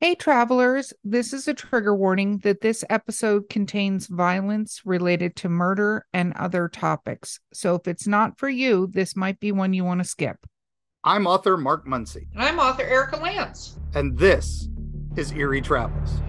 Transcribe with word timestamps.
Hey, 0.00 0.14
travelers, 0.14 0.94
this 1.04 1.34
is 1.34 1.46
a 1.46 1.52
trigger 1.52 1.94
warning 1.94 2.38
that 2.38 2.62
this 2.62 2.82
episode 2.88 3.50
contains 3.50 4.06
violence 4.06 4.80
related 4.86 5.36
to 5.36 5.50
murder 5.50 6.06
and 6.14 6.32
other 6.36 6.68
topics. 6.68 7.38
So 7.52 7.74
if 7.74 7.86
it's 7.86 8.06
not 8.06 8.38
for 8.38 8.48
you, 8.48 8.86
this 8.90 9.14
might 9.14 9.40
be 9.40 9.52
one 9.52 9.74
you 9.74 9.84
want 9.84 10.00
to 10.00 10.04
skip. 10.08 10.46
I'm 11.04 11.26
author 11.26 11.58
Mark 11.58 11.86
Muncy, 11.86 12.28
And 12.32 12.42
I'm 12.42 12.58
author 12.58 12.82
Erika 12.82 13.16
Lance. 13.16 13.78
and 13.94 14.16
this 14.18 14.68
is 15.16 15.32
Eerie 15.32 15.60
Travels. 15.60 16.20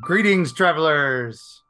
Greetings, 0.00 0.52
travelers. 0.52 1.62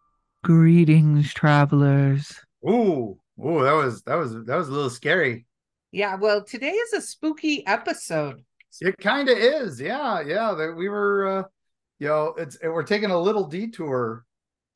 Greetings, 0.45 1.35
travelers. 1.35 2.41
Ooh, 2.69 3.19
ooh, 3.45 3.63
that 3.63 3.73
was 3.73 4.03
that 4.03 4.15
was 4.15 4.33
that 4.45 4.57
was 4.57 4.69
a 4.69 4.73
little 4.73 4.91
scary. 4.91 5.47
Yeah, 5.91 6.15
well, 6.15 6.45
today 6.45 6.71
is 6.71 6.93
a 6.93 7.01
spooky 7.01 7.67
episode. 7.67 8.45
It 8.81 8.97
kind 8.99 9.29
of 9.29 9.37
is, 9.37 9.81
yeah, 9.81 10.21
yeah. 10.21 10.55
That 10.55 10.75
we 10.77 10.89
were, 10.89 11.27
uh, 11.27 11.43
you 11.99 12.09
know, 12.09 12.35
it's 12.39 12.57
we're 12.63 12.85
taking 12.85 13.11
a 13.11 13.19
little 13.19 13.47
detour 13.47 14.25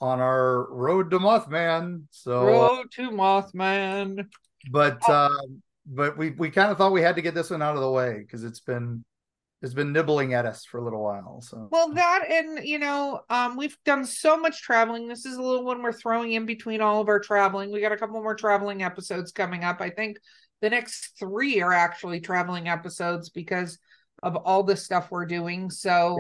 on 0.01 0.21
our 0.21 0.73
road 0.73 1.11
to 1.13 1.19
Mothman. 1.21 2.05
So, 2.11 2.45
Road 2.45 2.91
to 2.93 3.11
Mothman. 3.11 4.27
but 4.71 5.09
uh, 5.09 5.29
but 5.87 6.19
we 6.19 6.31
we 6.31 6.51
kind 6.51 6.73
of 6.73 6.79
thought 6.79 6.93
we 6.93 7.03
had 7.03 7.17
to 7.17 7.23
get 7.23 7.35
this 7.35 7.51
one 7.51 7.63
out 7.63 7.77
of 7.77 7.83
the 7.83 7.91
way 7.91 8.19
because 8.19 8.43
it's 8.43 8.61
been 8.61 9.05
it's 9.63 9.75
been 9.75 9.93
nibbling 9.93 10.35
at 10.35 10.45
us 10.45 10.65
for 10.65 10.79
a 10.79 10.85
little 10.85 11.03
while. 11.03 11.41
So, 11.41 11.69
Well, 11.71 11.93
that 11.95 12.25
and 12.29 12.67
you 12.67 12.79
know, 12.79 13.21
um, 13.31 13.57
we've 13.57 13.77
done 13.85 14.05
so 14.05 14.37
much 14.37 14.61
traveling. 14.63 15.07
This 15.07 15.25
is 15.25 15.37
a 15.37 15.43
little 15.43 15.65
one 15.65 15.83
we're 15.83 15.93
throwing 15.93 16.33
in 16.33 16.47
between 16.47 16.81
all 16.81 17.01
of 17.01 17.09
our 17.09 17.21
traveling. 17.21 17.71
We 17.71 17.81
got 17.81 17.93
a 17.93 17.97
couple 17.97 18.21
more 18.21 18.35
traveling 18.35 18.83
episodes 18.83 19.31
coming 19.31 19.63
up. 19.65 19.81
I 19.81 19.91
think 19.91 20.19
the 20.61 20.71
next 20.71 21.13
three 21.19 21.61
are 21.63 21.73
actually 21.73 22.21
traveling 22.21 22.69
episodes 22.69 23.31
because 23.31 23.79
of 24.23 24.37
all 24.37 24.63
the 24.65 24.77
stuff 24.77 25.11
we're 25.11 25.27
doing. 25.27 25.71
So, 25.71 26.19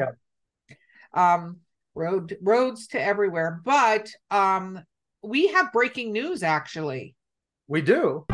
um, 1.13 1.59
road 1.95 2.37
roads 2.43 2.87
to 2.89 3.01
everywhere. 3.01 3.61
But 3.65 4.09
um, 4.31 4.81
we 5.23 5.49
have 5.49 5.73
breaking 5.73 6.13
news 6.13 6.43
actually. 6.43 7.17
we 7.69 7.81
do. 7.81 8.25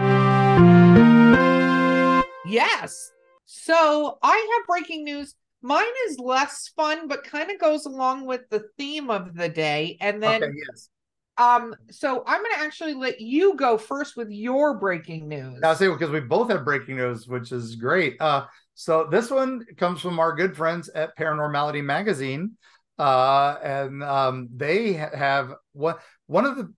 Yes. 2.46 3.10
So 3.50 4.18
I 4.22 4.58
have 4.58 4.66
breaking 4.66 5.04
news. 5.04 5.34
Mine 5.62 5.86
is 6.08 6.18
less 6.18 6.70
fun, 6.76 7.08
but 7.08 7.24
kind 7.24 7.50
of 7.50 7.58
goes 7.58 7.86
along 7.86 8.26
with 8.26 8.42
the 8.50 8.64
theme 8.76 9.08
of 9.08 9.34
the 9.34 9.48
day. 9.48 9.96
And 10.02 10.22
then, 10.22 10.44
okay, 10.44 10.52
yes. 10.54 10.90
um, 11.38 11.74
so 11.90 12.22
I'm 12.26 12.42
going 12.42 12.54
to 12.56 12.60
actually 12.60 12.92
let 12.92 13.22
you 13.22 13.56
go 13.56 13.78
first 13.78 14.18
with 14.18 14.28
your 14.28 14.78
breaking 14.78 15.28
news. 15.28 15.60
I'll 15.64 15.74
say 15.74 15.88
because 15.88 16.10
we 16.10 16.20
both 16.20 16.50
have 16.50 16.62
breaking 16.62 16.96
news, 16.96 17.26
which 17.26 17.50
is 17.50 17.74
great. 17.76 18.20
Uh, 18.20 18.44
so 18.74 19.08
this 19.10 19.30
one 19.30 19.64
comes 19.78 20.02
from 20.02 20.18
our 20.18 20.34
good 20.34 20.54
friends 20.54 20.90
at 20.90 21.16
Paranormality 21.16 21.82
Magazine, 21.82 22.52
uh, 22.98 23.56
and 23.64 24.04
um, 24.04 24.50
they 24.54 24.92
have 24.92 25.54
one 25.72 25.94
one 26.26 26.44
of 26.44 26.58
the 26.58 26.70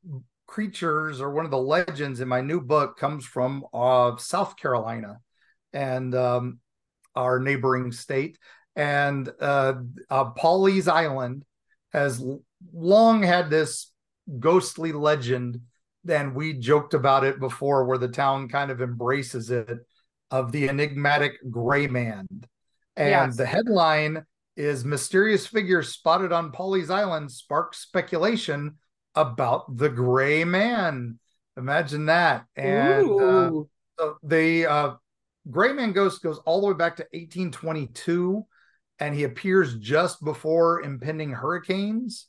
creatures 0.47 1.21
or 1.21 1.33
one 1.33 1.45
of 1.45 1.51
the 1.51 1.59
legends 1.59 2.21
in 2.21 2.29
my 2.29 2.41
new 2.41 2.61
book 2.61 2.97
comes 2.97 3.27
from 3.27 3.65
uh, 3.75 4.17
South 4.19 4.57
Carolina, 4.57 5.19
and 5.73 6.15
um, 6.15 6.59
our 7.15 7.39
neighboring 7.39 7.93
state, 7.93 8.39
and 8.77 9.29
uh, 9.41 9.75
uh, 10.09 10.31
Pawleys 10.33 10.89
Island 10.89 11.45
has 11.93 12.25
long 12.73 13.23
had 13.23 13.51
this 13.51 13.91
ghostly 14.39 14.93
legend 14.93 15.61
and 16.09 16.35
we 16.35 16.55
joked 16.55 16.95
about 16.95 17.25
it 17.25 17.39
before 17.41 17.85
where 17.85 17.99
the 17.99 18.09
town 18.09 18.49
kind 18.49 18.71
of 18.71 18.81
embraces 18.81 19.51
it 19.51 19.79
of 20.31 20.53
the 20.53 20.69
enigmatic 20.69 21.35
gray 21.51 21.87
man. 21.87 22.27
And 22.97 23.11
Yes. 23.11 23.37
the 23.37 23.47
headline 23.47 24.25
is 24.57 24.85
mysterious 24.85 25.47
figure 25.47 25.83
spotted 25.83 26.33
on 26.33 26.53
Pawleys 26.53 26.91
Island 26.91 27.31
sparks 27.31 27.79
speculation 27.79 28.77
about 29.15 29.77
the 29.77 29.89
gray 29.89 30.45
man. 30.45 31.19
Imagine 31.57 32.07
that. 32.07 32.47
And 32.57 33.11
uh, 33.11 33.51
the 34.23 34.67
uh, 34.67 34.95
gray 35.49 35.73
man 35.73 35.93
ghost 35.93 36.23
goes 36.23 36.39
all 36.39 36.61
the 36.61 36.67
way 36.67 36.75
back 36.75 36.97
to 36.97 37.03
1822 37.13 38.45
and 38.99 39.15
he 39.15 39.25
appears 39.25 39.77
just 39.77 40.23
before 40.25 40.83
impending 40.83 41.31
hurricanes. 41.31 42.27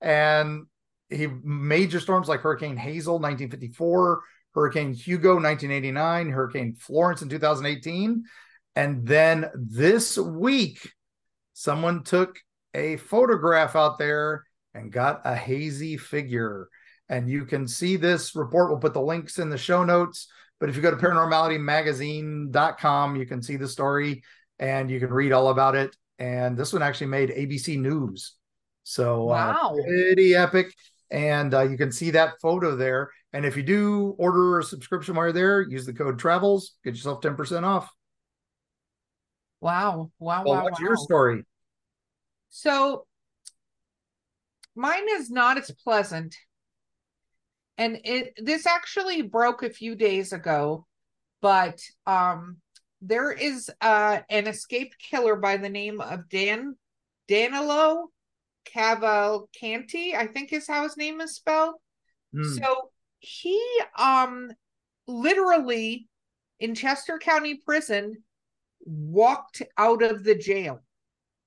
And 0.00 0.66
he 1.08 1.28
major 1.42 2.00
storms 2.00 2.28
like 2.28 2.40
hurricane 2.40 2.76
hazel 2.76 3.14
1954 3.14 4.22
hurricane 4.54 4.94
hugo 4.94 5.34
1989 5.34 6.30
hurricane 6.30 6.74
florence 6.74 7.22
in 7.22 7.28
2018 7.28 8.24
and 8.76 9.06
then 9.06 9.50
this 9.54 10.16
week 10.16 10.92
someone 11.52 12.02
took 12.04 12.38
a 12.74 12.96
photograph 12.96 13.76
out 13.76 13.98
there 13.98 14.44
and 14.74 14.92
got 14.92 15.20
a 15.24 15.34
hazy 15.34 15.96
figure. 15.96 16.68
And 17.08 17.28
you 17.28 17.44
can 17.44 17.66
see 17.66 17.96
this 17.96 18.36
report. 18.36 18.70
We'll 18.70 18.78
put 18.78 18.94
the 18.94 19.00
links 19.00 19.38
in 19.38 19.50
the 19.50 19.58
show 19.58 19.84
notes 19.84 20.28
but 20.60 20.68
if 20.68 20.76
you 20.76 20.82
go 20.82 20.90
to 20.90 20.96
paranormalitymagazine.com 20.96 23.16
you 23.16 23.26
can 23.26 23.42
see 23.42 23.56
the 23.56 23.68
story 23.68 24.22
and 24.58 24.90
you 24.90 25.00
can 25.00 25.10
read 25.10 25.32
all 25.32 25.48
about 25.48 25.74
it 25.74 25.96
and 26.18 26.56
this 26.56 26.72
one 26.72 26.82
actually 26.82 27.06
made 27.08 27.30
abc 27.30 27.78
news 27.78 28.34
so 28.84 29.30
uh, 29.30 29.54
Wow. 29.54 29.76
pretty 29.86 30.34
epic 30.34 30.72
and 31.10 31.52
uh, 31.54 31.62
you 31.62 31.76
can 31.76 31.90
see 31.90 32.10
that 32.12 32.34
photo 32.40 32.76
there 32.76 33.10
and 33.32 33.44
if 33.44 33.56
you 33.56 33.62
do 33.62 34.14
order 34.18 34.58
a 34.60 34.64
subscription 34.64 35.14
while 35.14 35.26
you're 35.26 35.32
there 35.32 35.62
use 35.62 35.86
the 35.86 35.92
code 35.92 36.18
travels 36.18 36.74
get 36.84 36.94
yourself 36.94 37.20
10% 37.20 37.64
off 37.64 37.90
Wow. 39.60 40.10
Wow. 40.18 40.44
well, 40.44 40.54
wow. 40.56 40.64
what's 40.64 40.80
wow. 40.80 40.86
your 40.86 40.96
story 40.96 41.44
So 42.48 43.06
mine 44.74 45.06
is 45.10 45.30
not 45.30 45.58
as 45.58 45.70
pleasant. 45.84 46.34
And 47.78 47.98
it 48.04 48.34
this 48.36 48.66
actually 48.66 49.22
broke 49.22 49.62
a 49.62 49.70
few 49.70 49.94
days 49.94 50.32
ago, 50.32 50.86
but 51.40 51.80
um 52.06 52.58
there 53.00 53.32
is 53.32 53.70
uh 53.80 54.20
an 54.28 54.46
escaped 54.46 54.96
killer 54.98 55.36
by 55.36 55.56
the 55.56 55.68
name 55.70 56.00
of 56.00 56.28
Dan 56.28 56.76
Danelo 57.28 58.06
Cavalcante, 58.66 60.14
I 60.14 60.26
think 60.26 60.52
is 60.52 60.66
how 60.66 60.82
his 60.82 60.96
name 60.96 61.20
is 61.20 61.34
spelled. 61.34 61.76
Hmm. 62.32 62.42
So 62.44 62.90
he 63.18 63.60
um 63.98 64.50
literally 65.06 66.08
in 66.58 66.74
Chester 66.74 67.18
County 67.18 67.54
Prison 67.64 68.22
walked 68.84 69.62
out 69.78 70.02
of 70.02 70.24
the 70.24 70.34
jail. 70.34 70.80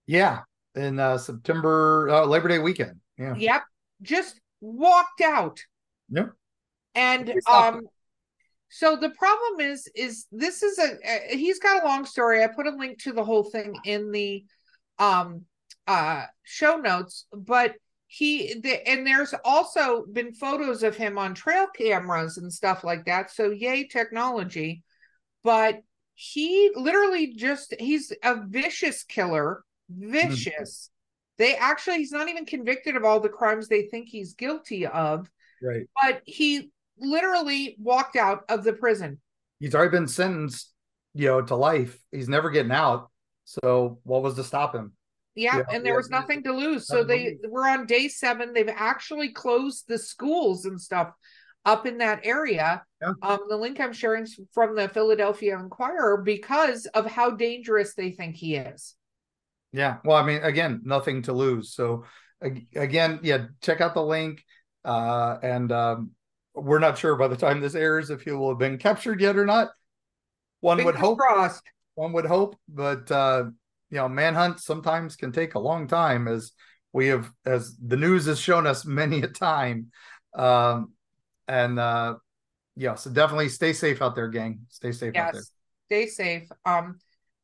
yeah 0.07 0.41
in 0.75 0.99
uh, 0.99 1.17
september 1.17 2.09
uh, 2.09 2.25
labor 2.25 2.47
day 2.47 2.57
weekend 2.59 2.99
yeah 3.17 3.35
Yep, 3.35 3.61
just 4.01 4.39
walked 4.61 5.21
out. 5.21 5.59
Yep. 6.09 6.31
And 6.95 7.33
um 7.51 7.81
so 8.69 8.95
the 8.95 9.11
problem 9.11 9.59
is 9.59 9.89
is 9.95 10.25
this 10.31 10.63
is 10.63 10.79
a 10.79 10.93
uh, 10.93 11.19
he's 11.37 11.59
got 11.59 11.83
a 11.83 11.85
long 11.85 12.05
story. 12.05 12.43
I 12.43 12.47
put 12.47 12.67
a 12.67 12.75
link 12.75 13.01
to 13.03 13.13
the 13.13 13.23
whole 13.23 13.43
thing 13.43 13.75
in 13.85 14.11
the 14.11 14.43
um 14.99 15.45
uh 15.87 16.25
show 16.43 16.77
notes, 16.77 17.25
but 17.31 17.75
he 18.07 18.59
the, 18.59 18.87
and 18.87 19.07
there's 19.07 19.33
also 19.43 20.05
been 20.05 20.33
photos 20.33 20.83
of 20.83 20.95
him 20.95 21.17
on 21.17 21.33
trail 21.33 21.67
cameras 21.75 22.37
and 22.37 22.53
stuff 22.53 22.83
like 22.83 23.05
that. 23.05 23.31
So 23.31 23.49
yay 23.49 23.87
technology. 23.87 24.83
But 25.43 25.81
he 26.13 26.71
literally 26.75 27.33
just 27.33 27.73
he's 27.79 28.13
a 28.23 28.45
vicious 28.45 29.03
killer, 29.03 29.63
vicious. 29.89 30.89
They 31.37 31.55
actually 31.55 31.97
he's 31.97 32.11
not 32.11 32.29
even 32.29 32.45
convicted 32.45 32.95
of 32.95 33.03
all 33.03 33.19
the 33.19 33.29
crimes 33.29 33.67
they 33.67 33.83
think 33.83 34.09
he's 34.09 34.35
guilty 34.35 34.85
of, 34.85 35.27
right 35.63 35.87
but 36.01 36.21
he 36.25 36.71
literally 36.99 37.75
walked 37.79 38.15
out 38.15 38.43
of 38.49 38.63
the 38.63 38.73
prison. 38.73 39.19
he's 39.59 39.73
already 39.73 39.91
been 39.91 40.07
sentenced 40.07 40.71
you 41.13 41.27
know 41.27 41.41
to 41.41 41.55
life 41.55 41.99
he's 42.11 42.29
never 42.29 42.49
getting 42.49 42.71
out 42.71 43.09
so 43.45 43.99
what 44.03 44.21
was 44.21 44.35
to 44.35 44.43
stop 44.43 44.75
him 44.75 44.93
Yeah, 45.35 45.57
Yeah, 45.57 45.63
and 45.71 45.85
there 45.85 45.93
yeah, 45.93 45.97
was 45.97 46.09
nothing 46.09 46.43
to 46.43 46.53
lose. 46.53 46.87
So 46.87 47.03
they 47.03 47.37
were 47.49 47.67
on 47.67 47.85
day 47.85 48.07
seven. 48.07 48.53
They've 48.53 48.69
actually 48.69 49.29
closed 49.29 49.85
the 49.87 49.97
schools 49.97 50.65
and 50.65 50.79
stuff 50.79 51.11
up 51.65 51.85
in 51.85 51.97
that 51.99 52.21
area. 52.23 52.83
Yeah. 53.01 53.13
Um, 53.21 53.39
the 53.49 53.57
link 53.57 53.79
I'm 53.79 53.93
sharing 53.93 54.27
from 54.53 54.75
the 54.75 54.87
Philadelphia 54.89 55.57
Inquirer 55.57 56.17
because 56.17 56.85
of 56.87 57.05
how 57.05 57.31
dangerous 57.31 57.95
they 57.95 58.11
think 58.11 58.35
he 58.35 58.55
is. 58.55 58.95
Yeah. 59.71 59.97
Well, 60.05 60.17
I 60.17 60.23
mean, 60.23 60.41
again, 60.43 60.81
nothing 60.83 61.23
to 61.23 61.33
lose. 61.33 61.73
So 61.73 62.05
again, 62.41 63.19
yeah, 63.23 63.47
check 63.61 63.81
out 63.81 63.93
the 63.93 64.03
link. 64.03 64.43
Uh, 64.83 65.37
and 65.41 65.71
um, 65.71 66.11
we're 66.53 66.79
not 66.79 66.97
sure 66.97 67.15
by 67.15 67.27
the 67.27 67.37
time 67.37 67.61
this 67.61 67.75
airs 67.75 68.09
if 68.09 68.21
he 68.21 68.31
will 68.31 68.49
have 68.49 68.59
been 68.59 68.77
captured 68.77 69.21
yet 69.21 69.37
or 69.37 69.45
not. 69.45 69.69
One 70.61 70.77
would 70.77 70.95
Fingers 70.95 71.01
hope. 71.01 71.19
crossed. 71.19 71.63
One 71.95 72.13
would 72.13 72.25
hope, 72.25 72.55
but 72.67 73.11
uh, 73.11 73.45
you 73.89 73.97
know, 73.97 74.09
manhunt 74.09 74.59
sometimes 74.59 75.15
can 75.15 75.31
take 75.31 75.55
a 75.55 75.59
long 75.59 75.87
time, 75.87 76.27
as 76.27 76.53
we 76.93 77.07
have 77.07 77.29
as 77.45 77.75
the 77.77 77.97
news 77.97 78.27
has 78.27 78.39
shown 78.39 78.65
us 78.65 78.85
many 78.85 79.21
a 79.21 79.27
time 79.27 79.91
um 80.35 80.93
and 81.47 81.79
uh 81.79 82.15
yeah 82.75 82.95
so 82.95 83.09
definitely 83.09 83.49
stay 83.49 83.73
safe 83.73 84.01
out 84.01 84.15
there 84.15 84.29
gang 84.29 84.59
stay 84.69 84.91
safe 84.91 85.11
yes, 85.13 85.27
out 85.27 85.33
there 85.33 85.43
stay 85.87 86.07
safe 86.07 86.49
um 86.65 86.97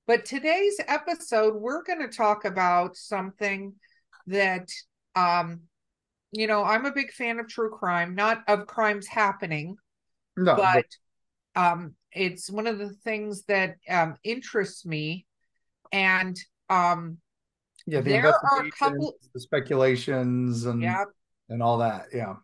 but 0.07 0.24
today's 0.24 0.80
episode 0.88 1.56
we're 1.56 1.83
going 1.83 2.00
to 2.00 2.15
talk 2.15 2.45
about 2.45 2.95
something 2.95 3.74
that 4.27 4.69
um 5.15 5.62
you 6.31 6.47
know 6.47 6.63
i'm 6.63 6.85
a 6.85 6.91
big 6.91 7.11
fan 7.11 7.39
of 7.39 7.47
true 7.47 7.69
crime 7.69 8.15
not 8.15 8.43
of 8.47 8.67
crimes 8.67 9.07
happening 9.07 9.75
no, 10.37 10.55
but, 10.55 10.85
but 11.55 11.61
um 11.61 11.95
it's 12.11 12.49
one 12.49 12.67
of 12.67 12.79
the 12.79 12.89
things 12.89 13.43
that 13.43 13.75
um 13.89 14.15
interests 14.23 14.85
me. 14.85 15.25
And 15.91 16.37
um 16.69 17.17
yeah 17.85 18.01
the 18.01 18.09
there 18.09 18.27
are 18.27 18.65
a 18.65 18.71
couple 18.71 19.15
the 19.33 19.39
speculations 19.39 20.65
and 20.65 20.81
yeah. 20.81 21.05
and 21.49 21.61
all 21.61 21.79
that 21.79 22.07
yeah. 22.13 22.35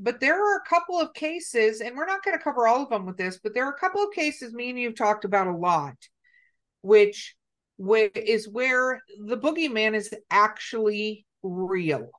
But 0.00 0.20
there 0.20 0.40
are 0.40 0.58
a 0.58 0.68
couple 0.68 1.00
of 1.00 1.12
cases 1.12 1.80
and 1.80 1.96
we're 1.96 2.06
not 2.06 2.22
going 2.22 2.38
to 2.38 2.42
cover 2.42 2.68
all 2.68 2.84
of 2.84 2.88
them 2.90 3.04
with 3.04 3.16
this 3.16 3.40
but 3.42 3.52
there 3.52 3.66
are 3.66 3.72
a 3.72 3.80
couple 3.80 4.02
of 4.02 4.12
cases 4.12 4.54
me 4.54 4.70
and 4.70 4.78
you've 4.78 4.96
talked 4.96 5.24
about 5.24 5.48
a 5.48 5.56
lot 5.56 5.96
which 6.82 7.34
is 8.14 8.48
where 8.48 9.02
the 9.24 9.36
boogeyman 9.36 9.94
is 9.94 10.14
actually 10.30 11.26
real 11.42 12.10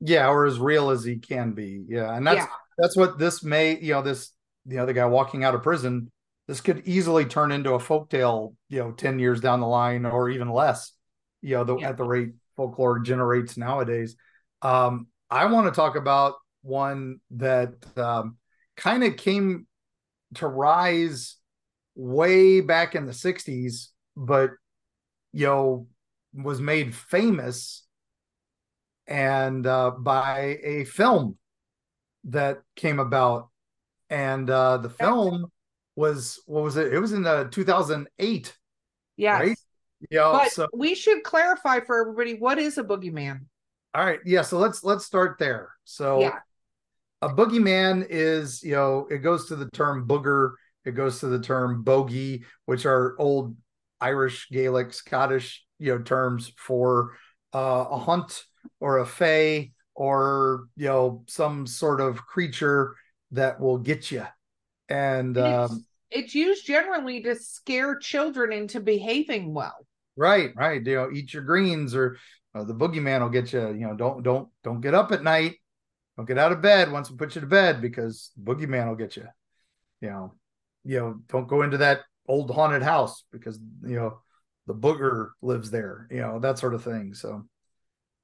yeah 0.00 0.28
or 0.28 0.46
as 0.46 0.58
real 0.58 0.90
as 0.90 1.04
he 1.04 1.16
can 1.16 1.52
be 1.52 1.84
yeah 1.88 2.14
and 2.16 2.26
that's 2.26 2.38
yeah. 2.38 2.46
that's 2.78 2.96
what 2.96 3.18
this 3.18 3.42
may 3.42 3.78
you 3.80 3.92
know 3.92 4.02
this 4.02 4.32
you 4.66 4.76
know 4.76 4.86
the 4.86 4.94
guy 4.94 5.04
walking 5.04 5.44
out 5.44 5.54
of 5.54 5.62
prison 5.62 6.10
this 6.48 6.60
could 6.60 6.82
easily 6.86 7.24
turn 7.24 7.52
into 7.52 7.74
a 7.74 7.78
folktale 7.78 8.54
you 8.68 8.78
know 8.78 8.92
10 8.92 9.18
years 9.18 9.40
down 9.40 9.60
the 9.60 9.66
line 9.66 10.06
or 10.06 10.30
even 10.30 10.48
less 10.48 10.92
you 11.42 11.54
know 11.54 11.64
the, 11.64 11.76
yeah. 11.76 11.90
at 11.90 11.96
the 11.96 12.04
rate 12.04 12.32
folklore 12.56 12.98
generates 12.98 13.56
nowadays 13.56 14.16
um 14.62 15.06
i 15.30 15.46
want 15.46 15.66
to 15.66 15.72
talk 15.72 15.96
about 15.96 16.34
one 16.62 17.20
that 17.30 17.74
um 17.96 18.36
kind 18.76 19.04
of 19.04 19.16
came 19.16 19.66
to 20.34 20.46
rise 20.46 21.36
way 21.94 22.60
back 22.60 22.94
in 22.94 23.04
the 23.04 23.12
60s 23.12 23.88
but 24.16 24.50
you 25.32 25.46
know 25.46 25.86
was 26.32 26.60
made 26.60 26.94
famous 26.94 27.84
and 29.10 29.66
uh 29.66 29.90
by 29.90 30.58
a 30.62 30.84
film 30.84 31.36
that 32.24 32.58
came 32.76 32.98
about 32.98 33.50
and 34.08 34.48
uh 34.48 34.78
the 34.78 34.88
film 34.88 35.50
was 35.96 36.40
what 36.46 36.64
was 36.64 36.76
it? 36.76 36.92
It 36.92 36.98
was 36.98 37.12
in 37.12 37.22
the 37.22 37.48
2008. 37.50 38.56
Yeah. 39.16 39.38
Right? 39.38 39.58
Yeah. 40.10 40.30
But 40.32 40.52
so, 40.52 40.66
we 40.72 40.94
should 40.94 41.22
clarify 41.22 41.80
for 41.80 42.00
everybody 42.00 42.34
what 42.34 42.58
is 42.58 42.78
a 42.78 42.84
boogeyman. 42.84 43.40
All 43.94 44.04
right. 44.04 44.20
Yeah. 44.24 44.42
So 44.42 44.58
let's 44.58 44.82
let's 44.82 45.04
start 45.04 45.36
there. 45.38 45.70
So 45.84 46.20
yeah. 46.20 46.38
a 47.22 47.28
boogeyman 47.28 48.06
is, 48.08 48.62
you 48.62 48.72
know, 48.72 49.06
it 49.10 49.18
goes 49.18 49.46
to 49.48 49.56
the 49.56 49.68
term 49.70 50.08
booger, 50.08 50.52
it 50.84 50.92
goes 50.92 51.20
to 51.20 51.26
the 51.26 51.40
term 51.40 51.82
bogey, 51.82 52.44
which 52.64 52.86
are 52.86 53.14
old 53.18 53.56
Irish, 54.00 54.48
Gaelic, 54.50 54.94
Scottish, 54.94 55.64
you 55.78 55.92
know, 55.92 56.02
terms 56.02 56.52
for 56.56 57.16
uh, 57.52 57.84
a 57.90 57.98
hunt 57.98 58.44
or 58.80 58.98
a 58.98 59.06
fey 59.06 59.72
or 59.94 60.66
you 60.76 60.86
know 60.86 61.24
some 61.28 61.66
sort 61.66 62.00
of 62.00 62.24
creature 62.26 62.94
that 63.32 63.60
will 63.60 63.78
get 63.78 64.10
you 64.10 64.24
and 64.88 65.38
um, 65.38 65.84
it's 66.10 66.34
used 66.34 66.66
generally 66.66 67.22
to 67.22 67.36
scare 67.36 67.96
children 67.96 68.52
into 68.52 68.80
behaving 68.80 69.54
well. 69.54 69.86
Right, 70.16 70.50
right. 70.56 70.84
You 70.84 70.94
know, 70.96 71.10
eat 71.12 71.32
your 71.32 71.44
greens, 71.44 71.94
or 71.94 72.18
uh, 72.54 72.64
the 72.64 72.74
boogeyman 72.74 73.20
will 73.20 73.28
get 73.28 73.52
you. 73.52 73.68
You 73.68 73.86
know, 73.86 73.94
don't 73.94 74.22
don't 74.22 74.48
don't 74.64 74.80
get 74.80 74.94
up 74.94 75.12
at 75.12 75.22
night. 75.22 75.56
Don't 76.16 76.26
get 76.26 76.38
out 76.38 76.52
of 76.52 76.60
bed 76.60 76.92
once 76.92 77.10
we 77.10 77.16
put 77.16 77.34
you 77.34 77.40
to 77.40 77.46
bed 77.46 77.80
because 77.80 78.32
the 78.36 78.42
boogeyman 78.42 78.88
will 78.88 78.96
get 78.96 79.16
you. 79.16 79.26
You 80.00 80.10
know, 80.10 80.34
you 80.84 80.98
know, 80.98 81.20
don't 81.28 81.48
go 81.48 81.62
into 81.62 81.78
that 81.78 82.00
old 82.26 82.50
haunted 82.50 82.82
house 82.82 83.24
because 83.32 83.58
you 83.86 83.96
know 83.96 84.20
the 84.66 84.74
booger 84.74 85.30
lives 85.40 85.70
there. 85.70 86.08
You 86.10 86.20
know 86.20 86.40
that 86.40 86.58
sort 86.58 86.74
of 86.74 86.82
thing. 86.82 87.14
So, 87.14 87.46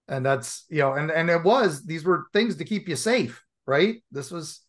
and 0.08 0.24
that's 0.24 0.64
you 0.68 0.78
know, 0.78 0.94
and 0.94 1.10
and 1.10 1.30
it 1.30 1.42
was 1.42 1.84
these 1.84 2.04
were 2.04 2.26
things 2.32 2.56
to 2.56 2.64
keep 2.64 2.88
you 2.88 2.96
safe, 2.96 3.42
right? 3.66 3.96
This 4.10 4.30
was 4.30 4.60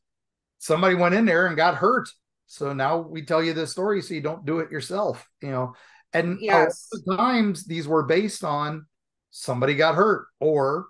somebody 0.60 0.96
went 0.96 1.16
in 1.16 1.26
there 1.26 1.48
and 1.48 1.56
got 1.56 1.76
hurt. 1.76 2.10
So 2.48 2.74
now 2.74 3.00
we 3.00 3.24
tell 3.24 3.44
you 3.44 3.54
this 3.54 3.72
story 3.72 4.02
so 4.02 4.14
you 4.14 4.22
don't 4.22 4.46
do 4.46 4.60
it 4.60 4.72
yourself, 4.72 5.28
you 5.42 5.52
know. 5.52 5.74
And 6.14 6.40
yes. 6.42 6.90
times 7.16 7.66
these 7.66 7.88
were 7.88 8.04
based 8.04 8.44
on 8.44 8.86
somebody 9.32 9.76
got 9.76 9.96
hurt 9.96 10.28
or 10.40 10.88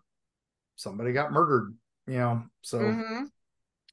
somebody 0.76 1.12
got 1.12 1.32
murdered, 1.32 1.76
you 2.06 2.18
know. 2.18 2.44
So 2.62 2.80
mm-hmm. 2.80 3.24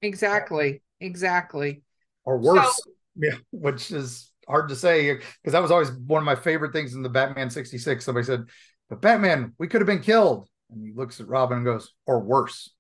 exactly, 0.02 0.82
exactly. 1.00 1.82
Or 2.24 2.38
worse, 2.38 2.76
so, 2.76 2.90
yeah, 3.16 3.36
which 3.50 3.90
is 3.90 4.30
hard 4.46 4.68
to 4.68 4.76
say 4.76 5.14
because 5.14 5.52
that 5.52 5.62
was 5.62 5.70
always 5.70 5.90
one 5.90 6.22
of 6.22 6.26
my 6.26 6.34
favorite 6.34 6.72
things 6.72 6.94
in 6.94 7.02
the 7.02 7.08
Batman 7.08 7.50
66. 7.50 8.04
Somebody 8.04 8.26
said, 8.26 8.44
But 8.94 9.00
Batman, 9.00 9.54
we 9.58 9.66
could 9.66 9.80
have 9.80 9.88
been 9.88 10.02
killed. 10.02 10.48
And 10.70 10.80
he 10.86 10.92
looks 10.92 11.20
at 11.20 11.26
Robin 11.26 11.58
and 11.58 11.66
goes, 11.66 11.92
Or 12.06 12.20
worse. 12.20 12.70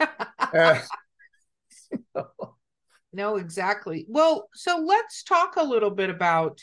uh, 0.00 0.80
no, 3.12 3.36
exactly. 3.36 4.06
Well, 4.08 4.48
so 4.54 4.78
let's 4.78 5.22
talk 5.22 5.56
a 5.56 5.62
little 5.62 5.90
bit 5.90 6.08
about 6.08 6.58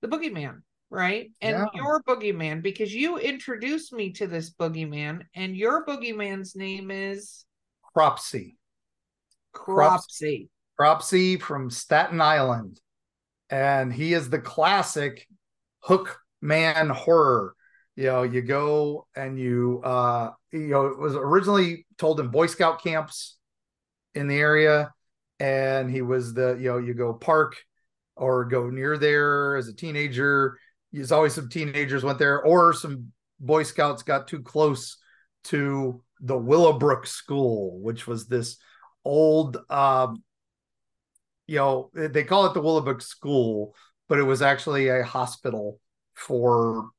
the 0.00 0.08
boogeyman, 0.08 0.62
right? 0.88 1.30
And 1.42 1.58
yeah. 1.58 1.66
your 1.74 2.02
boogeyman, 2.04 2.62
because 2.62 2.94
you 2.94 3.18
introduced 3.18 3.92
me 3.92 4.12
to 4.12 4.26
this 4.26 4.50
boogeyman, 4.50 5.24
and 5.34 5.54
your 5.54 5.84
boogeyman's 5.84 6.56
name 6.56 6.90
is 6.90 7.44
Cropsey. 7.94 8.56
Cropsey. 9.52 10.48
Cropsey 10.78 11.36
from 11.36 11.68
Staten 11.68 12.22
Island. 12.22 12.80
And 13.50 13.92
he 13.92 14.14
is 14.14 14.30
the 14.30 14.38
classic 14.38 15.26
hook 15.80 16.18
man 16.40 16.88
horror. 16.88 17.54
You 18.02 18.08
know, 18.08 18.22
you 18.24 18.42
go 18.42 19.06
and 19.14 19.38
you 19.38 19.80
uh 19.84 20.32
you 20.50 20.66
know, 20.66 20.86
it 20.86 20.98
was 20.98 21.14
originally 21.14 21.86
told 21.98 22.18
in 22.18 22.30
Boy 22.30 22.48
Scout 22.48 22.82
camps 22.82 23.36
in 24.16 24.26
the 24.26 24.40
area 24.40 24.92
and 25.38 25.88
he 25.88 26.02
was 26.02 26.34
the 26.34 26.58
you 26.60 26.68
know 26.68 26.78
you 26.78 26.94
go 26.94 27.14
park 27.14 27.54
or 28.16 28.44
go 28.44 28.68
near 28.70 28.98
there 28.98 29.54
as 29.54 29.68
a 29.68 29.72
teenager. 29.72 30.58
There's 30.90 31.12
always 31.12 31.34
some 31.34 31.48
teenagers 31.48 32.02
went 32.02 32.18
there 32.18 32.42
or 32.42 32.72
some 32.72 33.12
boy 33.38 33.62
scouts 33.62 34.02
got 34.02 34.26
too 34.26 34.42
close 34.42 34.96
to 35.44 36.02
the 36.20 36.36
willowbrook 36.36 37.06
school 37.06 37.78
which 37.82 38.08
was 38.08 38.26
this 38.26 38.56
old 39.04 39.58
um 39.70 40.24
you 41.46 41.56
know 41.56 41.88
they 41.94 42.24
call 42.24 42.46
it 42.46 42.54
the 42.54 42.60
willowbrook 42.60 43.00
school 43.00 43.76
but 44.08 44.18
it 44.18 44.24
was 44.24 44.42
actually 44.42 44.88
a 44.88 45.04
hospital 45.04 45.78
for 46.14 46.90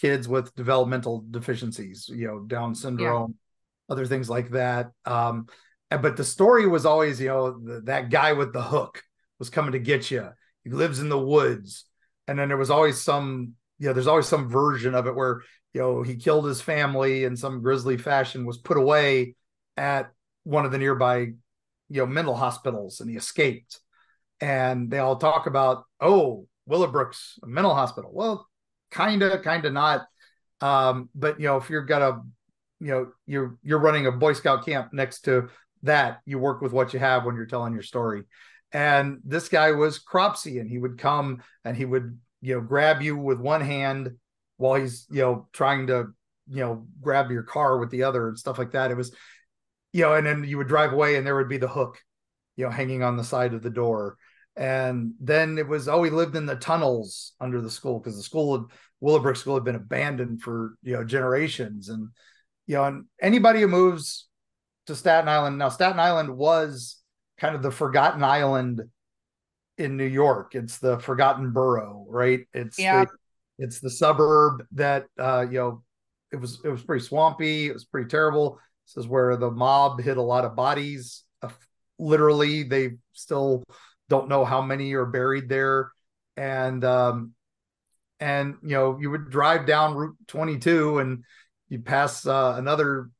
kids 0.00 0.28
with 0.28 0.54
developmental 0.54 1.24
deficiencies 1.30 2.08
you 2.08 2.26
know 2.26 2.40
down 2.40 2.74
syndrome 2.74 3.34
yeah. 3.88 3.92
other 3.92 4.06
things 4.06 4.30
like 4.30 4.50
that 4.50 4.90
um 5.04 5.46
but 5.90 6.16
the 6.16 6.24
story 6.24 6.66
was 6.66 6.84
always, 6.84 7.20
you 7.20 7.28
know, 7.28 7.58
the, 7.58 7.80
that 7.82 8.10
guy 8.10 8.34
with 8.34 8.52
the 8.52 8.62
hook 8.62 9.02
was 9.38 9.50
coming 9.50 9.72
to 9.72 9.78
get 9.78 10.10
you. 10.10 10.28
He 10.64 10.70
lives 10.70 11.00
in 11.00 11.08
the 11.08 11.18
woods, 11.18 11.86
and 12.26 12.38
then 12.38 12.48
there 12.48 12.56
was 12.58 12.70
always 12.70 13.00
some, 13.00 13.54
you 13.78 13.86
know, 13.86 13.94
there's 13.94 14.06
always 14.06 14.26
some 14.26 14.48
version 14.48 14.94
of 14.94 15.06
it 15.06 15.14
where 15.14 15.42
you 15.72 15.80
know 15.80 16.02
he 16.02 16.16
killed 16.16 16.46
his 16.46 16.60
family 16.60 17.24
in 17.24 17.36
some 17.36 17.62
grisly 17.62 17.96
fashion, 17.96 18.44
was 18.44 18.58
put 18.58 18.76
away 18.76 19.34
at 19.76 20.10
one 20.44 20.66
of 20.66 20.72
the 20.72 20.78
nearby, 20.78 21.18
you 21.18 21.36
know, 21.88 22.06
mental 22.06 22.34
hospitals, 22.34 23.00
and 23.00 23.08
he 23.08 23.16
escaped. 23.16 23.80
And 24.40 24.90
they 24.90 24.98
all 24.98 25.16
talk 25.16 25.46
about, 25.46 25.84
oh, 26.00 26.46
Willowbrook's 26.66 27.38
a 27.42 27.46
mental 27.46 27.74
hospital. 27.74 28.10
Well, 28.12 28.46
kind 28.90 29.22
of, 29.22 29.42
kind 29.42 29.64
of 29.64 29.72
not. 29.72 30.06
Um, 30.60 31.08
but 31.14 31.40
you 31.40 31.46
know, 31.46 31.56
if 31.56 31.70
you're 31.70 31.84
got 31.84 32.02
a 32.02 32.22
you 32.80 32.88
know 32.88 33.08
you're 33.26 33.58
you're 33.62 33.78
running 33.78 34.06
a 34.06 34.12
boy 34.12 34.32
scout 34.32 34.64
camp 34.64 34.92
next 34.92 35.22
to 35.22 35.48
that 35.82 36.20
you 36.24 36.38
work 36.38 36.60
with 36.60 36.72
what 36.72 36.92
you 36.92 36.98
have 36.98 37.24
when 37.24 37.36
you're 37.36 37.46
telling 37.46 37.72
your 37.72 37.82
story. 37.82 38.24
And 38.72 39.20
this 39.24 39.48
guy 39.48 39.72
was 39.72 39.98
Cropsey, 39.98 40.60
and 40.60 40.68
he 40.68 40.78
would 40.78 40.98
come 40.98 41.42
and 41.64 41.76
he 41.76 41.84
would, 41.84 42.18
you 42.40 42.54
know, 42.54 42.60
grab 42.60 43.00
you 43.00 43.16
with 43.16 43.38
one 43.38 43.62
hand 43.62 44.16
while 44.56 44.74
he's, 44.74 45.06
you 45.10 45.22
know, 45.22 45.48
trying 45.52 45.86
to, 45.86 46.08
you 46.50 46.60
know, 46.60 46.86
grab 47.00 47.30
your 47.30 47.44
car 47.44 47.78
with 47.78 47.90
the 47.90 48.02
other 48.02 48.28
and 48.28 48.38
stuff 48.38 48.58
like 48.58 48.72
that. 48.72 48.90
It 48.90 48.96
was, 48.96 49.14
you 49.92 50.02
know, 50.02 50.14
and 50.14 50.26
then 50.26 50.44
you 50.44 50.58
would 50.58 50.68
drive 50.68 50.92
away 50.92 51.16
and 51.16 51.26
there 51.26 51.36
would 51.36 51.48
be 51.48 51.56
the 51.56 51.68
hook, 51.68 51.98
you 52.56 52.64
know, 52.64 52.70
hanging 52.70 53.02
on 53.02 53.16
the 53.16 53.24
side 53.24 53.54
of 53.54 53.62
the 53.62 53.70
door. 53.70 54.16
And 54.58 55.14
then 55.20 55.56
it 55.56 55.68
was, 55.68 55.88
oh, 55.88 56.02
he 56.02 56.10
lived 56.10 56.34
in 56.34 56.44
the 56.44 56.56
tunnels 56.56 57.32
under 57.40 57.60
the 57.60 57.70
school 57.70 58.00
because 58.00 58.16
the 58.16 58.24
school, 58.24 58.70
Willowbrook 59.00 59.36
School, 59.36 59.54
had 59.54 59.64
been 59.64 59.76
abandoned 59.76 60.42
for, 60.42 60.74
you 60.82 60.94
know, 60.94 61.04
generations. 61.04 61.88
And, 61.88 62.08
you 62.66 62.74
know, 62.74 62.84
and 62.84 63.04
anybody 63.22 63.60
who 63.60 63.68
moves 63.68 64.26
to 64.86 64.96
Staten 64.96 65.28
Island. 65.28 65.58
Now, 65.58 65.68
Staten 65.68 66.00
Island 66.00 66.36
was 66.36 66.96
kind 67.38 67.54
of 67.54 67.62
the 67.62 67.70
forgotten 67.70 68.24
island 68.24 68.82
in 69.76 69.96
New 69.96 70.06
York. 70.06 70.54
It's 70.54 70.78
the 70.78 70.98
forgotten 70.98 71.52
borough, 71.52 72.04
right? 72.08 72.40
It's 72.52 72.78
yeah. 72.78 73.04
The, 73.04 73.10
it's 73.60 73.80
the 73.80 73.90
suburb 73.90 74.64
that 74.72 75.06
uh, 75.18 75.46
you 75.48 75.58
know 75.58 75.82
it 76.32 76.36
was 76.36 76.60
it 76.64 76.68
was 76.68 76.82
pretty 76.82 77.04
swampy. 77.04 77.66
It 77.66 77.74
was 77.74 77.84
pretty 77.84 78.08
terrible. 78.08 78.58
This 78.86 79.04
is 79.04 79.08
where 79.08 79.36
the 79.36 79.50
mob 79.50 80.00
hid 80.00 80.16
a 80.16 80.22
lot 80.22 80.44
of 80.44 80.56
bodies. 80.56 81.24
Uh, 81.42 81.50
literally, 81.98 82.64
they 82.64 82.92
still 83.12 83.62
don't 84.08 84.28
know 84.28 84.44
how 84.44 84.62
many 84.62 84.92
are 84.94 85.06
buried 85.06 85.48
there, 85.48 85.92
and 86.36 86.84
um, 86.84 87.32
and 88.20 88.56
you 88.62 88.70
know 88.70 88.98
you 89.00 89.10
would 89.10 89.30
drive 89.30 89.66
down 89.66 89.94
Route 89.94 90.16
22 90.28 90.98
and 90.98 91.24
you 91.68 91.80
pass 91.80 92.26
uh, 92.26 92.54
another 92.56 93.10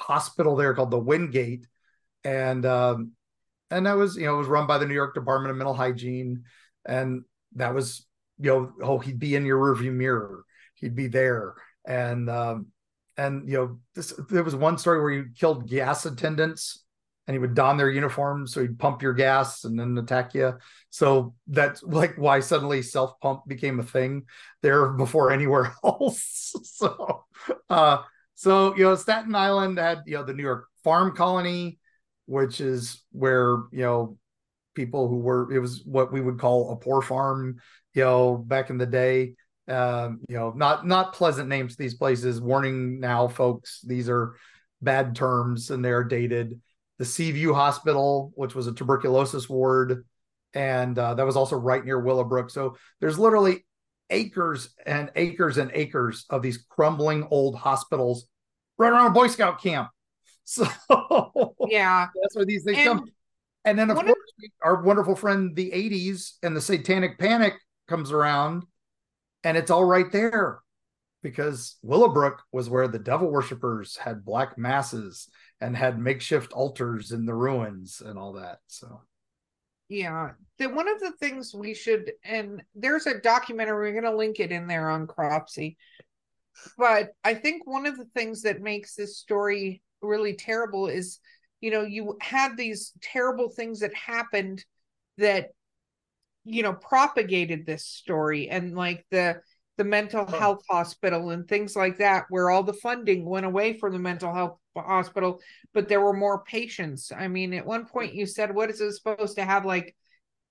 hospital 0.00 0.56
there 0.56 0.74
called 0.74 0.90
the 0.90 0.98
Wingate, 0.98 1.66
and 2.24 2.64
um, 2.64 3.12
and 3.70 3.86
that 3.86 3.96
was 3.96 4.16
you 4.16 4.26
know 4.26 4.34
it 4.34 4.38
was 4.38 4.48
run 4.48 4.66
by 4.66 4.78
the 4.78 4.86
New 4.86 4.94
York 4.94 5.14
Department 5.14 5.50
of 5.50 5.56
Mental 5.56 5.74
Hygiene, 5.74 6.44
and 6.86 7.24
that 7.54 7.74
was 7.74 8.06
you 8.38 8.50
know 8.50 8.72
oh 8.82 8.98
he'd 8.98 9.18
be 9.18 9.34
in 9.34 9.44
your 9.44 9.58
rearview 9.58 9.92
mirror, 9.92 10.44
he'd 10.74 10.96
be 10.96 11.08
there, 11.08 11.54
and 11.86 12.30
um, 12.30 12.66
and 13.16 13.48
you 13.48 13.56
know 13.58 13.78
this 13.94 14.14
there 14.30 14.44
was 14.44 14.56
one 14.56 14.78
story 14.78 15.00
where 15.00 15.12
he 15.12 15.22
killed 15.36 15.68
gas 15.68 16.06
attendants 16.06 16.84
and 17.28 17.34
he 17.34 17.38
would 17.38 17.54
don 17.54 17.76
their 17.76 17.90
uniforms 17.90 18.52
so 18.52 18.60
he'd 18.60 18.78
pump 18.78 19.02
your 19.02 19.12
gas 19.12 19.64
and 19.64 19.78
then 19.78 19.96
attack 19.98 20.34
you 20.34 20.54
so 20.90 21.34
that's 21.46 21.82
like 21.82 22.16
why 22.16 22.40
suddenly 22.40 22.82
self 22.82 23.20
pump 23.20 23.46
became 23.46 23.78
a 23.78 23.84
thing 23.84 24.24
there 24.62 24.88
before 24.88 25.30
anywhere 25.30 25.72
else 25.84 26.54
so 26.64 27.24
uh 27.70 27.98
so 28.34 28.74
you 28.76 28.82
know 28.82 28.96
staten 28.96 29.34
island 29.34 29.78
had 29.78 30.02
you 30.06 30.16
know 30.16 30.24
the 30.24 30.34
new 30.34 30.42
york 30.42 30.66
farm 30.82 31.14
colony 31.14 31.78
which 32.26 32.60
is 32.60 33.04
where 33.12 33.58
you 33.70 33.82
know 33.82 34.18
people 34.74 35.06
who 35.06 35.18
were 35.18 35.52
it 35.52 35.60
was 35.60 35.82
what 35.84 36.12
we 36.12 36.20
would 36.20 36.40
call 36.40 36.72
a 36.72 36.76
poor 36.76 37.02
farm 37.02 37.58
you 37.94 38.02
know 38.02 38.36
back 38.36 38.70
in 38.70 38.78
the 38.78 38.86
day 38.86 39.34
um, 39.68 40.20
you 40.28 40.36
know, 40.36 40.52
not 40.56 40.86
not 40.86 41.12
pleasant 41.12 41.48
names 41.48 41.72
to 41.72 41.82
these 41.82 41.94
places. 41.94 42.40
Warning 42.40 43.00
now, 43.00 43.28
folks, 43.28 43.82
these 43.82 44.08
are 44.08 44.36
bad 44.80 45.14
terms 45.14 45.70
and 45.70 45.84
they're 45.84 46.04
dated. 46.04 46.60
The 46.98 47.04
Seaview 47.04 47.52
Hospital, 47.52 48.32
which 48.34 48.54
was 48.54 48.66
a 48.66 48.72
tuberculosis 48.72 49.48
ward, 49.48 50.04
and 50.54 50.98
uh, 50.98 51.14
that 51.14 51.26
was 51.26 51.36
also 51.36 51.56
right 51.56 51.84
near 51.84 52.00
Willowbrook. 52.00 52.50
So 52.50 52.76
there's 53.00 53.18
literally 53.18 53.64
acres 54.10 54.70
and 54.86 55.10
acres 55.16 55.58
and 55.58 55.70
acres 55.74 56.24
of 56.30 56.42
these 56.42 56.64
crumbling 56.68 57.26
old 57.30 57.56
hospitals 57.56 58.26
right 58.78 58.90
around 58.90 59.08
a 59.08 59.10
Boy 59.10 59.28
Scout 59.28 59.62
camp. 59.62 59.88
So 60.50 60.66
yeah, 61.68 62.06
that's 62.22 62.34
where 62.34 62.46
these 62.46 62.64
things 62.64 62.78
and 62.78 62.86
come. 63.00 63.10
And 63.66 63.78
then 63.78 63.90
of 63.90 63.98
course, 63.98 64.08
of- 64.08 64.50
our 64.62 64.82
wonderful 64.82 65.14
friend 65.14 65.54
the 65.54 65.70
'80s 65.70 66.38
and 66.42 66.56
the 66.56 66.60
Satanic 66.62 67.18
Panic 67.18 67.52
comes 67.86 68.12
around 68.12 68.64
and 69.44 69.56
it's 69.56 69.70
all 69.70 69.84
right 69.84 70.10
there 70.10 70.60
because 71.22 71.76
Willowbrook 71.82 72.42
was 72.52 72.70
where 72.70 72.88
the 72.88 72.98
devil 72.98 73.30
worshippers 73.30 73.96
had 73.96 74.24
black 74.24 74.56
masses 74.56 75.28
and 75.60 75.76
had 75.76 75.98
makeshift 75.98 76.52
altars 76.52 77.12
in 77.12 77.26
the 77.26 77.34
ruins 77.34 78.00
and 78.04 78.18
all 78.18 78.34
that. 78.34 78.60
So, 78.66 79.00
yeah, 79.88 80.30
the, 80.58 80.68
one 80.68 80.88
of 80.88 81.00
the 81.00 81.12
things 81.12 81.54
we 81.54 81.74
should, 81.74 82.12
and 82.24 82.62
there's 82.74 83.06
a 83.06 83.20
documentary, 83.20 83.92
we're 83.92 84.00
going 84.00 84.12
to 84.12 84.16
link 84.16 84.40
it 84.40 84.52
in 84.52 84.66
there 84.66 84.90
on 84.90 85.06
Cropsey. 85.06 85.76
But 86.76 87.10
I 87.24 87.34
think 87.34 87.66
one 87.66 87.86
of 87.86 87.96
the 87.96 88.08
things 88.14 88.42
that 88.42 88.60
makes 88.60 88.94
this 88.94 89.18
story 89.18 89.82
really 90.02 90.34
terrible 90.34 90.88
is, 90.88 91.20
you 91.60 91.70
know, 91.70 91.82
you 91.82 92.16
had 92.20 92.56
these 92.56 92.92
terrible 93.00 93.48
things 93.48 93.80
that 93.80 93.94
happened 93.94 94.64
that 95.18 95.50
you 96.48 96.62
know 96.62 96.72
propagated 96.72 97.66
this 97.66 97.84
story 97.84 98.48
and 98.48 98.74
like 98.74 99.04
the 99.10 99.40
the 99.78 99.84
mental 99.84 100.26
oh. 100.28 100.38
health 100.38 100.62
hospital 100.68 101.30
and 101.30 101.48
things 101.48 101.74
like 101.74 101.96
that 101.98 102.26
where 102.28 102.50
all 102.50 102.62
the 102.62 102.74
funding 102.74 103.24
went 103.24 103.46
away 103.46 103.72
from 103.72 103.92
the 103.92 103.98
mental 103.98 104.34
health 104.34 104.58
hospital 104.76 105.40
but 105.72 105.88
there 105.88 106.00
were 106.00 106.12
more 106.12 106.44
patients 106.44 107.10
i 107.16 107.26
mean 107.26 107.52
at 107.54 107.66
one 107.66 107.84
point 107.84 108.14
you 108.14 108.26
said 108.26 108.54
what 108.54 108.70
is 108.70 108.80
it 108.80 108.92
supposed 108.92 109.36
to 109.36 109.44
have 109.44 109.64
like 109.64 109.96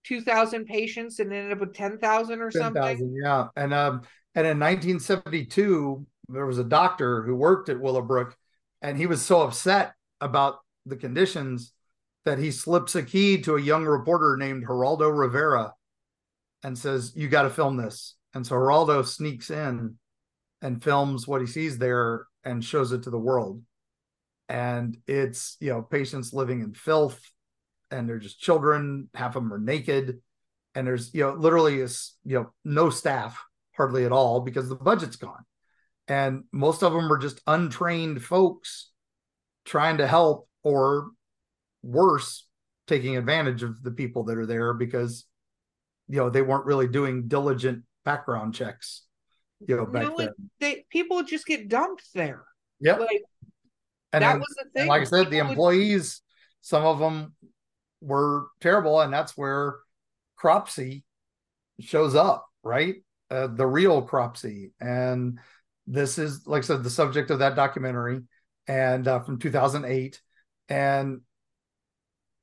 2000 0.04 0.66
patients 0.66 1.20
and 1.20 1.32
ended 1.32 1.54
up 1.54 1.60
with 1.60 1.74
10,000 1.74 2.42
or 2.42 2.52
10, 2.52 2.62
something 2.62 3.16
yeah 3.24 3.48
and 3.56 3.74
um 3.74 4.02
and 4.36 4.46
in 4.46 4.60
1972 4.60 6.06
there 6.30 6.46
was 6.46 6.58
a 6.58 6.64
doctor 6.64 7.24
who 7.24 7.36
worked 7.36 7.70
at 7.70 7.80
Willowbrook 7.80 8.36
and 8.82 8.98
he 8.98 9.06
was 9.06 9.22
so 9.22 9.42
upset 9.42 9.94
about 10.20 10.60
the 10.86 10.96
conditions 10.96 11.74
that 12.26 12.38
he 12.38 12.52
slips 12.52 12.96
a 12.96 13.04
key 13.04 13.42
to 13.42 13.56
a 13.56 13.62
young 13.62 13.86
reporter 13.86 14.36
named 14.38 14.68
Geraldo 14.68 15.10
Rivera 15.18 15.74
and 16.64 16.78
says, 16.78 17.14
You 17.16 17.30
got 17.30 17.44
to 17.44 17.50
film 17.50 17.78
this. 17.78 18.16
And 18.38 18.46
so 18.46 18.54
Geraldo 18.54 19.04
sneaks 19.04 19.50
in 19.50 19.96
and 20.62 20.84
films 20.84 21.28
what 21.28 21.42
he 21.42 21.48
sees 21.48 21.80
there 21.80 22.28
and 22.44 22.64
shows 22.64 22.92
it 22.92 23.02
to 23.04 23.10
the 23.10 23.18
world. 23.18 23.64
And 24.48 24.96
it's, 25.08 25.58
you 25.60 25.72
know, 25.72 25.82
patients 25.82 26.34
living 26.34 26.62
in 26.62 26.76
filth 26.76 27.20
and 27.90 28.08
they're 28.08 28.20
just 28.20 28.40
children, 28.40 29.10
half 29.16 29.36
of 29.36 29.42
them 29.42 29.52
are 29.52 29.60
naked. 29.60 30.22
And 30.76 30.86
there's, 30.86 31.12
you 31.16 31.24
know, 31.24 31.34
literally 31.34 31.80
is, 31.80 32.14
you 32.24 32.36
know, 32.36 32.54
no 32.64 32.92
staff 32.92 33.44
hardly 33.76 34.06
at 34.06 34.12
all 34.12 34.42
because 34.42 34.70
the 34.70 34.76
budget's 34.76 35.16
gone. 35.16 35.44
And 36.08 36.44
most 36.52 36.84
of 36.84 36.94
them 36.94 37.12
are 37.12 37.18
just 37.18 37.42
untrained 37.48 38.24
folks 38.24 38.92
trying 39.66 39.98
to 39.98 40.06
help 40.06 40.48
or 40.62 41.10
worse, 41.82 42.46
taking 42.86 43.18
advantage 43.18 43.64
of 43.64 43.82
the 43.82 43.92
people 43.92 44.26
that 44.26 44.38
are 44.38 44.46
there 44.46 44.76
because 44.76 45.26
you 46.08 46.18
know 46.18 46.30
they 46.30 46.42
weren't 46.42 46.66
really 46.66 46.88
doing 46.88 47.28
diligent 47.28 47.84
background 48.08 48.56
checks 48.56 49.04
you 49.68 49.76
know 49.76 49.86
back 49.86 50.04
no, 50.04 50.30
they 50.62 50.86
people 50.90 51.24
just 51.24 51.46
get 51.46 51.68
dumped 51.68 52.04
there. 52.14 52.46
Yeah 52.80 52.94
like 52.94 53.22
and 54.14 54.24
that 54.24 54.32
then, 54.32 54.40
was 54.40 54.56
the 54.64 54.70
thing. 54.74 54.88
like 54.88 55.02
i 55.02 55.04
said 55.04 55.26
people 55.26 55.32
the 55.32 55.38
employees 55.40 56.22
would... 56.22 56.66
some 56.66 56.86
of 56.86 57.00
them 57.00 57.34
were 58.00 58.46
terrible 58.62 59.02
and 59.02 59.12
that's 59.12 59.36
where 59.36 59.76
cropsey 60.38 61.04
shows 61.82 62.16
up 62.16 62.48
right? 62.64 62.96
Uh, 63.30 63.48
the 63.48 63.68
real 63.68 64.02
cropsey 64.02 64.72
and 64.80 65.38
this 65.86 66.18
is 66.18 66.48
like 66.48 66.64
i 66.64 66.66
said 66.66 66.82
the 66.82 66.90
subject 66.90 67.30
of 67.30 67.40
that 67.40 67.58
documentary 67.58 68.22
and 68.70 69.06
uh, 69.06 69.20
from 69.20 69.38
2008 69.38 70.22
and 70.70 71.20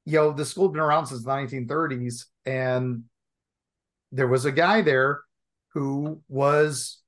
you 0.04 0.18
know 0.18 0.30
the 0.30 0.44
school's 0.44 0.72
been 0.72 0.82
around 0.82 1.06
since 1.06 1.24
the 1.24 1.30
1930s 1.30 2.26
and 2.44 3.04
there 4.12 4.28
was 4.28 4.44
a 4.44 4.52
guy 4.52 4.82
there 4.82 5.20
who 5.74 6.20
was 6.28 7.02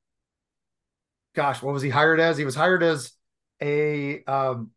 gosh 1.35 1.63
what 1.63 1.73
was 1.73 1.83
he 1.83 1.91
hired 1.91 2.21
as? 2.21 2.37
He 2.37 2.45
was 2.45 2.55
hired 2.55 2.83
as 2.83 3.13
a 3.63 4.23
um 4.25 4.71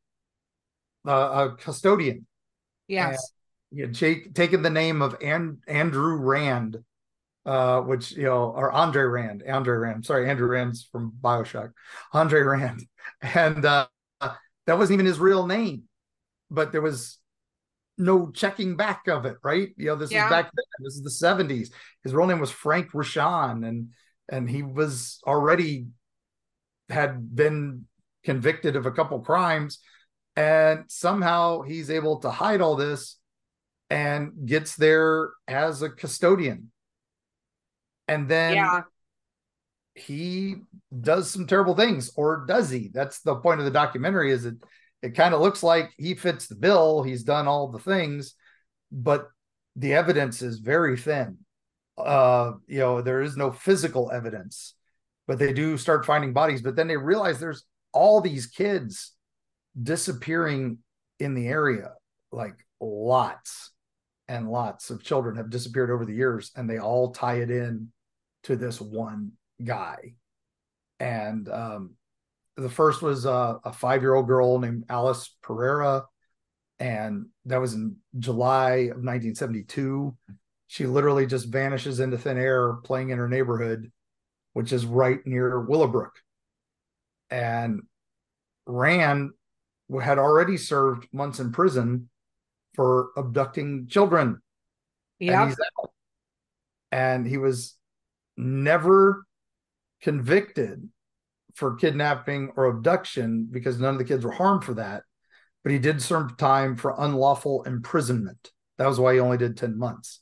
a, 1.06 1.12
a 1.12 1.56
custodian. 1.58 2.26
Yes. 2.88 3.20
He 3.72 3.82
had 3.82 3.94
Jake, 3.94 4.34
taken 4.34 4.62
the 4.62 4.70
name 4.70 5.02
of 5.02 5.16
and, 5.22 5.58
andrew 5.68 6.16
rand 6.16 6.78
uh 7.46 7.82
which 7.82 8.12
you 8.12 8.24
know 8.24 8.52
or 8.56 8.72
andre 8.72 9.04
rand 9.04 9.44
andre 9.48 9.78
rand 9.78 10.06
sorry 10.06 10.30
andrew 10.30 10.48
rand's 10.48 10.84
from 10.84 11.14
bioshock. 11.22 11.72
Andre 12.14 12.42
rand. 12.42 12.86
And 13.22 13.66
uh 13.66 13.88
that 14.22 14.78
wasn't 14.78 14.94
even 14.94 15.06
his 15.06 15.20
real 15.20 15.46
name 15.48 15.84
but 16.52 16.72
there 16.72 16.82
was 16.82 17.19
no 18.00 18.32
checking 18.32 18.76
back 18.76 19.08
of 19.08 19.26
it, 19.26 19.38
right? 19.44 19.70
You 19.78 19.88
know, 19.88 19.96
this 19.96 20.12
yeah. 20.12 20.26
is 20.26 20.30
back 20.30 20.46
then. 20.46 20.66
This 20.80 20.96
is 20.96 21.04
the 21.04 21.28
70s. 21.28 21.70
His 22.04 22.14
real 22.14 22.28
name 22.28 22.40
was 22.40 22.50
Frank 22.50 22.92
Rushan, 22.92 23.68
and 23.68 23.90
and 24.30 24.50
he 24.50 24.64
was 24.64 25.20
already 25.28 25.88
had 26.90 27.36
been 27.36 27.86
convicted 28.24 28.76
of 28.76 28.86
a 28.86 28.92
couple 28.92 29.20
crimes, 29.20 29.80
and 30.36 30.86
somehow 30.88 31.62
he's 31.62 31.90
able 31.90 32.20
to 32.20 32.32
hide 32.32 32.62
all 32.62 32.76
this 32.76 33.18
and 33.90 34.32
gets 34.46 34.76
there 34.76 35.32
as 35.48 35.82
a 35.82 35.90
custodian. 35.90 36.72
And 38.08 38.28
then 38.28 38.56
yeah. 38.56 38.82
he 39.94 40.56
does 41.00 41.30
some 41.30 41.48
terrible 41.48 41.76
things, 41.76 42.12
or 42.16 42.46
does 42.48 42.70
he? 42.70 42.90
That's 42.94 43.22
the 43.22 43.36
point 43.36 43.60
of 43.60 43.66
the 43.66 43.72
documentary, 43.72 44.32
is 44.32 44.46
it 44.46 44.56
it 45.02 45.16
kind 45.16 45.34
of 45.34 45.42
looks 45.42 45.64
like 45.64 45.92
he 45.98 46.14
fits 46.16 46.48
the 46.48 46.56
bill. 46.56 47.04
He's 47.04 47.24
done 47.24 47.48
all 47.48 47.70
the 47.70 47.80
things, 47.80 48.36
but 48.92 49.30
the 49.76 49.94
evidence 49.94 50.42
is 50.42 50.60
very 50.60 50.98
thin. 50.98 51.38
Uh, 51.98 52.54
you 52.68 52.80
know, 52.80 53.02
there 53.02 53.22
is 53.22 53.38
no 53.38 53.52
physical 53.52 54.12
evidence, 54.12 54.76
but 55.28 55.40
they 55.40 55.54
do 55.54 55.78
start 55.78 56.06
finding 56.06 56.34
bodies. 56.34 56.62
But 56.62 56.76
then 56.76 56.88
they 56.88 56.98
realize 56.98 57.40
there's 57.40 57.64
all 57.94 58.22
these 58.22 58.48
kids 58.48 59.14
disappearing 59.82 60.80
in 61.20 61.34
the 61.34 61.48
area, 61.48 61.94
like 62.32 62.56
lots 62.80 63.72
and 64.28 64.50
lots 64.50 64.90
of 64.90 65.04
children 65.04 65.38
have 65.38 65.50
disappeared 65.50 65.90
over 65.90 66.06
the 66.06 66.14
years, 66.14 66.52
and 66.56 66.70
they 66.70 66.78
all 66.78 67.12
tie 67.12 67.42
it 67.42 67.50
in 67.50 67.92
to 68.44 68.56
this 68.56 68.80
one 68.80 69.32
guy. 69.64 70.14
And 71.00 71.50
um, 71.50 71.96
the 72.60 72.70
first 72.70 73.02
was 73.02 73.26
uh, 73.26 73.56
a, 73.64 73.70
a 73.70 73.74
five 73.74 74.02
year 74.02 74.14
old 74.14 74.28
girl 74.28 74.60
named 74.60 74.86
Alice 74.90 75.36
Pereira, 75.42 76.06
and 76.80 77.28
that 77.46 77.58
was 77.62 77.74
in 77.74 77.98
July 78.18 78.72
of 78.92 79.04
1972. 79.04 80.16
She 80.68 80.86
literally 80.86 81.26
just 81.26 81.48
vanishes 81.48 82.00
into 82.00 82.18
thin 82.18 82.38
air 82.38 82.74
playing 82.74 83.10
in 83.10 83.18
her 83.18 83.28
neighborhood, 83.28 83.92
which 84.54 84.72
is 84.72 84.86
right 84.86 85.20
near 85.26 85.60
Willowbrook. 85.62 86.14
and 87.30 87.82
Rand 88.66 89.32
had 90.02 90.20
already 90.20 90.58
served 90.58 91.08
months 91.12 91.40
in 91.40 91.52
prison 91.52 92.10
for 92.76 93.10
abducting 93.18 93.88
children. 93.88 94.42
Yeah. 95.18 95.48
And, 95.48 95.56
and 96.92 97.28
he 97.28 97.38
was 97.38 97.76
never 98.38 99.26
convicted 100.02 100.88
for 101.60 101.76
kidnapping 101.76 102.54
or 102.56 102.66
abduction 102.66 103.46
because 103.52 103.80
none 103.80 103.94
of 103.94 103.98
the 103.98 104.06
kids 104.06 104.24
were 104.24 104.32
harmed 104.32 104.64
for 104.64 104.76
that. 104.76 105.04
But 105.62 105.74
he 105.74 105.80
did 105.80 106.02
serve 106.02 106.38
time 106.38 106.78
for 106.78 106.96
unlawful 106.98 107.64
imprisonment. 107.64 108.52
That 108.78 108.88
was 108.88 108.98
why 108.98 109.14
he 109.14 109.20
only 109.20 109.38
did 109.38 109.58
10 109.58 109.78
months. 109.78 110.22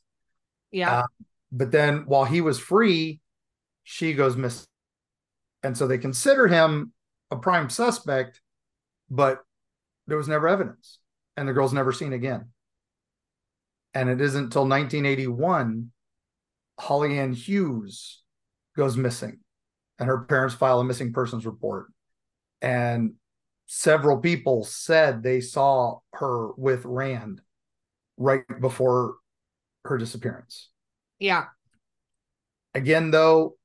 Yeah. 0.72 1.02
Uh, 1.02 1.08
but 1.52 1.72
then 1.72 2.06
while 2.08 2.26
he 2.26 2.42
was 2.42 2.58
free, 2.58 3.22
she 3.84 4.14
goes 4.14 4.36
missing. 4.36 4.66
And 5.62 5.78
so 5.78 5.86
they 5.86 6.00
consider 6.00 6.48
him 6.48 6.92
a 7.30 7.36
prime 7.36 7.70
suspect, 7.70 8.42
but 9.10 9.44
there 10.08 10.18
was 10.18 10.28
never 10.28 10.48
evidence. 10.48 10.98
And 11.38 11.48
the 11.48 11.54
girl's 11.54 11.74
never 11.74 11.92
seen 11.92 12.14
again. 12.14 12.50
And 13.94 14.10
it 14.10 14.22
isn't 14.22 14.46
until 14.46 14.64
1981 14.64 15.92
Holly 16.80 17.20
Ann 17.20 17.34
Hughes 17.34 18.24
goes 18.76 18.98
missing 18.98 19.40
and 20.00 20.08
her 20.08 20.20
parents 20.20 20.56
file 20.56 20.80
a 20.80 20.84
missing 20.84 21.14
persons 21.14 21.46
report. 21.46 21.88
And 22.62 23.14
several 23.66 24.18
people 24.18 24.64
said 24.64 25.22
they 25.22 25.42
saw 25.42 26.00
her 26.14 26.52
with 26.54 26.86
Rand 26.86 27.42
right 28.18 28.44
before 28.60 29.16
her 29.86 29.98
disappearance. 29.98 30.70
Yeah. 31.20 31.46
Again, 32.74 33.12
though, 33.12 33.58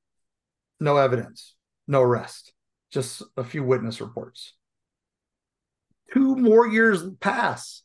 no 0.81 0.97
evidence, 0.97 1.55
no 1.87 2.03
arrest, 2.03 2.53
just 2.91 3.23
a 3.37 3.45
few 3.45 3.63
witness 3.63 4.01
reports. 4.01 4.55
Two 6.13 6.37
more 6.37 6.67
years 6.67 7.03
pass, 7.21 7.83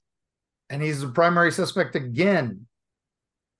and 0.70 0.82
he's 0.82 1.01
the 1.01 1.08
primary 1.08 1.51
suspect 1.51 1.96
again 1.96 2.68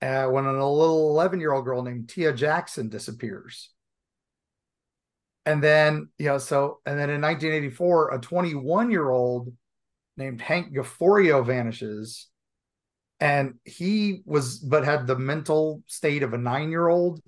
uh, 0.02 0.26
when 0.26 0.44
a 0.44 0.52
little 0.52 1.10
11 1.10 1.40
year 1.40 1.52
old 1.52 1.64
girl 1.64 1.82
named 1.82 2.08
Tia 2.08 2.32
Jackson 2.32 2.88
disappears. 2.88 3.70
And 5.48 5.62
then, 5.62 6.10
you 6.18 6.26
know, 6.26 6.36
so, 6.36 6.80
and 6.84 6.98
then 6.98 7.08
in 7.08 7.22
1984, 7.22 8.12
a 8.12 8.20
21 8.20 8.90
year 8.90 9.08
old 9.08 9.50
named 10.14 10.42
Hank 10.42 10.74
Gafforio 10.74 11.42
vanishes. 11.42 12.26
And 13.18 13.54
he 13.64 14.20
was, 14.26 14.58
but 14.58 14.84
had 14.84 15.06
the 15.06 15.16
mental 15.16 15.82
state 15.86 16.22
of 16.22 16.34
a 16.34 16.38
nine 16.38 16.68
year 16.70 16.86
old. 16.86 17.22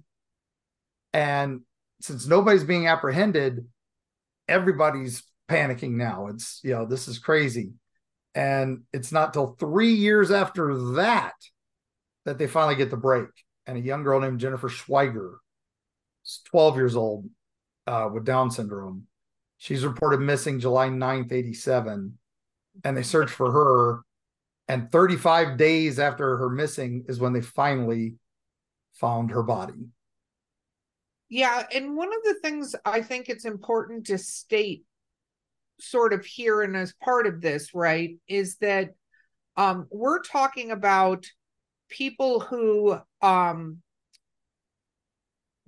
And 1.14 1.62
since 2.02 2.26
nobody's 2.26 2.62
being 2.62 2.88
apprehended, 2.88 3.66
everybody's 4.46 5.22
panicking 5.48 5.92
now. 5.92 6.26
It's, 6.26 6.60
you 6.62 6.74
know, 6.74 6.84
this 6.84 7.08
is 7.08 7.18
crazy. 7.18 7.70
And 8.34 8.82
it's 8.92 9.12
not 9.12 9.32
till 9.32 9.56
three 9.58 9.94
years 9.94 10.30
after 10.30 10.92
that 10.96 11.36
that 12.26 12.36
they 12.36 12.46
finally 12.46 12.76
get 12.76 12.90
the 12.90 12.98
break. 12.98 13.30
And 13.66 13.78
a 13.78 13.80
young 13.80 14.02
girl 14.02 14.20
named 14.20 14.40
Jennifer 14.40 14.68
Schweiger, 14.68 15.36
12 16.50 16.76
years 16.76 16.96
old, 16.96 17.24
uh, 17.90 18.08
with 18.08 18.24
Down 18.24 18.50
syndrome. 18.50 19.06
She's 19.58 19.84
reported 19.84 20.20
missing 20.20 20.60
July 20.60 20.88
9th, 20.88 21.32
87. 21.32 22.16
And 22.84 22.96
they 22.96 23.02
searched 23.02 23.34
for 23.34 23.50
her. 23.50 24.02
And 24.68 24.90
35 24.92 25.56
days 25.56 25.98
after 25.98 26.36
her 26.36 26.48
missing 26.48 27.04
is 27.08 27.18
when 27.18 27.32
they 27.32 27.40
finally 27.40 28.14
found 28.94 29.32
her 29.32 29.42
body. 29.42 29.88
Yeah. 31.28 31.66
And 31.74 31.96
one 31.96 32.12
of 32.12 32.22
the 32.22 32.34
things 32.34 32.76
I 32.84 33.02
think 33.02 33.28
it's 33.28 33.44
important 33.44 34.06
to 34.06 34.18
state, 34.18 34.84
sort 35.80 36.12
of 36.12 36.24
here 36.24 36.62
and 36.62 36.76
as 36.76 36.94
part 37.02 37.26
of 37.26 37.40
this, 37.40 37.74
right, 37.74 38.16
is 38.28 38.56
that 38.58 38.90
um, 39.56 39.88
we're 39.90 40.22
talking 40.22 40.70
about 40.70 41.26
people 41.88 42.38
who 42.38 42.96
um, 43.20 43.82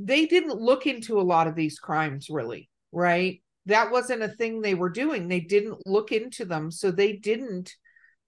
they 0.04 0.26
didn't 0.26 0.60
look 0.60 0.86
into 0.86 1.20
a 1.20 1.22
lot 1.22 1.46
of 1.46 1.54
these 1.54 1.78
crimes 1.78 2.28
really, 2.28 2.68
right? 2.90 3.40
That 3.66 3.92
wasn't 3.92 4.22
a 4.22 4.28
thing 4.28 4.60
they 4.60 4.74
were 4.74 4.90
doing. 4.90 5.28
They 5.28 5.40
didn't 5.40 5.86
look 5.86 6.10
into 6.10 6.44
them. 6.44 6.70
So 6.70 6.90
they 6.90 7.14
didn't 7.14 7.72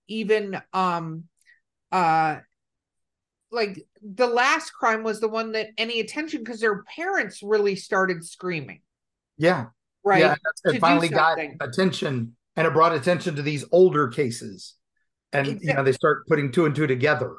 even 0.06 0.60
um 0.72 1.24
uh 1.90 2.36
like 3.50 3.86
the 4.02 4.26
last 4.26 4.70
crime 4.70 5.02
was 5.02 5.20
the 5.20 5.28
one 5.28 5.52
that 5.52 5.68
any 5.78 6.00
attention 6.00 6.40
because 6.40 6.60
their 6.60 6.82
parents 6.96 7.40
really 7.42 7.76
started 7.76 8.24
screaming. 8.24 8.80
Yeah. 9.38 9.66
Right. 10.04 10.20
Yeah, 10.20 10.34
it 10.66 10.80
finally 10.80 11.08
got 11.08 11.38
attention 11.60 12.36
and 12.56 12.66
it 12.66 12.72
brought 12.72 12.94
attention 12.94 13.36
to 13.36 13.42
these 13.42 13.64
older 13.72 14.08
cases. 14.08 14.74
And 15.32 15.46
exactly. 15.46 15.68
you 15.68 15.74
know, 15.74 15.82
they 15.82 15.92
start 15.92 16.26
putting 16.28 16.52
two 16.52 16.66
and 16.66 16.74
two 16.74 16.86
together. 16.86 17.36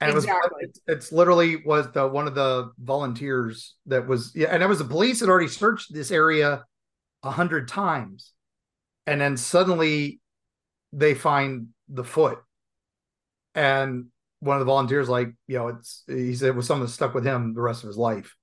And 0.00 0.16
exactly. 0.16 0.62
it 0.62 0.68
was 0.68 0.80
it's 0.86 1.12
literally 1.12 1.56
was 1.56 1.90
the 1.92 2.06
one 2.06 2.26
of 2.26 2.34
the 2.34 2.72
volunteers 2.78 3.74
that 3.86 4.06
was 4.06 4.32
yeah, 4.34 4.48
and 4.48 4.62
it 4.62 4.68
was 4.68 4.78
the 4.78 4.84
police 4.84 5.20
had 5.20 5.28
already 5.28 5.48
searched 5.48 5.92
this 5.92 6.10
area 6.10 6.64
a 7.22 7.30
hundred 7.30 7.68
times. 7.68 8.32
And 9.06 9.20
then 9.20 9.36
suddenly 9.36 10.20
they 10.92 11.14
find 11.14 11.68
the 11.88 12.04
foot. 12.04 12.38
And 13.54 14.06
one 14.38 14.56
of 14.56 14.60
the 14.60 14.66
volunteers, 14.72 15.08
like, 15.08 15.34
you 15.46 15.58
know, 15.58 15.68
it's 15.68 16.02
he 16.06 16.34
said 16.34 16.48
it 16.48 16.56
was 16.56 16.66
something 16.66 16.86
that 16.86 16.92
stuck 16.92 17.12
with 17.12 17.24
him 17.24 17.52
the 17.52 17.60
rest 17.60 17.82
of 17.82 17.88
his 17.88 17.98
life 17.98 18.34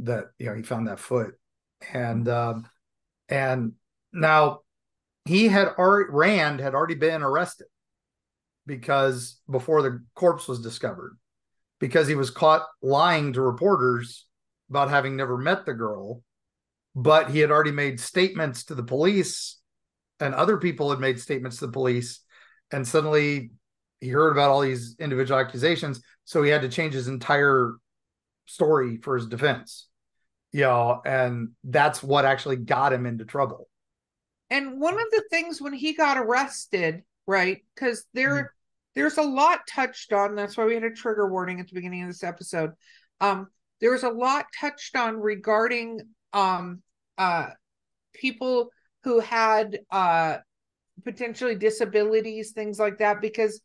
that 0.00 0.26
you 0.38 0.46
know 0.46 0.54
he 0.54 0.62
found 0.62 0.88
that 0.88 1.00
foot. 1.00 1.34
And 1.94 2.28
um 2.28 2.68
and 3.30 3.72
now 4.12 4.60
he 5.24 5.48
had 5.48 5.68
already 5.68 6.10
Rand 6.10 6.60
had 6.60 6.74
already 6.74 6.94
been 6.94 7.22
arrested 7.22 7.68
because 8.70 9.40
before 9.50 9.82
the 9.82 10.02
corpse 10.14 10.46
was 10.46 10.60
discovered 10.60 11.18
because 11.80 12.06
he 12.06 12.14
was 12.14 12.30
caught 12.30 12.66
lying 12.82 13.32
to 13.32 13.42
reporters 13.42 14.26
about 14.70 14.90
having 14.90 15.16
never 15.16 15.36
met 15.36 15.66
the 15.66 15.74
girl 15.74 16.22
but 16.94 17.30
he 17.30 17.40
had 17.40 17.50
already 17.50 17.72
made 17.72 17.98
statements 17.98 18.64
to 18.64 18.74
the 18.74 18.82
police 18.82 19.58
and 20.20 20.34
other 20.34 20.56
people 20.56 20.90
had 20.90 21.00
made 21.00 21.20
statements 21.20 21.58
to 21.58 21.66
the 21.66 21.72
police 21.72 22.20
and 22.70 22.86
suddenly 22.86 23.50
he 24.00 24.08
heard 24.08 24.30
about 24.30 24.50
all 24.50 24.60
these 24.60 24.94
individual 25.00 25.40
accusations 25.40 26.00
so 26.24 26.42
he 26.42 26.50
had 26.50 26.62
to 26.62 26.68
change 26.68 26.94
his 26.94 27.08
entire 27.08 27.74
story 28.46 28.98
for 28.98 29.16
his 29.16 29.26
defense 29.26 29.88
you 30.52 30.60
know 30.60 31.02
and 31.04 31.48
that's 31.64 32.02
what 32.04 32.24
actually 32.24 32.56
got 32.56 32.92
him 32.92 33.04
into 33.04 33.24
trouble 33.24 33.68
and 34.48 34.80
one 34.80 34.94
of 34.94 35.06
the 35.10 35.24
things 35.28 35.60
when 35.60 35.72
he 35.72 35.92
got 35.92 36.16
arrested 36.16 37.02
right 37.26 37.64
because 37.74 38.04
there 38.14 38.34
mm-hmm. 38.34 38.46
There's 38.94 39.18
a 39.18 39.22
lot 39.22 39.60
touched 39.68 40.12
on 40.12 40.34
that's 40.34 40.56
why 40.56 40.64
we 40.64 40.74
had 40.74 40.84
a 40.84 40.90
trigger 40.90 41.28
warning 41.30 41.60
at 41.60 41.68
the 41.68 41.74
beginning 41.74 42.02
of 42.02 42.08
this 42.08 42.24
episode. 42.24 42.72
Um 43.20 43.48
there's 43.80 44.02
a 44.02 44.10
lot 44.10 44.46
touched 44.58 44.96
on 44.96 45.16
regarding 45.20 46.00
um 46.32 46.82
uh 47.18 47.50
people 48.12 48.70
who 49.04 49.20
had 49.20 49.78
uh 49.90 50.38
potentially 51.04 51.54
disabilities 51.54 52.52
things 52.52 52.78
like 52.78 52.98
that 52.98 53.20
because 53.20 53.60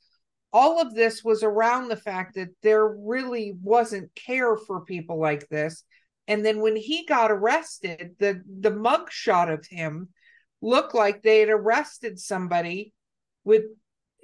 all 0.53 0.79
of 0.79 0.95
this 0.95 1.21
was 1.21 1.43
around 1.43 1.89
the 1.89 1.97
fact 1.97 2.35
that 2.35 2.47
there 2.63 2.88
really 2.88 3.57
wasn't 3.61 4.13
care 4.15 4.55
for 4.55 4.85
people 4.85 5.19
like 5.19 5.49
this. 5.49 5.83
And 6.29 6.45
then 6.45 6.61
when 6.61 6.77
he 6.77 7.05
got 7.05 7.31
arrested 7.31 8.15
the 8.19 8.41
the 8.59 8.71
mug 8.71 9.11
shot 9.11 9.49
of 9.49 9.65
him 9.67 10.09
looked 10.61 10.95
like 10.95 11.21
they 11.21 11.41
had 11.41 11.49
arrested 11.49 12.19
somebody 12.19 12.93
with 13.43 13.63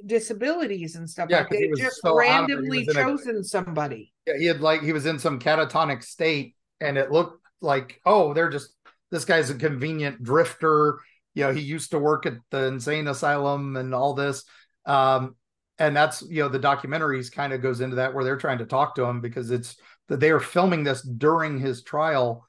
disabilities 0.06 0.96
and 0.96 1.10
stuff. 1.10 1.30
Yeah, 1.30 1.40
like 1.40 1.50
they 1.50 1.70
just 1.78 2.02
so 2.02 2.16
randomly 2.16 2.86
chosen 2.86 3.38
a, 3.38 3.44
somebody. 3.44 4.14
Yeah, 4.28 4.38
he 4.38 4.46
had 4.46 4.62
like 4.62 4.82
he 4.82 4.94
was 4.94 5.06
in 5.06 5.20
some 5.20 5.40
catatonic 5.40 6.04
state, 6.04 6.56
and 6.80 6.98
it 6.98 7.12
looked 7.12 7.46
like 7.62 8.00
oh, 8.06 8.34
they're 8.34 8.50
just 8.50 8.74
this 9.12 9.26
guy's 9.26 9.50
a 9.50 9.56
convenient 9.56 10.24
drifter. 10.24 11.00
You 11.34 11.46
know, 11.46 11.54
he 11.54 11.62
used 11.62 11.92
to 11.92 12.00
work 12.00 12.26
at 12.26 12.34
the 12.50 12.66
insane 12.66 13.08
asylum 13.08 13.76
and 13.78 13.94
all 13.94 14.14
this. 14.14 14.44
Um, 14.86 15.36
and 15.80 15.96
that's 15.96 16.22
you 16.22 16.44
know 16.44 16.50
the 16.50 16.60
documentaries 16.60 17.32
kind 17.32 17.54
of 17.54 17.62
goes 17.62 17.82
into 17.82 17.96
that 17.98 18.14
where 18.14 18.24
they're 18.24 18.38
trying 18.38 18.60
to 18.60 18.66
talk 18.66 18.96
to 18.96 19.04
him 19.04 19.22
because 19.22 19.50
it's 19.50 19.78
that 20.10 20.20
they 20.20 20.30
are 20.30 20.40
filming 20.40 20.84
this 20.84 21.02
during 21.02 21.60
his 21.60 21.84
trial 21.84 22.48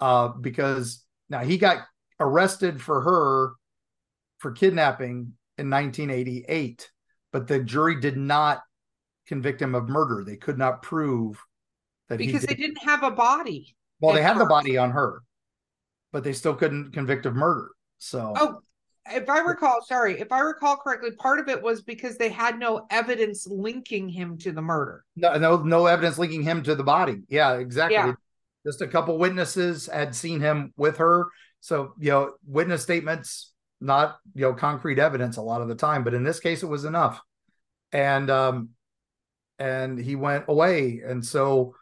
uh, 0.00 0.28
because 0.28 1.04
now 1.30 1.40
he 1.40 1.56
got 1.56 1.78
arrested 2.20 2.80
for 2.82 3.00
her 3.00 3.52
for 4.38 4.52
kidnapping 4.52 5.32
in 5.56 5.70
1988, 5.70 6.90
but 7.34 7.48
the 7.48 7.58
jury 7.58 8.00
did 8.00 8.16
not 8.16 8.62
convict 9.26 9.60
him 9.60 9.74
of 9.74 9.88
murder. 9.88 10.22
They 10.24 10.36
could 10.36 10.56
not 10.56 10.82
prove 10.82 11.36
that 12.08 12.18
because 12.18 12.42
did. 12.42 12.50
they 12.50 12.54
didn't 12.54 12.82
have 12.84 13.02
a 13.02 13.10
body. 13.10 13.74
Well, 14.00 14.14
they 14.14 14.22
had 14.22 14.38
the 14.38 14.46
body 14.46 14.78
on 14.78 14.92
her, 14.92 15.20
but 16.12 16.22
they 16.22 16.32
still 16.32 16.54
couldn't 16.54 16.92
convict 16.92 17.26
of 17.26 17.34
murder. 17.34 17.70
So, 17.98 18.34
oh, 18.36 18.60
if 19.10 19.28
I 19.28 19.40
recall, 19.40 19.82
sorry, 19.82 20.20
if 20.20 20.30
I 20.30 20.38
recall 20.40 20.76
correctly, 20.76 21.10
part 21.10 21.40
of 21.40 21.48
it 21.48 21.60
was 21.60 21.82
because 21.82 22.16
they 22.18 22.28
had 22.28 22.56
no 22.56 22.86
evidence 22.88 23.48
linking 23.48 24.08
him 24.08 24.38
to 24.38 24.52
the 24.52 24.62
murder. 24.62 25.04
No, 25.16 25.36
no, 25.36 25.56
no 25.56 25.86
evidence 25.86 26.18
linking 26.18 26.44
him 26.44 26.62
to 26.62 26.76
the 26.76 26.84
body. 26.84 27.22
Yeah, 27.28 27.54
exactly. 27.54 27.96
Yeah. 27.96 28.12
Just 28.64 28.80
a 28.80 28.86
couple 28.86 29.18
witnesses 29.18 29.88
had 29.92 30.14
seen 30.14 30.40
him 30.40 30.72
with 30.76 30.98
her, 30.98 31.26
So, 31.58 31.94
you 31.98 32.12
know, 32.12 32.34
witness 32.46 32.84
statements, 32.84 33.53
not, 33.84 34.18
you 34.34 34.42
know, 34.42 34.54
concrete 34.54 34.98
evidence 34.98 35.36
a 35.36 35.42
lot 35.42 35.60
of 35.60 35.68
the 35.68 35.74
time, 35.74 36.04
but 36.04 36.14
in 36.14 36.24
this 36.24 36.40
case, 36.40 36.62
it 36.62 36.66
was 36.66 36.84
enough. 36.84 37.20
And, 37.92 38.30
um, 38.30 38.70
and 39.58 39.98
he 39.98 40.16
went 40.16 40.44
away. 40.48 41.02
And 41.06 41.24
so, 41.24 41.74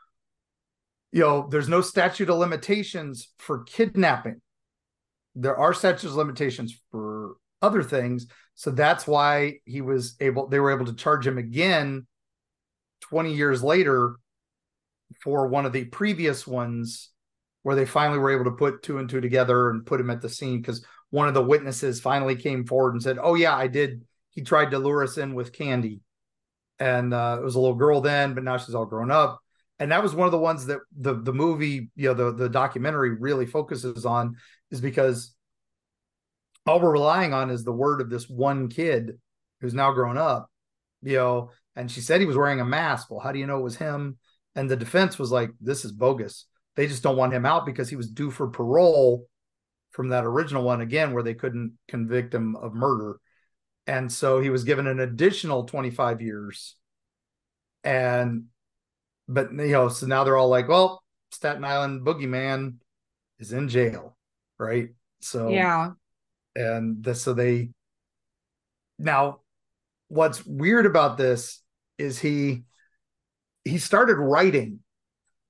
you 1.13 1.21
know, 1.21 1.49
there's 1.51 1.69
no 1.69 1.81
statute 1.81 2.29
of 2.29 2.39
limitations 2.39 3.29
for 3.39 3.65
kidnapping. 3.65 4.41
There 5.35 5.57
are 5.57 5.73
statutes 5.73 6.05
of 6.05 6.17
limitations 6.17 6.79
for 6.91 7.37
other 7.63 7.83
things. 7.83 8.27
So 8.55 8.71
that's 8.71 9.07
why 9.07 9.61
he 9.65 9.81
was 9.81 10.17
able, 10.21 10.49
they 10.49 10.61
were 10.61 10.73
able 10.73 10.87
to 10.87 10.95
charge 10.95 11.27
him 11.27 11.39
again 11.39 12.07
20 13.03 13.35
years 13.35 13.63
later 13.63 14.17
for 15.23 15.47
one 15.47 15.67
of 15.67 15.73
the 15.73 15.85
previous 15.85 16.47
ones 16.47 17.11
where 17.63 17.77
they 17.77 17.87
finally 17.87 18.19
were 18.19 18.31
able 18.31 18.45
to 18.45 18.57
put 18.57 18.83
two 18.83 18.99
and 18.99 19.09
two 19.09 19.21
together 19.21 19.71
and 19.71 19.87
put 19.87 20.01
him 20.01 20.11
at 20.11 20.21
the 20.21 20.29
scene 20.29 20.61
because 20.61 20.85
one 21.13 21.29
of 21.29 21.35
the 21.35 21.45
witnesses 21.45 22.01
finally 22.01 22.35
came 22.35 22.65
forward 22.65 22.95
and 22.95 23.03
said, 23.03 23.19
Oh, 23.23 23.35
yeah, 23.35 23.55
I 23.55 23.67
did. 23.67 24.03
He 24.31 24.41
tried 24.41 24.71
to 24.71 24.79
lure 24.79 25.05
us 25.05 25.19
in 25.19 25.35
with 25.35 25.53
candy. 25.53 26.01
And 26.79 27.13
uh, 27.13 27.37
it 27.39 27.45
was 27.45 27.55
a 27.55 27.61
little 27.61 27.77
girl 27.77 28.01
then, 28.01 28.33
but 28.33 28.43
now 28.43 28.57
she's 28.57 28.75
all 28.75 28.87
grown 28.87 29.11
up. 29.11 29.39
And 29.79 29.93
that 29.93 30.03
was 30.03 30.15
one 30.15 30.25
of 30.25 30.33
the 30.33 30.39
ones 30.39 30.67
that 30.67 30.81
the 30.99 31.15
the 31.15 31.35
movie, 31.35 31.91
you 31.97 32.09
know, 32.09 32.15
the, 32.15 32.33
the 32.33 32.49
documentary 32.49 33.11
really 33.11 33.45
focuses 33.45 34.07
on 34.07 34.37
is 34.71 34.81
because 34.81 35.35
all 36.67 36.81
we're 36.81 36.93
relying 36.93 37.35
on 37.35 37.51
is 37.51 37.63
the 37.63 37.73
word 37.73 38.01
of 38.01 38.09
this 38.09 38.27
one 38.27 38.69
kid 38.69 39.19
who's 39.61 39.75
now 39.75 39.93
grown 39.93 40.17
up, 40.17 40.51
you 41.03 41.17
know, 41.19 41.51
and 41.77 41.91
she 41.91 42.01
said 42.01 42.21
he 42.21 42.27
was 42.27 42.39
wearing 42.39 42.61
a 42.61 42.65
mask. 42.65 43.11
Well, 43.11 43.21
how 43.21 43.33
do 43.33 43.39
you 43.39 43.47
know 43.47 43.59
it 43.59 43.65
was 43.65 43.77
him? 43.77 44.17
And 44.55 44.71
the 44.71 44.77
defense 44.77 45.19
was 45.19 45.31
like, 45.31 45.51
this 45.61 45.85
is 45.85 45.93
bogus. 45.93 46.47
They 46.75 46.87
just 46.87 47.03
don't 47.03 47.19
want 47.19 47.35
him 47.35 47.45
out 47.45 47.67
because 47.67 47.91
he 47.91 47.97
was 47.97 48.09
due 48.09 48.31
for 48.31 48.49
parole 48.49 49.27
from 49.93 50.09
that 50.09 50.25
original 50.25 50.65
one 50.65 50.81
again, 50.81 51.13
where 51.13 51.23
they 51.23 51.35
couldn't 51.35 51.79
convict 51.89 52.35
him 52.35 52.57
of 52.57 52.75
murder. 52.75 53.21
And 53.87 54.11
so 54.11 54.41
he 54.41 54.51
was 54.51 54.65
given 54.65 54.87
an 54.87 55.01
additional 55.01 55.65
25 55.65 56.21
years. 56.21 56.77
And, 57.85 58.45
but, 59.29 59.53
you 59.53 59.73
know, 59.73 59.89
so 59.89 60.07
now 60.07 60.25
they're 60.25 60.37
all 60.37 60.49
like, 60.49 60.69
well, 60.69 61.03
Staten 61.31 61.65
Island 61.65 62.07
boogeyman 62.07 62.77
is 63.39 63.53
in 63.53 63.69
jail. 63.69 64.17
Right. 64.59 64.91
So, 65.21 65.49
yeah. 65.49 65.91
And 66.55 67.03
this, 67.03 67.23
so 67.23 67.33
they, 67.33 67.71
now 68.99 69.41
what's 70.09 70.45
weird 70.45 70.87
about 70.87 71.17
this 71.17 71.61
is 71.99 72.19
he, 72.19 72.63
he 73.65 73.79
started 73.79 74.17
writing 74.17 74.81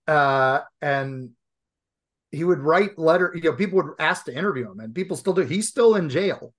uh 0.09 0.61
and 0.81 1.31
he 2.33 2.45
would 2.45 2.61
write 2.61 2.99
letter 2.99 3.33
you 3.35 3.43
know 3.43 3.53
people 3.53 3.81
would 3.83 3.93
ask 3.99 4.25
to 4.25 4.37
interview 4.37 4.71
him 4.71 4.81
and 4.81 4.95
people 4.95 5.17
still 5.17 5.35
do 5.35 5.43
he's 5.43 5.69
still 5.69 5.95
in 5.95 6.09
jail. 6.09 6.53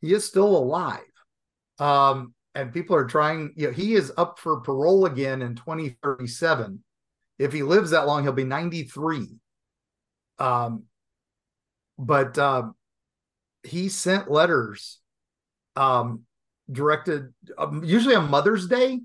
He 0.00 0.12
is 0.12 0.26
still 0.26 0.56
alive. 0.56 1.00
Um 1.78 2.34
and 2.54 2.72
people 2.72 2.94
are 2.96 3.06
trying 3.06 3.52
you 3.56 3.68
know 3.68 3.72
he 3.72 3.94
is 3.94 4.12
up 4.16 4.38
for 4.38 4.60
parole 4.60 5.06
again 5.06 5.42
in 5.42 5.54
2037 5.54 6.82
if 7.38 7.52
he 7.52 7.62
lives 7.62 7.90
that 7.90 8.06
long 8.06 8.22
he'll 8.22 8.32
be 8.32 8.44
93 8.44 9.28
um 10.38 10.84
but 11.98 12.36
uh, 12.38 12.64
he 13.62 13.88
sent 13.88 14.30
letters 14.30 15.00
um 15.76 16.22
directed 16.70 17.32
um, 17.58 17.82
usually 17.84 18.14
on 18.14 18.30
mother's 18.30 18.66
day 18.66 19.00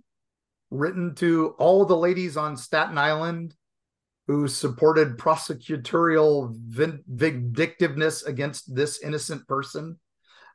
written 0.72 1.16
to 1.16 1.56
all 1.58 1.86
the 1.86 1.98
ladies 1.98 2.38
on 2.38 2.56
Staten 2.56 2.98
Island 2.98 3.56
who 4.30 4.48
supported 4.48 5.18
prosecutorial 5.18 6.56
vindictiveness 7.08 8.22
against 8.22 8.76
this 8.76 9.02
innocent 9.02 9.48
person. 9.48 10.00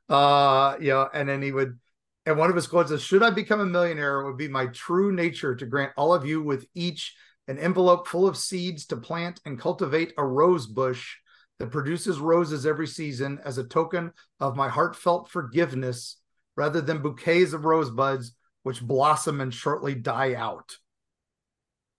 Uh, 0.08 0.76
you 0.78 0.90
know, 0.90 1.08
and 1.12 1.28
then 1.28 1.42
he 1.42 1.50
would, 1.50 1.76
and 2.24 2.38
one 2.38 2.50
of 2.50 2.54
his 2.54 2.68
quotes 2.68 2.92
is, 2.92 3.02
"Should 3.02 3.24
I 3.24 3.30
become 3.30 3.58
a 3.58 3.66
millionaire, 3.66 4.20
it 4.20 4.26
would 4.26 4.36
be 4.36 4.46
my 4.46 4.68
true 4.68 5.10
nature 5.10 5.56
to 5.56 5.66
grant 5.66 5.90
all 5.96 6.14
of 6.14 6.24
you 6.24 6.40
with 6.40 6.64
each 6.76 7.16
an 7.48 7.58
envelope 7.58 8.06
full 8.06 8.28
of 8.28 8.36
seeds 8.36 8.86
to 8.86 8.96
plant 8.96 9.40
and 9.44 9.58
cultivate 9.58 10.14
a 10.16 10.24
rose 10.24 10.68
bush." 10.68 11.16
That 11.58 11.72
produces 11.72 12.20
roses 12.20 12.66
every 12.66 12.86
season 12.86 13.40
as 13.44 13.58
a 13.58 13.64
token 13.64 14.12
of 14.38 14.54
my 14.54 14.68
heartfelt 14.68 15.30
forgiveness 15.30 16.20
rather 16.56 16.80
than 16.80 17.02
bouquets 17.02 17.52
of 17.52 17.64
rosebuds 17.64 18.36
which 18.62 18.82
blossom 18.82 19.40
and 19.40 19.52
shortly 19.52 19.96
die 19.96 20.34
out. 20.34 20.76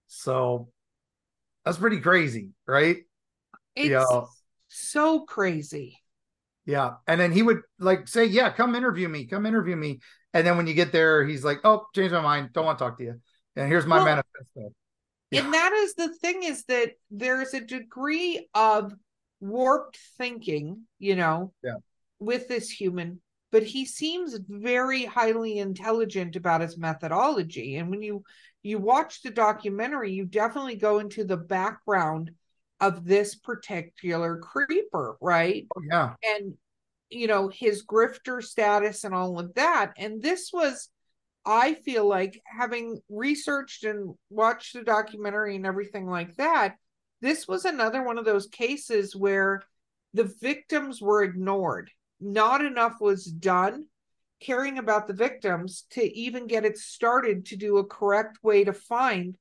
So 0.08 0.72
that's 1.66 1.78
pretty 1.78 2.00
crazy, 2.00 2.52
right? 2.68 2.98
It's 3.76 3.90
yeah. 3.90 4.22
so 4.68 5.26
crazy. 5.26 6.00
Yeah. 6.66 6.94
And 7.08 7.20
then 7.20 7.32
he 7.32 7.42
would 7.42 7.62
like 7.80 8.08
say, 8.08 8.26
Yeah, 8.26 8.52
come 8.52 8.76
interview 8.76 9.08
me, 9.08 9.26
come 9.26 9.46
interview 9.46 9.76
me. 9.76 10.00
And 10.34 10.46
then 10.46 10.58
when 10.58 10.68
you 10.68 10.74
get 10.74 10.92
there, 10.92 11.26
he's 11.26 11.44
like, 11.44 11.60
Oh, 11.64 11.86
change 11.96 12.12
my 12.12 12.22
mind. 12.22 12.50
Don't 12.54 12.66
want 12.66 12.78
to 12.80 12.86
talk 12.86 12.98
to 13.00 13.04
you. 13.04 13.22
And 13.56 13.68
here's 13.68 13.86
my 13.86 13.98
well, 13.98 14.06
manifesto. 14.06 14.74
Yeah. 15.32 15.44
And 15.44 15.54
that 15.54 15.74
is 15.74 15.96
the 15.96 16.14
thing 16.16 16.44
is 16.44 16.64
that 16.66 16.92
there's 17.10 17.54
a 17.54 17.62
degree 17.62 18.48
of 18.54 18.94
warped 19.40 19.98
thinking, 20.18 20.84
you 21.00 21.16
know, 21.16 21.52
yeah. 21.64 21.76
with 22.20 22.48
this 22.48 22.70
human 22.70 23.22
but 23.56 23.64
he 23.64 23.86
seems 23.86 24.38
very 24.50 25.06
highly 25.06 25.60
intelligent 25.60 26.36
about 26.36 26.60
his 26.60 26.78
methodology. 26.78 27.78
And 27.78 27.90
when 27.90 28.02
you 28.02 28.26
you 28.64 28.80
watch 28.80 29.22
the 29.22 29.30
documentary 29.30 30.12
you 30.12 30.26
definitely 30.26 30.76
go 30.76 31.00
into 31.00 31.24
the 31.24 31.38
background 31.38 32.32
of 32.82 33.06
this 33.06 33.34
particular 33.36 34.40
creeper 34.40 35.16
right? 35.22 35.68
Oh, 35.74 35.82
yeah. 35.90 36.16
And 36.22 36.56
you 37.10 37.28
know 37.28 37.48
his 37.48 37.86
grifter 37.86 38.44
status 38.44 39.06
and 39.06 39.16
all 39.16 39.40
of 39.40 39.54
that. 39.54 39.94
And 39.98 40.22
this 40.22 40.52
was 40.52 40.90
i 41.46 41.76
feel 41.76 42.06
like 42.06 42.42
having 42.46 43.00
researched 43.08 43.86
and 43.86 44.16
watched 44.30 44.74
the 44.74 44.84
documentary 44.84 45.56
and 45.56 45.66
everything 45.66 46.08
like 46.08 46.36
that 46.36 46.76
this 47.22 47.48
was 47.48 47.64
another 47.64 48.04
one 48.04 48.18
of 48.18 48.26
those 48.26 48.48
cases 48.48 49.16
where 49.16 49.62
the 50.14 50.26
victims 50.42 51.02
were 51.02 51.24
ignored 51.24 51.90
not 52.20 52.64
enough 52.64 52.96
was 53.00 53.26
done 53.26 53.86
caring 54.40 54.78
about 54.78 55.08
the 55.08 55.14
victims 55.14 55.86
to 55.92 56.02
even 56.18 56.48
get 56.48 56.66
it 56.66 56.78
started 56.78 57.46
to 57.46 57.56
do 57.56 57.78
a 57.78 57.86
correct 57.86 58.38
way 58.44 58.64
to 58.64 58.74
find 58.74 59.38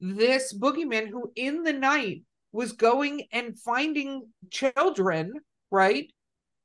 this 0.00 0.54
boogeyman 0.54 1.08
who 1.08 1.30
in 1.36 1.62
the 1.62 1.72
night 1.72 2.22
was 2.52 2.72
going 2.72 3.26
and 3.32 3.58
finding 3.58 4.26
children 4.50 5.32
right 5.70 6.10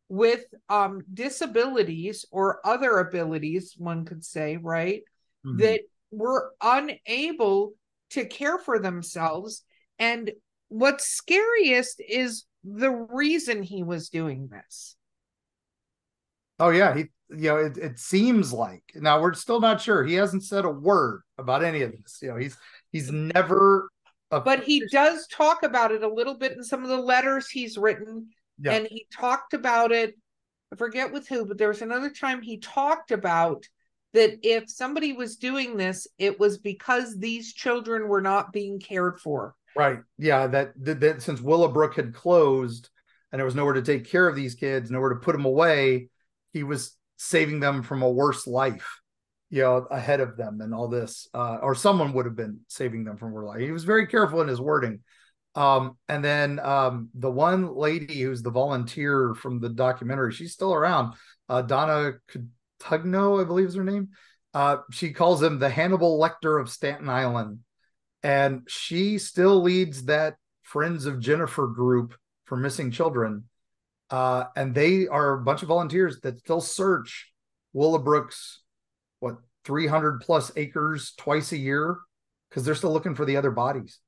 with 0.08 0.46
um 0.70 1.02
disabilities 1.14 2.26
or 2.32 2.66
other 2.66 3.00
abilities 3.00 3.76
one 3.78 4.06
could 4.06 4.24
say 4.24 4.58
right 4.58 5.02
mm-hmm. 5.46 5.58
that 5.58 5.82
were 6.12 6.54
unable 6.62 7.74
to 8.10 8.26
care 8.26 8.58
for 8.58 8.80
themselves 8.80 9.64
and 10.00 10.32
what's 10.70 11.06
scariest 11.06 12.02
is 12.08 12.46
the 12.64 12.92
reason 12.92 13.62
he 13.62 13.84
was 13.84 14.10
doing 14.10 14.48
this 14.48 14.96
Oh 16.60 16.70
yeah, 16.70 16.96
he 16.96 17.06
you 17.30 17.50
know 17.50 17.58
it, 17.58 17.78
it 17.78 18.00
seems 18.00 18.54
like 18.54 18.84
now 18.96 19.22
we're 19.22 19.34
still 19.34 19.60
not 19.60 19.82
sure. 19.82 20.04
He 20.04 20.14
hasn't 20.16 20.44
said 20.44 20.66
a 20.66 20.70
word 20.70 21.22
about 21.38 21.64
any 21.64 21.82
of 21.82 21.92
this. 21.92 22.20
You 22.22 22.30
know, 22.30 22.38
he's 22.38 22.58
he's 22.92 23.12
never 23.12 23.90
a, 24.32 24.42
but 24.42 24.64
he 24.64 24.84
does 24.92 25.28
talk 25.28 25.64
about 25.64 25.92
it 25.92 26.04
a 26.04 26.14
little 26.14 26.36
bit 26.36 26.54
in 26.54 26.64
some 26.64 26.84
of 26.84 26.90
the 26.90 26.98
letters 26.98 27.50
he's 27.50 27.78
written 27.78 28.30
yeah. 28.60 28.74
and 28.74 28.88
he 28.88 29.06
talked 29.14 29.54
about 29.54 29.92
it 29.92 30.16
I 30.74 30.78
forget 30.78 31.14
with 31.14 31.28
who, 31.28 31.46
but 31.46 31.58
there 31.58 31.68
was 31.68 31.82
another 31.82 32.10
time 32.10 32.42
he 32.42 32.58
talked 32.58 33.12
about 33.12 33.66
that 34.14 34.40
if 34.44 34.70
somebody 34.70 35.14
was 35.14 35.36
doing 35.36 35.78
this, 35.78 36.08
it 36.18 36.40
was 36.40 36.58
because 36.58 37.18
these 37.18 37.54
children 37.54 38.08
were 38.08 38.22
not 38.22 38.52
being 38.52 38.80
cared 38.80 39.20
for. 39.20 39.56
Right. 39.76 40.00
Yeah. 40.18 40.48
That, 40.48 40.74
that, 40.84 41.00
that 41.02 41.22
since 41.22 41.42
Willowbrook 41.42 41.96
had 41.96 42.14
closed 42.14 42.90
and 43.32 43.40
there 43.40 43.46
was 43.46 43.56
nowhere 43.56 43.74
to 43.74 43.82
take 43.82 44.06
care 44.06 44.28
of 44.28 44.36
these 44.36 44.56
kids, 44.56 44.90
nowhere 44.90 45.10
to 45.10 45.18
put 45.18 45.34
them 45.34 45.46
away, 45.46 46.10
he 46.56 46.64
was 46.64 46.96
saving 47.18 47.60
them 47.60 47.84
from 47.84 48.02
a 48.02 48.10
worse 48.10 48.48
life 48.48 49.02
you 49.50 49.62
know 49.62 49.86
ahead 49.92 50.22
of 50.22 50.38
them 50.38 50.62
and 50.62 50.74
all 50.74 50.88
this 50.88 51.28
uh, 51.34 51.58
or 51.62 51.76
someone 51.76 52.14
would 52.14 52.26
have 52.26 52.36
been 52.36 52.62
saving 52.68 53.04
them 53.04 53.18
from 53.18 53.32
worse 53.32 53.48
life. 53.48 53.60
He 53.60 53.72
was 53.72 53.84
very 53.84 54.08
careful 54.08 54.42
in 54.42 54.48
his 54.48 54.60
wording. 54.60 55.02
Um, 55.54 55.98
and 56.10 56.24
then 56.24 56.60
um, 56.60 57.10
the 57.14 57.32
one 57.32 57.76
lady 57.76 58.22
who's 58.22 58.42
the 58.42 58.52
volunteer 58.52 59.34
from 59.36 59.60
the 59.60 59.70
documentary 59.70 60.34
she's 60.34 60.54
still 60.54 60.74
around 60.74 61.14
uh, 61.48 61.62
donna 61.62 62.14
Cutugno, 62.30 63.42
i 63.42 63.44
believe 63.44 63.68
is 63.68 63.76
her 63.76 63.84
name. 63.84 64.10
Uh, 64.54 64.78
she 64.92 65.12
calls 65.12 65.44
him 65.44 65.60
the 65.60 65.70
hannibal 65.70 66.20
lecter 66.20 66.60
of 66.60 66.70
staten 66.70 67.10
island. 67.10 67.60
And 68.24 68.64
she 68.68 69.18
still 69.18 69.62
leads 69.62 70.06
that 70.06 70.36
friends 70.64 71.06
of 71.06 71.20
jennifer 71.20 71.68
group 71.68 72.16
for 72.46 72.58
missing 72.58 72.92
children 72.92 73.44
uh, 74.10 74.46
and 74.56 74.74
they 74.76 75.08
are 75.08 75.34
a 75.34 75.44
bunch 75.44 75.62
of 75.62 75.70
volunteers 75.70 76.20
that 76.22 76.40
still 76.40 76.62
search 76.62 77.32
Willowbrook's 77.74 78.62
what 79.20 79.38
300 79.66 80.22
plus 80.22 80.52
acres 80.56 81.14
twice 81.18 81.52
a 81.52 81.58
year? 81.58 81.98
Because 82.50 82.66
they're 82.66 82.76
still 82.76 82.94
looking 82.94 83.16
for 83.16 83.26
the 83.26 83.38
other 83.38 83.52
bodies. 83.52 84.00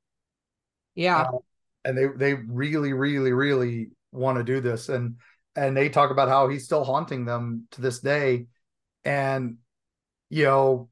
Yeah, 0.96 1.22
uh, 1.22 1.38
and 1.86 1.98
they 1.98 2.08
they 2.16 2.34
really 2.34 2.94
really 2.94 3.34
really 3.34 3.90
want 4.12 4.38
to 4.38 4.44
do 4.44 4.62
this. 4.62 4.90
And 4.90 5.16
and 5.56 5.76
they 5.76 5.90
talk 5.90 6.12
about 6.12 6.30
how 6.30 6.48
he's 6.48 6.66
still 6.66 6.84
haunting 6.84 7.26
them 7.26 7.68
to 7.72 7.82
this 7.82 8.00
day. 8.00 8.48
And 9.04 9.58
you 10.30 10.46
know 10.46 10.90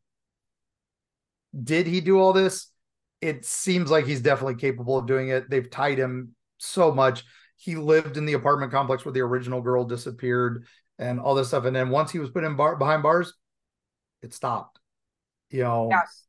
did 1.63 1.87
he 1.87 2.01
do 2.01 2.19
all 2.19 2.33
this? 2.33 2.67
It 3.21 3.45
seems 3.45 3.89
like 3.89 4.05
he's 4.05 4.21
definitely 4.21 4.55
capable 4.55 4.97
of 4.97 5.07
doing 5.07 5.29
it. 5.29 5.49
They've 5.49 5.69
tied 5.69 5.97
him 5.97 6.35
so 6.57 6.91
much 6.91 7.23
he 7.65 7.75
lived 7.75 8.15
in 8.15 8.25
the 8.25 8.33
apartment 8.33 8.71
complex 8.71 9.03
where 9.03 9.11
the 9.11 9.21
original 9.21 9.59
girl 9.59 9.83
disappeared 9.83 10.65
and 10.99 11.19
all 11.19 11.33
this 11.33 11.47
stuff. 11.47 11.65
And 11.65 11.75
then 11.75 11.89
once 11.89 12.11
he 12.11 12.19
was 12.19 12.29
put 12.29 12.43
in 12.43 12.55
bar 12.55 12.75
behind 12.75 13.01
bars 13.03 13.33
it 14.21 14.33
stopped 14.33 14.79
you 15.49 15.63
know? 15.63 15.89
Yes. 15.89 16.25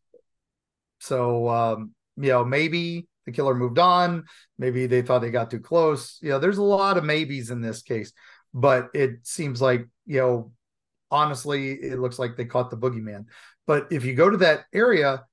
so 0.99 1.49
um 1.49 1.93
you 2.17 2.31
know 2.31 2.45
maybe 2.45 3.07
the 3.27 3.33
killer 3.33 3.55
moved 3.55 3.79
on. 3.79 4.25
Maybe 4.57 4.87
they 4.87 5.03
thought 5.03 5.19
they 5.19 5.31
got 5.31 5.51
too 5.51 5.59
close. 5.61 6.19
You 6.23 6.31
know 6.31 6.39
there's 6.39 6.59
a 6.59 6.63
lot 6.63 6.97
of 6.97 7.05
maybes 7.05 7.51
in 7.51 7.61
this 7.61 7.83
case 7.83 8.13
but 8.55 8.89
it 8.95 9.19
seems 9.25 9.61
like 9.61 9.87
you 10.07 10.21
know 10.21 10.53
honestly 11.11 11.73
it 11.73 11.99
looks 11.99 12.19
like 12.19 12.37
they 12.37 12.47
caught 12.47 12.71
the 12.71 12.77
boogeyman. 12.77 13.27
But 13.67 13.89
if 13.91 14.05
you 14.05 14.15
go 14.15 14.31
to 14.31 14.39
that 14.39 14.65
area 14.73 15.25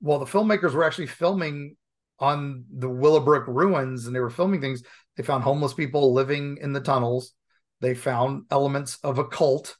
well 0.00 0.18
the 0.18 0.26
filmmakers 0.26 0.72
were 0.72 0.84
actually 0.84 1.06
filming 1.06 1.76
on 2.18 2.64
the 2.72 2.88
willowbrook 2.88 3.46
ruins 3.46 4.06
and 4.06 4.14
they 4.14 4.20
were 4.20 4.30
filming 4.30 4.60
things 4.60 4.82
they 5.16 5.22
found 5.22 5.42
homeless 5.42 5.74
people 5.74 6.12
living 6.12 6.58
in 6.60 6.72
the 6.72 6.80
tunnels 6.80 7.32
they 7.80 7.94
found 7.94 8.44
elements 8.50 8.98
of 9.02 9.18
a 9.18 9.24
cult 9.24 9.76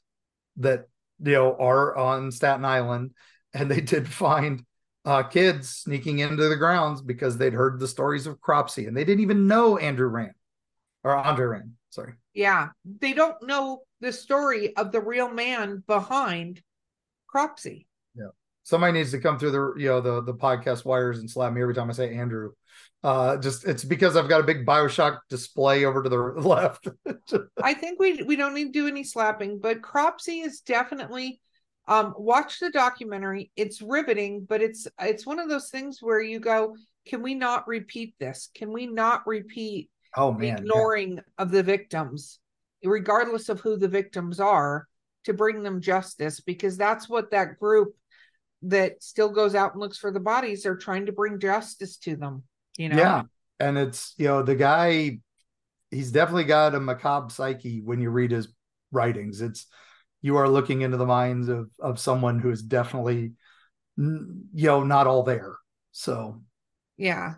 that 0.57 0.87
you 1.23 1.33
know 1.33 1.55
are 1.57 1.95
on 1.97 2.31
staten 2.31 2.65
island 2.65 3.11
and 3.53 3.69
they 3.69 3.81
did 3.81 4.07
find 4.07 4.63
uh, 5.05 5.23
kids 5.23 5.69
sneaking 5.69 6.19
into 6.19 6.47
the 6.47 6.55
grounds 6.55 7.01
because 7.01 7.37
they'd 7.37 7.53
heard 7.53 7.79
the 7.79 7.87
stories 7.87 8.25
of 8.25 8.39
Cropsey 8.39 8.87
and 8.87 8.95
they 8.95 9.03
didn't 9.03 9.21
even 9.21 9.47
know 9.47 9.77
Andrew 9.77 10.07
Rand 10.07 10.33
or 11.03 11.15
Andre 11.15 11.45
Rand. 11.45 11.71
Sorry. 11.89 12.13
Yeah. 12.33 12.69
They 12.99 13.13
don't 13.13 13.41
know 13.43 13.81
the 13.99 14.11
story 14.11 14.75
of 14.75 14.91
the 14.91 15.01
real 15.01 15.29
man 15.29 15.83
behind 15.85 16.61
Cropsey. 17.27 17.85
Somebody 18.63 18.93
needs 18.93 19.11
to 19.11 19.19
come 19.19 19.37
through 19.37 19.51
the 19.51 19.73
you 19.77 19.89
know 19.89 20.01
the 20.01 20.21
the 20.23 20.33
podcast 20.33 20.85
wires 20.85 21.19
and 21.19 21.29
slap 21.29 21.53
me 21.53 21.61
every 21.61 21.73
time 21.73 21.89
I 21.89 21.93
say 21.93 22.15
Andrew. 22.15 22.51
Uh, 23.03 23.35
just 23.35 23.65
it's 23.65 23.83
because 23.83 24.15
I've 24.15 24.29
got 24.29 24.39
a 24.39 24.45
big 24.45 24.65
Bioshock 24.65 25.19
display 25.29 25.83
over 25.83 26.01
to 26.01 26.09
the 26.09 26.17
left. 26.37 26.87
I 27.61 27.73
think 27.73 27.99
we 27.99 28.23
we 28.23 28.37
don't 28.37 28.53
need 28.53 28.67
to 28.67 28.71
do 28.71 28.87
any 28.87 29.03
slapping, 29.03 29.59
but 29.59 29.81
Cropsey 29.81 30.41
is 30.41 30.61
definitely 30.61 31.41
um 31.87 32.13
watch 32.17 32.59
the 32.59 32.69
documentary. 32.69 33.51
It's 33.57 33.81
riveting, 33.81 34.45
but 34.47 34.61
it's 34.61 34.87
it's 35.01 35.25
one 35.25 35.39
of 35.39 35.49
those 35.49 35.69
things 35.69 35.99
where 36.01 36.21
you 36.21 36.39
go, 36.39 36.77
can 37.05 37.21
we 37.21 37.35
not 37.35 37.67
repeat 37.67 38.15
this? 38.19 38.49
Can 38.55 38.71
we 38.71 38.87
not 38.87 39.27
repeat 39.27 39.89
oh 40.15 40.31
man, 40.31 40.47
yeah. 40.47 40.57
ignoring 40.59 41.19
of 41.37 41.51
the 41.51 41.63
victims, 41.63 42.39
regardless 42.81 43.49
of 43.49 43.59
who 43.59 43.75
the 43.75 43.89
victims 43.89 44.39
are, 44.39 44.87
to 45.25 45.33
bring 45.33 45.63
them 45.63 45.81
justice? 45.81 46.39
Because 46.39 46.77
that's 46.77 47.09
what 47.09 47.31
that 47.31 47.59
group 47.59 47.93
that 48.63 49.03
still 49.03 49.29
goes 49.29 49.55
out 49.55 49.73
and 49.73 49.81
looks 49.81 49.97
for 49.97 50.11
the 50.11 50.19
bodies 50.19 50.65
are 50.65 50.75
trying 50.75 51.05
to 51.05 51.11
bring 51.11 51.39
justice 51.39 51.97
to 51.97 52.15
them. 52.15 52.43
You 52.77 52.89
know? 52.89 52.97
Yeah. 52.97 53.21
And 53.59 53.77
it's, 53.77 54.13
you 54.17 54.27
know, 54.27 54.43
the 54.43 54.55
guy, 54.55 55.19
he's 55.91 56.11
definitely 56.11 56.45
got 56.45 56.75
a 56.75 56.79
macabre 56.79 57.29
psyche 57.29 57.81
when 57.81 58.01
you 58.01 58.09
read 58.09 58.31
his 58.31 58.47
writings. 58.91 59.41
It's, 59.41 59.67
you 60.21 60.37
are 60.37 60.49
looking 60.49 60.81
into 60.81 60.97
the 60.97 61.05
minds 61.05 61.49
of, 61.49 61.69
of 61.79 61.99
someone 61.99 62.39
who 62.39 62.49
is 62.49 62.61
definitely, 62.61 63.33
you 63.97 64.45
know, 64.53 64.83
not 64.83 65.05
all 65.05 65.23
there. 65.23 65.55
So, 65.91 66.41
Yeah. 66.97 67.35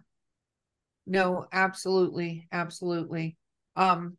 No, 1.06 1.48
absolutely, 1.52 2.48
absolutely. 2.52 3.38
Um 3.76 4.18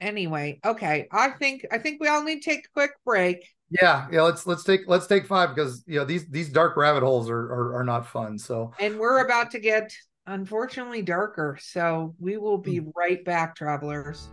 anyway, 0.00 0.60
okay. 0.64 1.08
I 1.10 1.30
think 1.30 1.66
I 1.70 1.78
think 1.78 2.00
we 2.00 2.08
all 2.08 2.22
need 2.22 2.42
to 2.42 2.50
take 2.50 2.66
a 2.66 2.72
quick 2.74 2.92
break. 3.04 3.48
Yeah, 3.80 4.06
yeah, 4.12 4.22
let's, 4.22 4.46
let's 4.46 4.64
take, 4.64 4.82
let's 4.86 5.06
take 5.06 5.26
five 5.26 5.54
because, 5.54 5.82
you 5.86 5.98
know, 5.98 6.04
these, 6.04 6.26
these 6.28 6.50
dark 6.50 6.76
rabbit 6.76 7.02
holes 7.02 7.30
are, 7.30 7.38
are, 7.38 7.76
are 7.76 7.84
not 7.84 8.06
fun. 8.06 8.38
So, 8.38 8.72
And 8.78 8.98
we're 8.98 9.24
about 9.24 9.50
to 9.52 9.60
get 9.60 9.92
unfortunately 10.26 11.00
darker. 11.00 11.58
So 11.60 12.14
we 12.20 12.36
will 12.36 12.58
be 12.58 12.78
Hmm. 12.78 12.90
right 12.94 13.24
back, 13.24 13.56
travelers. 13.56 14.28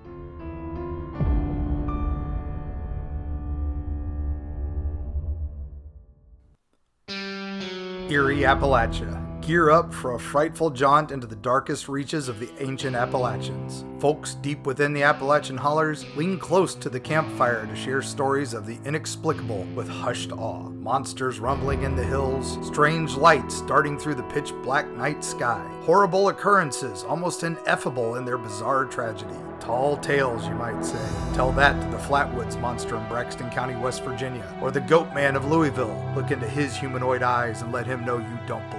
Eerie, 8.09 8.41
Appalachia. 8.41 9.28
Gear 9.49 9.71
up 9.71 9.91
for 9.91 10.13
a 10.13 10.19
frightful 10.19 10.69
jaunt 10.69 11.09
into 11.09 11.25
the 11.25 11.35
darkest 11.35 11.89
reaches 11.89 12.29
of 12.29 12.39
the 12.39 12.51
ancient 12.59 12.95
Appalachians. 12.95 13.83
Folks 13.99 14.35
deep 14.35 14.67
within 14.67 14.93
the 14.93 15.01
Appalachian 15.01 15.57
hollers 15.57 16.05
lean 16.15 16.37
close 16.37 16.75
to 16.75 16.87
the 16.87 16.99
campfire 16.99 17.65
to 17.65 17.75
share 17.75 18.03
stories 18.03 18.53
of 18.53 18.67
the 18.67 18.77
inexplicable 18.85 19.63
with 19.73 19.89
hushed 19.89 20.31
awe. 20.33 20.69
Monsters 20.69 21.39
rumbling 21.39 21.81
in 21.81 21.95
the 21.95 22.03
hills, 22.03 22.59
strange 22.67 23.15
lights 23.15 23.61
darting 23.61 23.97
through 23.97 24.13
the 24.13 24.23
pitch 24.31 24.53
black 24.61 24.87
night 24.89 25.23
sky, 25.23 25.67
horrible 25.81 26.29
occurrences 26.29 27.03
almost 27.03 27.41
ineffable 27.41 28.17
in 28.17 28.25
their 28.25 28.37
bizarre 28.37 28.85
tragedy. 28.85 29.33
Tall 29.59 29.97
tales, 29.97 30.47
you 30.47 30.53
might 30.53 30.85
say. 30.85 31.03
Tell 31.33 31.51
that 31.53 31.81
to 31.81 31.89
the 31.89 32.03
Flatwoods 32.03 32.61
monster 32.61 32.95
in 32.95 33.07
Braxton 33.07 33.49
County, 33.49 33.75
West 33.75 34.03
Virginia, 34.03 34.45
or 34.61 34.69
the 34.69 34.81
Goat 34.81 35.11
Man 35.15 35.35
of 35.35 35.45
Louisville. 35.45 36.13
Look 36.15 36.29
into 36.29 36.47
his 36.47 36.75
humanoid 36.75 37.23
eyes 37.23 37.63
and 37.63 37.71
let 37.71 37.87
him 37.87 38.05
know 38.05 38.19
you 38.19 38.39
don't 38.45 38.69
believe. 38.69 38.78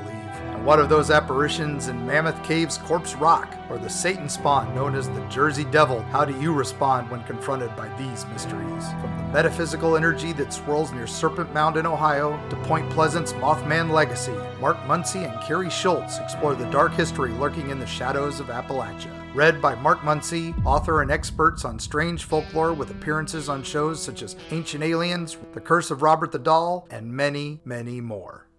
And 0.61 0.67
what 0.67 0.79
of 0.79 0.91
those 0.91 1.11
apparitions 1.11 1.89
in 1.89 2.07
Mammoth 2.07 2.45
Cave's 2.45 2.77
Corpse 2.77 3.15
Rock, 3.15 3.57
or 3.71 3.79
the 3.79 3.89
Satan 3.89 4.29
spawn 4.29 4.75
known 4.75 4.95
as 4.95 5.09
the 5.09 5.27
Jersey 5.31 5.65
Devil? 5.65 6.03
How 6.13 6.27
do 6.27 6.39
you 6.39 6.53
respond 6.53 7.11
when 7.11 7.23
confronted 7.23 7.75
by 7.77 7.89
these 7.97 8.27
mysteries? 8.27 8.91
From 9.01 9.17
the 9.17 9.33
metaphysical 9.33 9.97
energy 9.97 10.35
that 10.35 10.53
swirls 10.53 10.93
near 10.93 11.07
Serpent 11.07 11.55
Mound 11.55 11.79
in 11.79 11.87
Ohio 11.87 12.39
to 12.51 12.57
Point 12.57 12.91
Pleasant's 12.91 13.33
Mothman 13.33 13.91
legacy, 13.91 14.35
Mark 14.61 14.77
Muncy 14.81 15.27
and 15.27 15.41
Kerry 15.41 15.71
Schultz 15.71 16.19
explore 16.19 16.55
the 16.55 16.71
dark 16.71 16.93
history 16.93 17.33
lurking 17.33 17.71
in 17.71 17.79
the 17.79 17.87
shadows 17.87 18.39
of 18.39 18.49
Appalachia. 18.49 19.11
Read 19.35 19.63
by 19.63 19.75
Mark 19.77 20.01
Muncy, 20.01 20.55
author 20.67 21.01
and 21.01 21.11
experts 21.11 21.65
on 21.65 21.79
strange 21.79 22.25
folklore 22.25 22.75
with 22.75 22.91
appearances 22.91 23.49
on 23.49 23.63
shows 23.63 24.03
such 24.03 24.21
as 24.21 24.37
Ancient 24.51 24.85
Aliens, 24.85 25.39
The 25.55 25.61
Curse 25.63 25.91
of 25.91 26.03
Robert 26.03 26.33
the 26.33 26.39
Doll, 26.39 26.87
and 26.91 27.11
many, 27.11 27.63
many 27.65 28.03
more. 28.03 28.50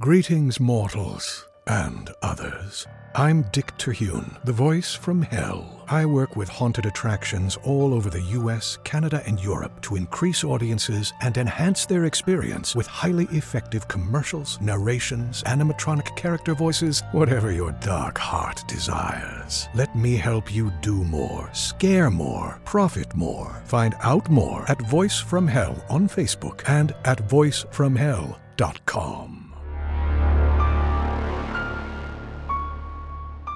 Greetings, 0.00 0.60
mortals 0.60 1.48
and 1.66 2.08
others. 2.22 2.86
I'm 3.16 3.42
Dick 3.50 3.76
Terhune, 3.78 4.36
the 4.44 4.52
voice 4.52 4.94
from 4.94 5.22
hell. 5.22 5.84
I 5.88 6.06
work 6.06 6.36
with 6.36 6.48
haunted 6.48 6.86
attractions 6.86 7.58
all 7.64 7.92
over 7.92 8.08
the 8.08 8.22
US, 8.38 8.78
Canada, 8.84 9.24
and 9.26 9.40
Europe 9.40 9.82
to 9.82 9.96
increase 9.96 10.44
audiences 10.44 11.12
and 11.20 11.36
enhance 11.36 11.84
their 11.84 12.04
experience 12.04 12.76
with 12.76 12.86
highly 12.86 13.24
effective 13.32 13.88
commercials, 13.88 14.60
narrations, 14.60 15.42
animatronic 15.42 16.14
character 16.14 16.54
voices, 16.54 17.02
whatever 17.10 17.50
your 17.50 17.72
dark 17.80 18.18
heart 18.18 18.62
desires. 18.68 19.68
Let 19.74 19.96
me 19.96 20.14
help 20.14 20.54
you 20.54 20.70
do 20.80 21.02
more, 21.02 21.50
scare 21.52 22.08
more, 22.08 22.60
profit 22.64 23.16
more. 23.16 23.60
Find 23.64 23.96
out 24.02 24.30
more 24.30 24.64
at 24.70 24.80
Voice 24.82 25.18
from 25.18 25.48
Hell 25.48 25.84
on 25.90 26.08
Facebook 26.08 26.62
and 26.68 26.94
at 27.04 27.18
voicefromhell.com. 27.26 29.37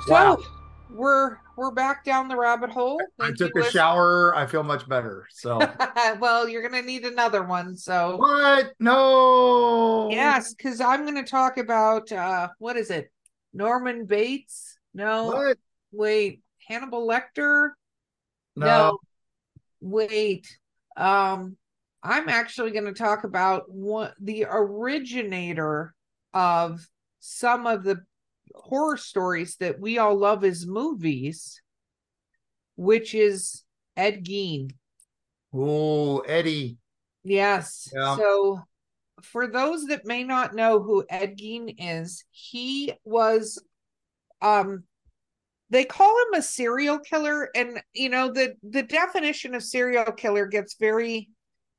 So 0.07 0.13
Wow. 0.13 0.39
we're 0.91 1.39
we're 1.57 1.71
back 1.71 2.05
down 2.05 2.29
the 2.29 2.37
rabbit 2.37 2.71
hole. 2.71 3.01
I 3.21 3.31
took 3.37 3.55
a 3.57 3.71
shower. 3.71 4.35
I 4.35 4.47
feel 4.47 4.63
much 4.63 4.89
better. 4.89 5.27
So, 5.31 5.59
well, 6.19 6.49
you're 6.49 6.63
gonna 6.63 6.83
need 6.83 7.05
another 7.05 7.43
one. 7.45 7.77
So 7.77 8.17
what? 8.17 8.73
No. 8.81 10.11
yes, 10.11 10.55
because 10.55 10.81
I'm 10.81 11.05
gonna 11.05 11.23
talk 11.25 11.59
about 11.59 12.11
uh 12.11 12.49
what 12.59 12.77
is 12.77 12.91
it? 12.91 13.13
Norman 13.55 14.07
Bates? 14.07 14.79
No, 14.95 15.27
What? 15.27 15.59
wait, 15.93 16.43
Hannibal 16.69 17.07
Lecter? 17.07 17.71
No. 18.57 18.99
Wait. 19.81 20.47
Um, 20.97 21.57
I'm 22.03 22.29
actually 22.29 22.73
going 22.73 22.85
to 22.85 22.93
talk 22.93 23.25
about 23.25 23.71
one 23.71 24.13
the 24.21 24.47
originator 24.51 25.95
of 26.35 26.87
some 27.21 27.67
of 27.67 27.85
the 27.85 28.03
horror 28.55 28.97
stories 28.97 29.57
that 29.57 29.81
we 29.81 29.99
all 29.99 30.17
love 30.17 30.45
as 30.45 30.67
movies, 30.67 31.61
which 32.77 33.15
is 33.15 33.65
Ed 33.97 34.25
Gein. 34.25 34.73
Oh, 35.55 36.21
Eddie. 36.21 36.79
Yes. 37.25 37.91
Yeah. 37.95 38.17
So 38.17 38.61
for 39.23 39.47
those 39.47 39.85
that 39.87 40.05
may 40.07 40.25
not 40.25 40.55
know 40.55 40.83
who 40.83 41.05
Ed 41.09 41.39
Gein 41.39 41.75
is, 41.79 42.25
he 42.31 42.93
was 43.05 43.63
um 44.41 44.85
they 45.71 45.85
call 45.85 46.11
him 46.11 46.35
a 46.35 46.43
serial 46.43 46.99
killer 46.99 47.49
and 47.55 47.83
you 47.95 48.09
know 48.09 48.31
the 48.31 48.55
the 48.63 48.83
definition 48.83 49.55
of 49.55 49.63
serial 49.63 50.13
killer 50.13 50.47
gets 50.47 50.75
very 50.79 51.31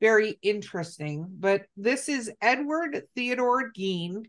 very 0.02 0.38
interesting 0.42 1.28
but 1.40 1.66
this 1.78 2.10
is 2.10 2.32
Edward 2.42 3.04
Theodore 3.16 3.72
Gein 3.72 4.24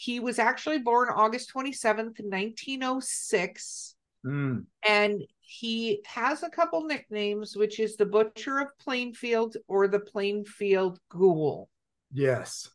he 0.00 0.18
was 0.18 0.38
actually 0.38 0.78
born 0.78 1.10
August 1.14 1.52
27th 1.52 2.20
1906 2.20 3.96
Mm, 4.26 4.64
And 4.86 5.22
he 5.40 6.02
has 6.06 6.42
a 6.42 6.50
couple 6.50 6.84
nicknames, 6.84 7.56
which 7.56 7.80
is 7.80 7.96
the 7.96 8.06
Butcher 8.06 8.58
of 8.60 8.68
Plainfield 8.78 9.56
or 9.66 9.88
the 9.88 10.00
Plainfield 10.00 10.98
Ghoul. 11.10 11.68
yes. 12.12 12.70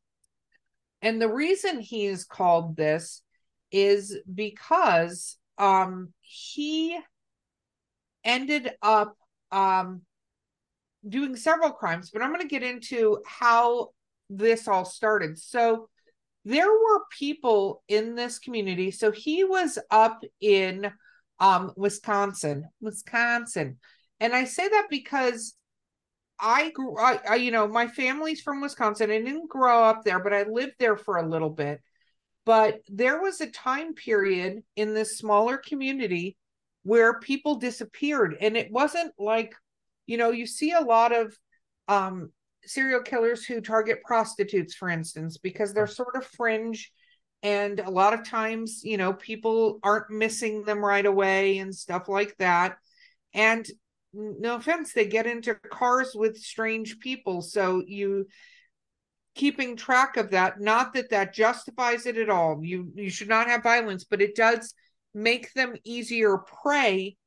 And 1.02 1.22
the 1.22 1.32
reason 1.32 1.80
he 1.80 2.06
is 2.06 2.26
called 2.26 2.76
this 2.76 3.22
is 3.72 4.18
because 4.34 5.38
um 5.58 6.14
he 6.22 6.98
ended 8.24 8.72
up 8.82 9.16
um 9.52 10.02
doing 11.08 11.36
several 11.36 11.72
crimes, 11.72 12.10
but 12.12 12.22
I'm 12.22 12.30
going 12.30 12.42
to 12.42 12.48
get 12.48 12.64
into 12.64 13.20
how 13.26 13.90
this 14.30 14.68
all 14.68 14.86
started. 14.86 15.38
So 15.38 15.90
there 16.46 16.72
were 16.72 17.06
people 17.18 17.84
in 17.88 18.16
this 18.16 18.38
community. 18.40 18.92
So 18.92 19.12
he 19.12 19.44
was 19.44 19.78
up 19.92 20.24
in 20.40 20.92
um 21.40 21.74
Wisconsin, 21.76 22.70
Wisconsin. 22.80 23.78
And 24.20 24.34
I 24.34 24.46
say 24.46 24.68
that 24.70 24.88
because 24.90 25.56
I 26.40 26.70
grew 26.70 26.98
I, 26.98 27.20
I 27.30 27.36
you 27.36 27.52
know, 27.52 27.68
my 27.68 27.88
family's 27.88 28.42
from 28.42 28.62
Wisconsin. 28.62 29.12
I 29.12 29.20
didn't 29.20 29.50
grow 29.50 29.84
up 29.84 30.04
there, 30.06 30.20
but 30.20 30.34
I 30.34 30.44
lived 30.44 30.76
there 30.80 30.98
for 30.98 31.18
a 31.18 31.28
little 31.28 31.50
bit. 31.50 31.82
But 32.46 32.82
there 32.88 33.22
was 33.22 33.42
a 33.42 33.50
time 33.50 33.96
period 33.96 34.62
in 34.76 34.94
this 34.94 35.18
smaller 35.18 35.58
community 35.58 36.38
where 36.84 37.20
people 37.20 37.56
disappeared 37.56 38.38
and 38.40 38.56
it 38.56 38.72
wasn't 38.72 39.12
like 39.18 39.56
you 40.06 40.18
know 40.18 40.30
you 40.30 40.46
see 40.46 40.72
a 40.72 40.82
lot 40.82 41.12
of 41.12 41.36
um 41.88 42.32
serial 42.66 43.02
killers 43.02 43.46
who 43.46 43.62
target 43.62 44.02
prostitutes 44.04 44.76
for 44.76 44.90
instance 44.90 45.38
because 45.38 45.74
they're 45.74 45.88
sort 45.88 46.16
of 46.16 46.26
fringe. 46.26 46.92
And 47.44 47.80
a 47.80 47.90
lot 47.90 48.14
of 48.14 48.28
times 48.28 48.82
you 48.84 48.98
know 48.98 49.14
people 49.14 49.80
aren't 49.84 50.10
missing 50.10 50.64
them 50.64 50.84
right 50.84 51.06
away 51.06 51.58
and 51.60 51.74
stuff 51.74 52.08
like 52.08 52.36
that. 52.38 52.78
And 53.34 53.68
no 54.14 54.56
offense 54.56 54.94
they 54.94 55.08
get 55.08 55.28
into 55.28 55.56
cars 55.56 56.12
with 56.16 56.38
strange 56.38 57.00
people. 57.00 57.42
So 57.42 57.84
you 57.86 58.28
keeping 59.36 59.76
track 59.76 60.16
of 60.16 60.32
that 60.32 60.62
not 60.62 60.94
that 60.94 61.10
that 61.10 61.34
justifies 61.34 62.06
it 62.06 62.18
at 62.18 62.30
all. 62.30 62.62
You 62.64 62.92
you 62.96 63.10
should 63.10 63.30
not 63.30 63.48
have 63.48 63.64
violence 63.64 64.06
but 64.06 64.22
it 64.22 64.36
does 64.36 64.74
make 65.14 65.54
them 65.54 65.76
easier 65.84 66.38
prey 66.38 67.18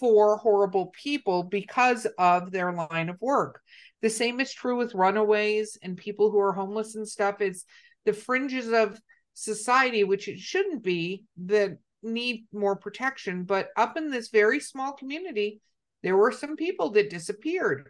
for 0.00 0.36
horrible 0.38 0.92
people 1.02 1.42
because 1.44 2.06
of 2.18 2.50
their 2.50 2.72
line 2.72 3.08
of 3.08 3.20
work. 3.20 3.60
The 4.04 4.10
same 4.10 4.38
is 4.38 4.52
true 4.52 4.76
with 4.76 4.94
runaways 4.94 5.78
and 5.80 5.96
people 5.96 6.30
who 6.30 6.38
are 6.38 6.52
homeless 6.52 6.94
and 6.94 7.08
stuff. 7.08 7.40
It's 7.40 7.64
the 8.04 8.12
fringes 8.12 8.70
of 8.70 9.00
society, 9.32 10.04
which 10.04 10.28
it 10.28 10.38
shouldn't 10.38 10.82
be, 10.82 11.24
that 11.46 11.78
need 12.02 12.44
more 12.52 12.76
protection. 12.76 13.44
But 13.44 13.70
up 13.78 13.96
in 13.96 14.10
this 14.10 14.28
very 14.28 14.60
small 14.60 14.92
community, 14.92 15.62
there 16.02 16.18
were 16.18 16.32
some 16.32 16.54
people 16.54 16.90
that 16.90 17.08
disappeared. 17.08 17.88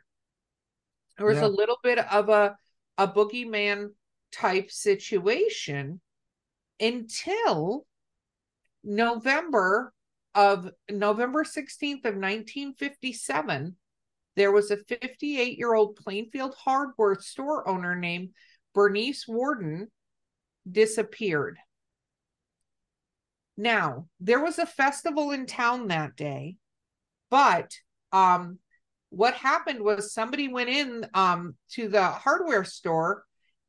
There 1.18 1.26
was 1.26 1.38
Yeah. 1.38 1.46
a 1.46 1.48
little 1.48 1.78
bit 1.82 1.98
of 1.98 2.28
a, 2.28 2.56
a 2.96 3.08
boogeyman 3.08 3.88
type 4.30 4.70
situation 4.70 6.00
until 6.78 7.88
November 8.84 9.92
of 10.36 10.70
November 10.88 11.42
16th 11.42 12.04
of 12.04 12.14
1957, 12.14 13.76
there 14.36 14.52
was 14.52 14.70
a 14.70 14.76
58 14.76 15.58
year 15.58 15.74
old 15.74 15.96
Plainfield 15.96 16.54
hardware 16.58 17.16
store 17.20 17.68
owner 17.68 17.94
named 17.94 18.30
Bernice 18.74 19.26
Worden 19.28 19.88
disappeared. 20.70 21.58
Now, 23.56 24.08
there 24.20 24.42
was 24.42 24.58
a 24.58 24.66
festival 24.66 25.30
in 25.30 25.46
town 25.46 25.88
that 25.88 26.16
day, 26.16 26.56
but 27.30 27.72
um 28.12 28.58
what 29.10 29.34
happened 29.34 29.80
was 29.80 30.12
somebody 30.12 30.48
went 30.48 30.68
in 30.68 31.06
um 31.14 31.54
to 31.70 31.88
the 31.88 32.04
hardware 32.04 32.64
store 32.64 33.24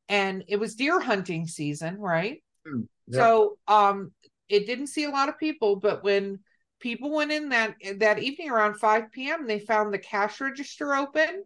and 0.08 0.44
it 0.48 0.58
was 0.58 0.74
deer 0.74 1.00
hunting 1.00 1.46
season, 1.46 1.98
right? 1.98 2.42
Mm, 2.66 2.88
yeah. 3.06 3.18
So 3.18 3.58
um 3.68 4.12
it 4.48 4.66
didn't 4.66 4.88
see 4.88 5.04
a 5.04 5.10
lot 5.10 5.28
of 5.28 5.38
people, 5.38 5.76
but 5.76 6.02
when 6.02 6.40
people 6.80 7.10
went 7.10 7.32
in 7.32 7.50
that 7.50 7.74
that 7.96 8.18
evening 8.18 8.50
around 8.50 8.74
5 8.74 9.10
p.m., 9.12 9.46
they 9.46 9.58
found 9.58 9.92
the 9.92 9.98
cash 9.98 10.40
register 10.40 10.94
open. 10.94 11.44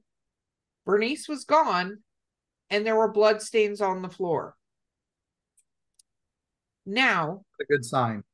Bernice 0.86 1.28
was 1.28 1.44
gone, 1.44 1.98
and 2.70 2.86
there 2.86 2.96
were 2.96 3.12
blood 3.12 3.42
stains 3.42 3.80
on 3.80 4.02
the 4.02 4.08
floor. 4.08 4.56
Now, 6.86 7.44
a 7.60 7.64
good 7.64 7.84
sign. 7.84 8.24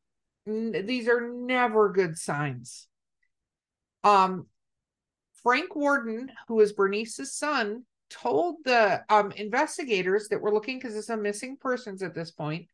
n- 0.47 0.87
these 0.87 1.09
are 1.09 1.29
never 1.29 1.93
good 1.93 2.17
signs. 2.17 2.89
Um, 4.05 4.47
Frank 5.43 5.75
Worden, 5.75 6.31
who 6.49 6.61
is 6.61 6.73
Bernice's 6.73 7.35
son, 7.35 7.85
told 8.09 8.57
the 8.65 9.03
um, 9.09 9.33
investigators 9.33 10.29
that 10.29 10.41
were 10.41 10.53
looking 10.53 10.79
because 10.79 10.97
it's 10.97 11.09
a 11.09 11.17
missing 11.17 11.57
persons 11.61 12.03
at 12.03 12.15
this 12.15 12.31
point 12.31 12.69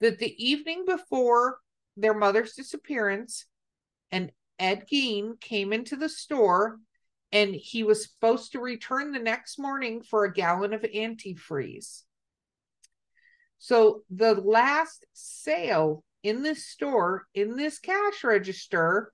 that 0.00 0.18
the 0.18 0.34
evening 0.44 0.84
before 0.86 1.58
their 1.96 2.14
mother's 2.14 2.54
disappearance, 2.54 3.46
and 4.12 4.32
Ed 4.58 4.86
Gein 4.90 5.40
came 5.40 5.72
into 5.72 5.96
the 5.96 6.08
store 6.08 6.78
and 7.32 7.54
he 7.54 7.84
was 7.84 8.04
supposed 8.04 8.52
to 8.52 8.60
return 8.60 9.12
the 9.12 9.18
next 9.18 9.58
morning 9.58 10.02
for 10.02 10.24
a 10.24 10.32
gallon 10.32 10.72
of 10.72 10.82
antifreeze. 10.82 12.02
So 13.58 14.02
the 14.10 14.34
last 14.34 15.06
sale 15.12 16.02
in 16.22 16.42
this 16.42 16.66
store, 16.66 17.26
in 17.34 17.56
this 17.56 17.78
cash 17.78 18.24
register, 18.24 19.12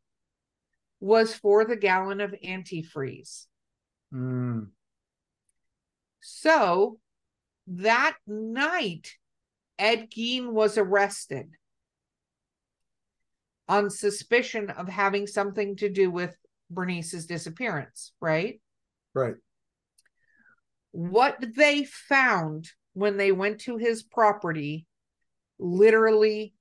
was 1.00 1.34
for 1.34 1.64
the 1.64 1.76
gallon 1.76 2.20
of 2.20 2.34
antifreeze. 2.44 3.46
Mm, 4.14 4.68
So 6.20 6.98
that 7.66 8.16
night, 8.26 9.12
Ed 9.78 10.10
Gein 10.10 10.52
was 10.52 10.78
arrested 10.78 11.50
on 13.68 13.90
suspicion 13.90 14.70
of 14.70 14.88
having 14.88 15.26
something 15.26 15.76
to 15.76 15.88
do 15.88 16.10
with 16.10 16.36
Bernice's 16.70 17.26
disappearance, 17.26 18.12
right? 18.20 18.60
right. 19.14 19.34
What 20.92 21.44
they 21.56 21.84
found 21.84 22.68
when 22.94 23.16
they 23.16 23.32
went 23.32 23.60
to 23.62 23.76
his 23.76 24.02
property 24.02 24.86
literally 25.58 26.54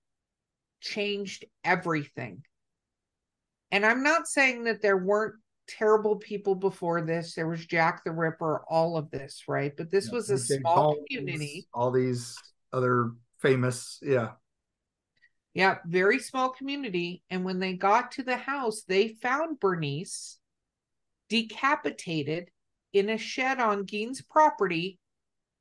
changed 0.81 1.45
everything. 1.63 2.43
And 3.71 3.85
I'm 3.85 4.03
not 4.03 4.27
saying 4.27 4.65
that 4.65 4.81
there 4.81 4.97
weren't 4.97 5.35
terrible 5.67 6.17
people 6.17 6.55
before 6.55 7.01
this. 7.01 7.33
There 7.33 7.47
was 7.47 7.65
Jack 7.65 8.03
the 8.03 8.11
Ripper, 8.11 8.63
all 8.69 8.97
of 8.97 9.09
this, 9.11 9.43
right? 9.47 9.73
But 9.75 9.89
this 9.89 10.07
Yeah, 10.07 10.13
was 10.13 10.29
a 10.29 10.37
small 10.37 10.75
Holmes, 10.75 10.99
community. 11.09 11.67
All 11.73 11.91
these 11.91 12.35
other 12.71 13.11
famous, 13.41 13.99
yeah. 14.01 14.31
Yeah, 15.55 15.77
very 15.85 16.19
small 16.19 16.49
community. 16.49 17.23
And 17.29 17.45
when 17.45 17.59
they 17.59 17.73
got 17.73 18.11
to 18.11 18.23
the 18.23 18.35
house, 18.35 18.83
they 18.83 19.07
found 19.07 19.59
Bernice 19.59 20.37
decapitated 21.29 22.51
in 22.91 23.09
a 23.09 23.17
shed 23.17 23.61
on 23.61 23.85
Gein's 23.85 24.21
property, 24.21 24.99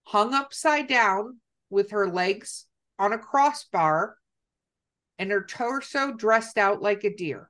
hung 0.03 0.35
upside 0.35 0.89
down 0.89 1.39
with 1.71 1.93
her 1.93 2.09
legs 2.09 2.67
on 2.99 3.13
a 3.13 3.19
crossbar 3.19 4.17
and 5.17 5.31
her 5.31 5.45
torso 5.45 6.13
dressed 6.13 6.59
out 6.59 6.83
like 6.83 7.05
a 7.05 7.15
deer. 7.15 7.49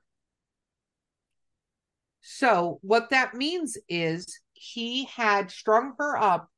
So, 2.21 2.77
what 2.83 3.09
that 3.09 3.33
means 3.33 3.75
is 3.89 4.39
he 4.53 5.05
had 5.05 5.49
strung 5.49 5.95
her 5.97 6.15
up, 6.15 6.51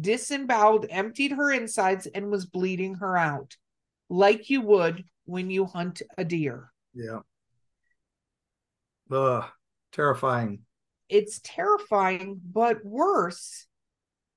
disemboweled, 0.00 0.86
emptied 0.90 1.32
her 1.32 1.50
insides, 1.50 2.06
and 2.06 2.30
was 2.30 2.46
bleeding 2.46 2.94
her 2.96 3.16
out 3.16 3.56
like 4.08 4.50
you 4.50 4.60
would 4.60 5.04
when 5.24 5.50
you 5.50 5.66
hunt 5.66 6.02
a 6.18 6.24
deer. 6.24 6.72
Yeah. 6.94 7.20
Ugh, 9.10 9.44
terrifying. 9.92 10.60
It's 11.08 11.40
terrifying, 11.42 12.40
but 12.44 12.84
worse 12.84 13.66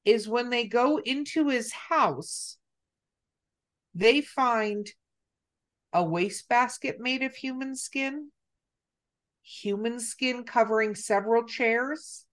is 0.05 0.27
when 0.27 0.49
they 0.49 0.67
go 0.67 0.97
into 0.97 1.49
his 1.49 1.71
house, 1.71 2.57
they 3.93 4.21
find 4.21 4.91
a 5.93 6.03
wastebasket 6.03 6.99
made 6.99 7.23
of 7.23 7.35
human 7.35 7.75
skin, 7.75 8.31
human 9.41 9.99
skin 9.99 10.43
covering 10.43 10.95
several 10.95 11.43
chairs, 11.45 12.25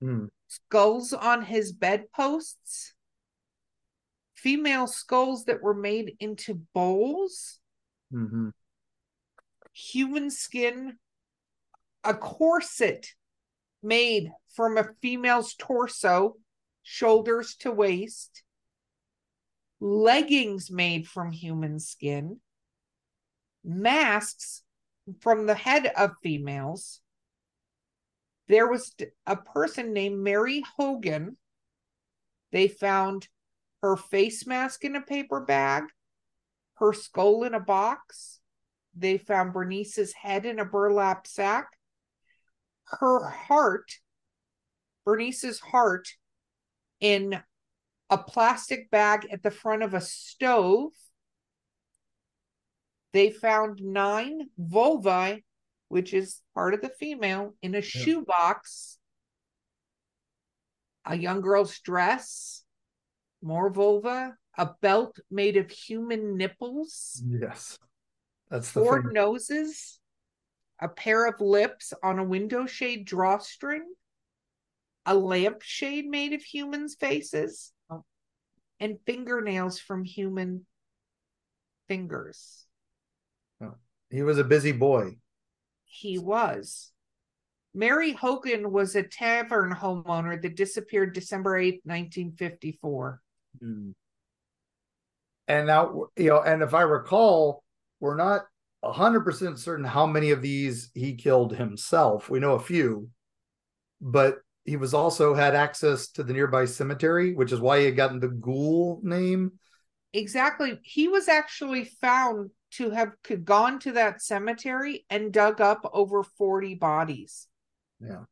Hmm. 0.00 0.26
skulls 0.48 1.12
on 1.12 1.42
his 1.44 1.72
bedposts, 1.72 2.94
female 4.34 4.86
skulls 4.86 5.44
that 5.44 5.62
were 5.62 5.74
made 5.74 6.16
into 6.20 6.54
bowls. 6.72 7.59
Hmm 8.10 8.50
human 9.72 10.30
skin, 10.30 10.98
a 12.04 12.14
corset 12.14 13.06
made 13.82 14.30
from 14.54 14.76
a 14.76 14.88
female's 15.00 15.54
torso, 15.54 16.36
shoulders 16.82 17.54
to 17.56 17.70
waist, 17.70 18.42
leggings 19.80 20.70
made 20.70 21.06
from 21.06 21.30
human 21.30 21.78
skin, 21.78 22.40
masks 23.64 24.62
from 25.20 25.46
the 25.46 25.54
head 25.54 25.86
of 25.96 26.10
females, 26.22 27.00
there 28.48 28.66
was 28.66 28.94
a 29.26 29.36
person 29.36 29.92
named 29.92 30.18
Mary 30.18 30.64
Hogan. 30.76 31.36
They 32.50 32.66
found 32.66 33.28
her 33.80 33.96
face 33.96 34.44
mask 34.44 34.84
in 34.84 34.96
a 34.96 35.00
paper 35.00 35.40
bag, 35.40 35.84
her 36.80 36.92
skull 36.92 37.44
in 37.44 37.54
a 37.54 37.60
box. 37.60 38.40
They 38.96 39.18
found 39.18 39.52
Bernice's 39.52 40.12
head 40.12 40.44
in 40.44 40.58
a 40.58 40.64
burlap 40.64 41.26
sack, 41.26 41.68
her 42.86 43.28
heart, 43.28 43.92
Bernice's 45.04 45.60
heart, 45.60 46.08
in 46.98 47.40
a 48.08 48.18
plastic 48.18 48.90
bag 48.90 49.28
at 49.30 49.42
the 49.42 49.50
front 49.50 49.82
of 49.82 49.94
a 49.94 50.00
stove. 50.00 50.90
They 53.12 53.30
found 53.30 53.80
nine 53.82 54.48
vulvae, 54.58 55.44
which 55.88 56.12
is 56.12 56.40
part 56.54 56.74
of 56.74 56.80
the 56.80 56.88
female, 56.88 57.54
in 57.62 57.74
a 57.74 57.78
yeah. 57.78 57.82
shoebox. 57.82 58.98
A 61.04 61.16
young 61.16 61.40
girl's 61.40 61.78
dress, 61.80 62.62
more 63.42 63.70
vulva, 63.70 64.36
a 64.58 64.70
belt 64.80 65.18
made 65.30 65.56
of 65.56 65.70
human 65.70 66.36
nipples. 66.36 67.22
Yes. 67.26 67.78
That's 68.50 68.72
the 68.72 68.80
four 68.80 69.02
thing. 69.02 69.12
noses, 69.12 70.00
a 70.80 70.88
pair 70.88 71.26
of 71.26 71.40
lips 71.40 71.92
on 72.02 72.18
a 72.18 72.24
window 72.24 72.66
shade 72.66 73.04
drawstring, 73.04 73.84
a 75.06 75.14
lampshade 75.14 76.06
made 76.06 76.32
of 76.32 76.42
humans' 76.42 76.96
faces, 76.98 77.72
and 78.80 78.98
fingernails 79.06 79.78
from 79.78 80.04
human 80.04 80.66
fingers. 81.86 82.66
Oh, 83.62 83.74
he 84.10 84.22
was 84.22 84.38
a 84.38 84.44
busy 84.44 84.72
boy. 84.72 85.16
He 85.84 86.18
was. 86.18 86.92
Mary 87.72 88.12
Hogan 88.12 88.72
was 88.72 88.96
a 88.96 89.02
tavern 89.02 89.72
homeowner 89.72 90.40
that 90.42 90.56
disappeared 90.56 91.14
December 91.14 91.56
8, 91.56 91.82
1954. 91.84 93.20
Mm. 93.62 93.94
And 95.50 95.66
now, 95.66 96.06
you 96.16 96.28
know, 96.28 96.40
and 96.42 96.62
if 96.62 96.74
I 96.74 96.82
recall, 96.82 97.64
we're 97.98 98.16
not 98.16 98.42
100% 98.84 99.58
certain 99.58 99.84
how 99.84 100.06
many 100.06 100.30
of 100.30 100.42
these 100.42 100.92
he 100.94 101.16
killed 101.16 101.56
himself. 101.56 102.30
We 102.30 102.38
know 102.38 102.54
a 102.54 102.60
few, 102.60 103.10
but 104.00 104.38
he 104.64 104.76
was 104.76 104.94
also 104.94 105.34
had 105.34 105.56
access 105.56 106.06
to 106.12 106.22
the 106.22 106.32
nearby 106.32 106.66
cemetery, 106.66 107.34
which 107.34 107.50
is 107.50 107.58
why 107.58 107.80
he 107.80 107.86
had 107.86 107.96
gotten 107.96 108.20
the 108.20 108.28
ghoul 108.28 109.00
name. 109.02 109.58
Exactly. 110.12 110.78
He 110.84 111.08
was 111.08 111.26
actually 111.26 111.84
found 112.00 112.50
to 112.74 112.90
have 112.90 113.14
gone 113.42 113.80
to 113.80 113.92
that 113.92 114.22
cemetery 114.22 115.04
and 115.10 115.32
dug 115.32 115.60
up 115.60 115.80
over 115.92 116.22
40 116.22 116.76
bodies. 116.76 117.48
Yeah. 118.00 118.22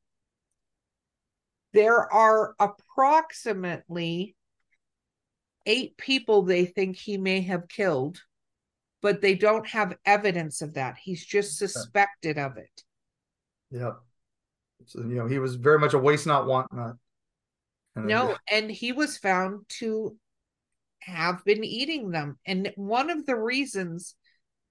There 1.72 2.12
are 2.12 2.54
approximately 2.60 4.36
eight 5.68 5.96
people 5.98 6.42
they 6.42 6.64
think 6.64 6.96
he 6.96 7.18
may 7.18 7.42
have 7.42 7.68
killed, 7.68 8.20
but 9.02 9.20
they 9.20 9.34
don't 9.34 9.66
have 9.68 9.96
evidence 10.04 10.62
of 10.62 10.74
that. 10.74 10.96
He's 10.96 11.24
just 11.24 11.58
suspected 11.58 12.38
of 12.38 12.56
it. 12.56 12.82
Yeah. 13.70 13.92
So, 14.86 15.00
you 15.00 15.16
know, 15.16 15.26
he 15.26 15.38
was 15.38 15.56
very 15.56 15.78
much 15.78 15.92
a 15.92 15.98
waste 15.98 16.26
not, 16.26 16.46
want 16.46 16.72
not. 16.72 16.96
No, 17.94 18.36
and 18.50 18.70
he 18.70 18.92
was 18.92 19.18
found 19.18 19.68
to 19.80 20.16
have 21.00 21.44
been 21.44 21.64
eating 21.64 22.10
them. 22.10 22.38
And 22.46 22.72
one 22.76 23.10
of 23.10 23.26
the 23.26 23.36
reasons 23.36 24.14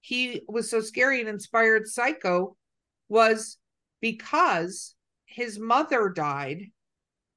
he 0.02 0.41
was 0.48 0.70
so 0.70 0.80
scary 0.82 1.20
and 1.20 1.30
inspired 1.30 1.88
Psycho 1.88 2.56
was 3.10 3.58
because 4.02 4.95
his 5.26 5.60
mother 5.60 6.10
died. 6.10 6.72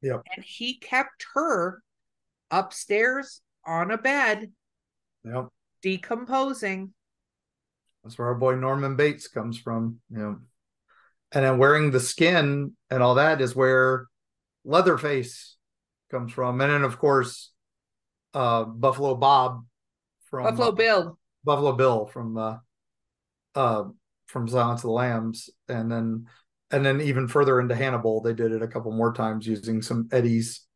Yep. 0.02 0.22
And 0.34 0.44
he 0.44 0.78
kept 0.78 1.26
her 1.34 1.82
upstairs 2.50 3.42
on 3.66 3.90
a 3.90 3.98
bed. 3.98 4.50
Yep. 5.24 5.48
Decomposing. 5.82 6.92
That's 8.02 8.18
where 8.18 8.28
our 8.28 8.34
boy 8.34 8.54
Norman 8.54 8.96
Bates 8.96 9.28
comes 9.28 9.58
from. 9.58 10.00
You 10.10 10.18
know. 10.18 10.38
And 11.32 11.44
then 11.44 11.58
wearing 11.58 11.90
the 11.90 12.00
skin 12.00 12.72
and 12.90 13.02
all 13.02 13.16
that 13.16 13.40
is 13.40 13.54
where 13.54 14.06
Leatherface 14.64 15.56
comes 16.10 16.32
from. 16.32 16.60
And 16.60 16.70
then 16.70 16.82
of 16.82 16.98
course 16.98 17.52
uh 18.34 18.64
Buffalo 18.64 19.14
Bob 19.14 19.64
from 20.30 20.44
Buffalo 20.44 20.68
uh, 20.68 20.72
Bill. 20.72 21.18
Buffalo 21.44 21.72
Bill 21.72 22.06
from 22.06 22.36
uh 22.36 22.56
uh 23.54 23.84
from 24.26 24.48
Silence 24.48 24.80
of 24.80 24.88
the 24.88 24.92
Lambs. 24.92 25.50
And 25.68 25.92
then 25.92 26.26
and 26.70 26.86
then 26.86 27.00
even 27.00 27.28
further 27.28 27.60
into 27.60 27.74
Hannibal, 27.74 28.22
they 28.22 28.32
did 28.32 28.52
it 28.52 28.62
a 28.62 28.68
couple 28.68 28.92
more 28.92 29.12
times 29.12 29.46
using 29.46 29.82
some 29.82 30.08
Eddie's 30.12 30.66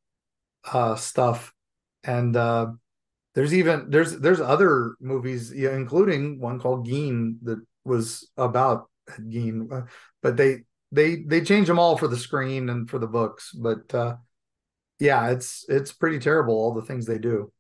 uh 0.70 0.96
stuff. 0.96 1.53
And 2.04 2.36
uh 2.36 2.72
there's 3.34 3.52
even 3.52 3.90
there's 3.90 4.18
there's 4.18 4.40
other 4.40 4.94
movies, 5.00 5.50
including 5.50 6.40
one 6.40 6.60
called 6.60 6.86
Gein 6.86 7.36
that 7.42 7.60
was 7.84 8.30
about 8.36 8.88
Gein, 9.10 9.70
uh, 9.72 9.86
but 10.22 10.36
they 10.36 10.58
they 10.92 11.16
they 11.16 11.40
change 11.40 11.66
them 11.66 11.78
all 11.78 11.96
for 11.96 12.06
the 12.08 12.16
screen 12.16 12.68
and 12.68 12.88
for 12.88 12.98
the 12.98 13.08
books. 13.08 13.50
But 13.52 13.92
uh, 13.92 14.16
yeah, 15.00 15.30
it's 15.30 15.64
it's 15.68 15.92
pretty 15.92 16.20
terrible 16.20 16.54
all 16.54 16.74
the 16.74 16.82
things 16.82 17.06
they 17.06 17.18
do. 17.18 17.52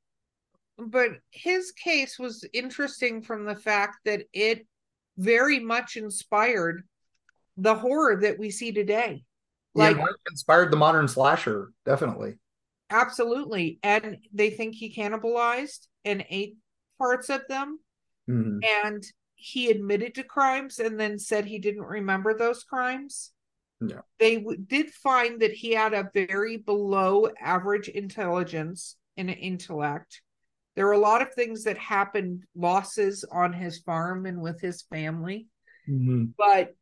But 0.78 1.10
his 1.30 1.72
case 1.72 2.18
was 2.18 2.44
interesting 2.52 3.22
from 3.22 3.44
the 3.44 3.56
fact 3.56 3.98
that 4.04 4.22
it 4.32 4.66
very 5.16 5.60
much 5.60 5.96
inspired 5.96 6.82
the 7.56 7.74
horror 7.74 8.20
that 8.22 8.38
we 8.38 8.50
see 8.50 8.72
today. 8.72 9.24
Like 9.74 9.96
yeah, 9.96 10.06
inspired 10.30 10.70
the 10.70 10.76
modern 10.76 11.08
slasher, 11.08 11.72
definitely. 11.84 12.34
Absolutely. 12.90 13.78
And 13.82 14.18
they 14.32 14.50
think 14.50 14.74
he 14.74 14.94
cannibalized 14.94 15.86
and 16.04 16.24
ate 16.30 16.56
parts 16.98 17.30
of 17.30 17.42
them. 17.48 17.78
Mm-hmm. 18.28 18.58
And 18.84 19.04
he 19.34 19.70
admitted 19.70 20.14
to 20.14 20.22
crimes 20.22 20.78
and 20.78 20.98
then 20.98 21.18
said 21.18 21.44
he 21.44 21.58
didn't 21.58 21.84
remember 21.84 22.36
those 22.36 22.64
crimes. 22.64 23.32
Yeah. 23.80 24.00
They 24.18 24.36
w- 24.36 24.58
did 24.58 24.90
find 24.90 25.40
that 25.40 25.52
he 25.52 25.72
had 25.72 25.92
a 25.92 26.10
very 26.14 26.56
below 26.56 27.28
average 27.40 27.88
intelligence 27.88 28.96
and 29.16 29.28
intellect. 29.28 30.22
There 30.76 30.86
were 30.86 30.92
a 30.92 30.98
lot 30.98 31.22
of 31.22 31.34
things 31.34 31.64
that 31.64 31.78
happened, 31.78 32.44
losses 32.56 33.24
on 33.30 33.52
his 33.52 33.80
farm 33.80 34.26
and 34.26 34.40
with 34.40 34.60
his 34.60 34.82
family. 34.82 35.46
Mm-hmm. 35.88 36.26
But 36.36 36.74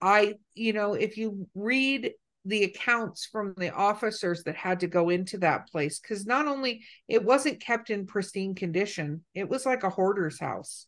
I, 0.00 0.34
you 0.54 0.72
know, 0.72 0.94
if 0.94 1.16
you 1.16 1.48
read 1.54 2.12
the 2.44 2.64
accounts 2.64 3.26
from 3.30 3.54
the 3.56 3.70
officers 3.70 4.42
that 4.44 4.56
had 4.56 4.80
to 4.80 4.88
go 4.88 5.10
into 5.10 5.38
that 5.38 5.68
place 5.68 6.00
because 6.00 6.26
not 6.26 6.48
only 6.48 6.82
it 7.08 7.24
wasn't 7.24 7.60
kept 7.60 7.90
in 7.90 8.06
pristine 8.06 8.54
condition 8.54 9.24
it 9.34 9.48
was 9.48 9.64
like 9.64 9.84
a 9.84 9.90
hoarder's 9.90 10.40
house. 10.40 10.86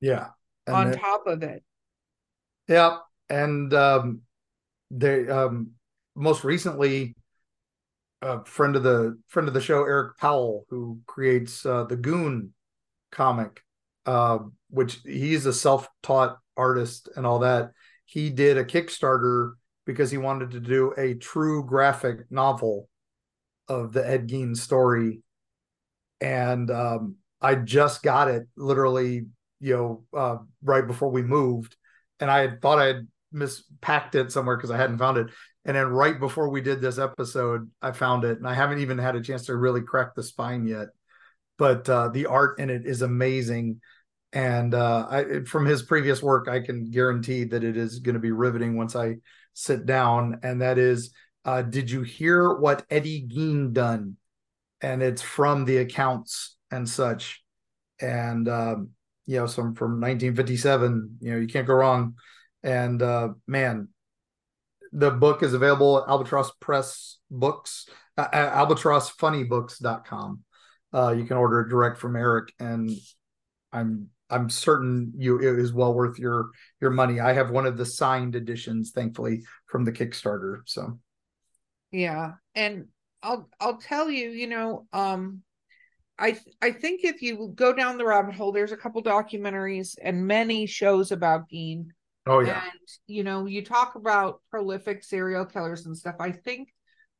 Yeah 0.00 0.28
on 0.68 0.88
it, 0.88 0.98
top 0.98 1.26
of 1.26 1.42
it. 1.42 1.62
Yeah 2.68 2.98
and 3.28 3.72
um 3.74 4.20
they 4.90 5.28
um 5.28 5.70
most 6.14 6.44
recently 6.44 7.14
a 8.22 8.44
friend 8.44 8.76
of 8.76 8.82
the 8.82 9.18
friend 9.28 9.46
of 9.48 9.54
the 9.54 9.60
show 9.60 9.84
eric 9.84 10.16
powell 10.16 10.64
who 10.70 11.00
creates 11.06 11.66
uh, 11.66 11.84
the 11.84 11.96
goon 11.96 12.52
comic 13.12 13.60
uh 14.06 14.38
which 14.70 15.00
he's 15.04 15.46
a 15.46 15.52
self-taught 15.52 16.38
artist 16.56 17.08
and 17.16 17.26
all 17.26 17.40
that 17.40 17.70
he 18.04 18.30
did 18.30 18.56
a 18.56 18.64
kickstarter 18.64 19.52
because 19.86 20.10
he 20.10 20.18
wanted 20.18 20.50
to 20.50 20.60
do 20.60 20.92
a 20.98 21.14
true 21.14 21.64
graphic 21.64 22.30
novel 22.30 22.88
of 23.68 23.92
the 23.92 24.06
Ed 24.06 24.28
Gein 24.28 24.56
story. 24.56 25.20
And 26.20 26.70
um, 26.70 27.16
I 27.40 27.54
just 27.54 28.02
got 28.02 28.28
it 28.28 28.46
literally, 28.56 29.26
you 29.60 29.74
know, 29.74 30.04
uh, 30.18 30.38
right 30.62 30.86
before 30.86 31.10
we 31.10 31.22
moved. 31.22 31.76
And 32.20 32.30
I 32.30 32.40
had 32.40 32.60
thought 32.60 32.78
I 32.78 32.86
had 32.86 33.08
mispacked 33.32 34.14
it 34.14 34.32
somewhere 34.32 34.56
because 34.56 34.70
I 34.70 34.76
hadn't 34.76 34.98
found 34.98 35.18
it. 35.18 35.28
And 35.64 35.76
then 35.76 35.86
right 35.88 36.18
before 36.18 36.48
we 36.48 36.60
did 36.60 36.80
this 36.80 36.98
episode, 36.98 37.70
I 37.82 37.92
found 37.92 38.24
it. 38.24 38.38
And 38.38 38.46
I 38.46 38.54
haven't 38.54 38.80
even 38.80 38.98
had 38.98 39.16
a 39.16 39.20
chance 39.20 39.46
to 39.46 39.56
really 39.56 39.82
crack 39.82 40.14
the 40.14 40.22
spine 40.22 40.66
yet. 40.66 40.88
But 41.58 41.88
uh, 41.88 42.08
the 42.08 42.26
art 42.26 42.58
in 42.58 42.70
it 42.70 42.86
is 42.86 43.02
amazing. 43.02 43.80
And 44.36 44.74
uh, 44.74 45.06
I, 45.08 45.24
from 45.46 45.64
his 45.64 45.82
previous 45.82 46.22
work, 46.22 46.46
I 46.46 46.60
can 46.60 46.90
guarantee 46.90 47.44
that 47.44 47.64
it 47.64 47.78
is 47.78 48.00
going 48.00 48.16
to 48.16 48.20
be 48.20 48.32
riveting 48.32 48.76
once 48.76 48.94
I 48.94 49.16
sit 49.54 49.86
down, 49.86 50.40
and 50.42 50.60
that 50.60 50.76
is, 50.76 51.14
uh, 51.46 51.62
did 51.62 51.90
you 51.90 52.02
hear 52.02 52.52
what 52.52 52.84
Eddie 52.90 53.26
Gein 53.26 53.72
done? 53.72 54.18
And 54.82 55.02
it's 55.02 55.22
from 55.22 55.64
the 55.64 55.78
accounts 55.78 56.54
and 56.70 56.86
such, 56.86 57.42
and 57.98 58.46
um, 58.46 58.90
you 59.24 59.38
know, 59.38 59.46
some 59.46 59.74
from 59.74 60.02
1957. 60.02 61.16
You 61.22 61.30
know, 61.30 61.38
you 61.38 61.46
can't 61.46 61.66
go 61.66 61.72
wrong. 61.72 62.16
And 62.62 63.00
uh, 63.00 63.30
man, 63.46 63.88
the 64.92 65.12
book 65.12 65.42
is 65.42 65.54
available 65.54 66.02
at 66.02 66.10
Albatross 66.10 66.50
Press 66.60 67.20
Books, 67.30 67.88
uh, 68.18 68.28
albatrossfunnybooks.com. 68.28 70.42
Uh, 70.92 71.14
you 71.16 71.24
can 71.24 71.38
order 71.38 71.60
it 71.60 71.70
direct 71.70 71.96
from 71.96 72.16
Eric, 72.16 72.52
and 72.60 72.90
I'm 73.72 74.10
I'm 74.28 74.50
certain 74.50 75.12
you 75.16 75.38
it 75.38 75.58
is 75.58 75.72
well 75.72 75.94
worth 75.94 76.18
your 76.18 76.50
your 76.80 76.90
money. 76.90 77.20
I 77.20 77.32
have 77.32 77.50
one 77.50 77.66
of 77.66 77.76
the 77.76 77.86
signed 77.86 78.34
editions, 78.34 78.90
thankfully, 78.90 79.42
from 79.66 79.84
the 79.84 79.92
Kickstarter. 79.92 80.60
So 80.66 80.98
yeah, 81.92 82.32
and 82.54 82.86
I'll 83.22 83.48
I'll 83.60 83.78
tell 83.78 84.10
you, 84.10 84.30
you 84.30 84.48
know, 84.48 84.86
um, 84.92 85.42
I 86.18 86.38
I 86.60 86.72
think 86.72 87.04
if 87.04 87.22
you 87.22 87.52
go 87.54 87.72
down 87.72 87.98
the 87.98 88.06
rabbit 88.06 88.34
hole, 88.34 88.52
there's 88.52 88.72
a 88.72 88.76
couple 88.76 89.02
documentaries 89.02 89.96
and 90.02 90.26
many 90.26 90.66
shows 90.66 91.12
about 91.12 91.48
Gein. 91.48 91.86
Oh 92.26 92.40
yeah. 92.40 92.62
And 92.62 92.88
you 93.06 93.22
know, 93.22 93.46
you 93.46 93.64
talk 93.64 93.94
about 93.94 94.40
prolific 94.50 95.04
serial 95.04 95.44
killers 95.44 95.86
and 95.86 95.96
stuff. 95.96 96.16
I 96.18 96.32
think 96.32 96.72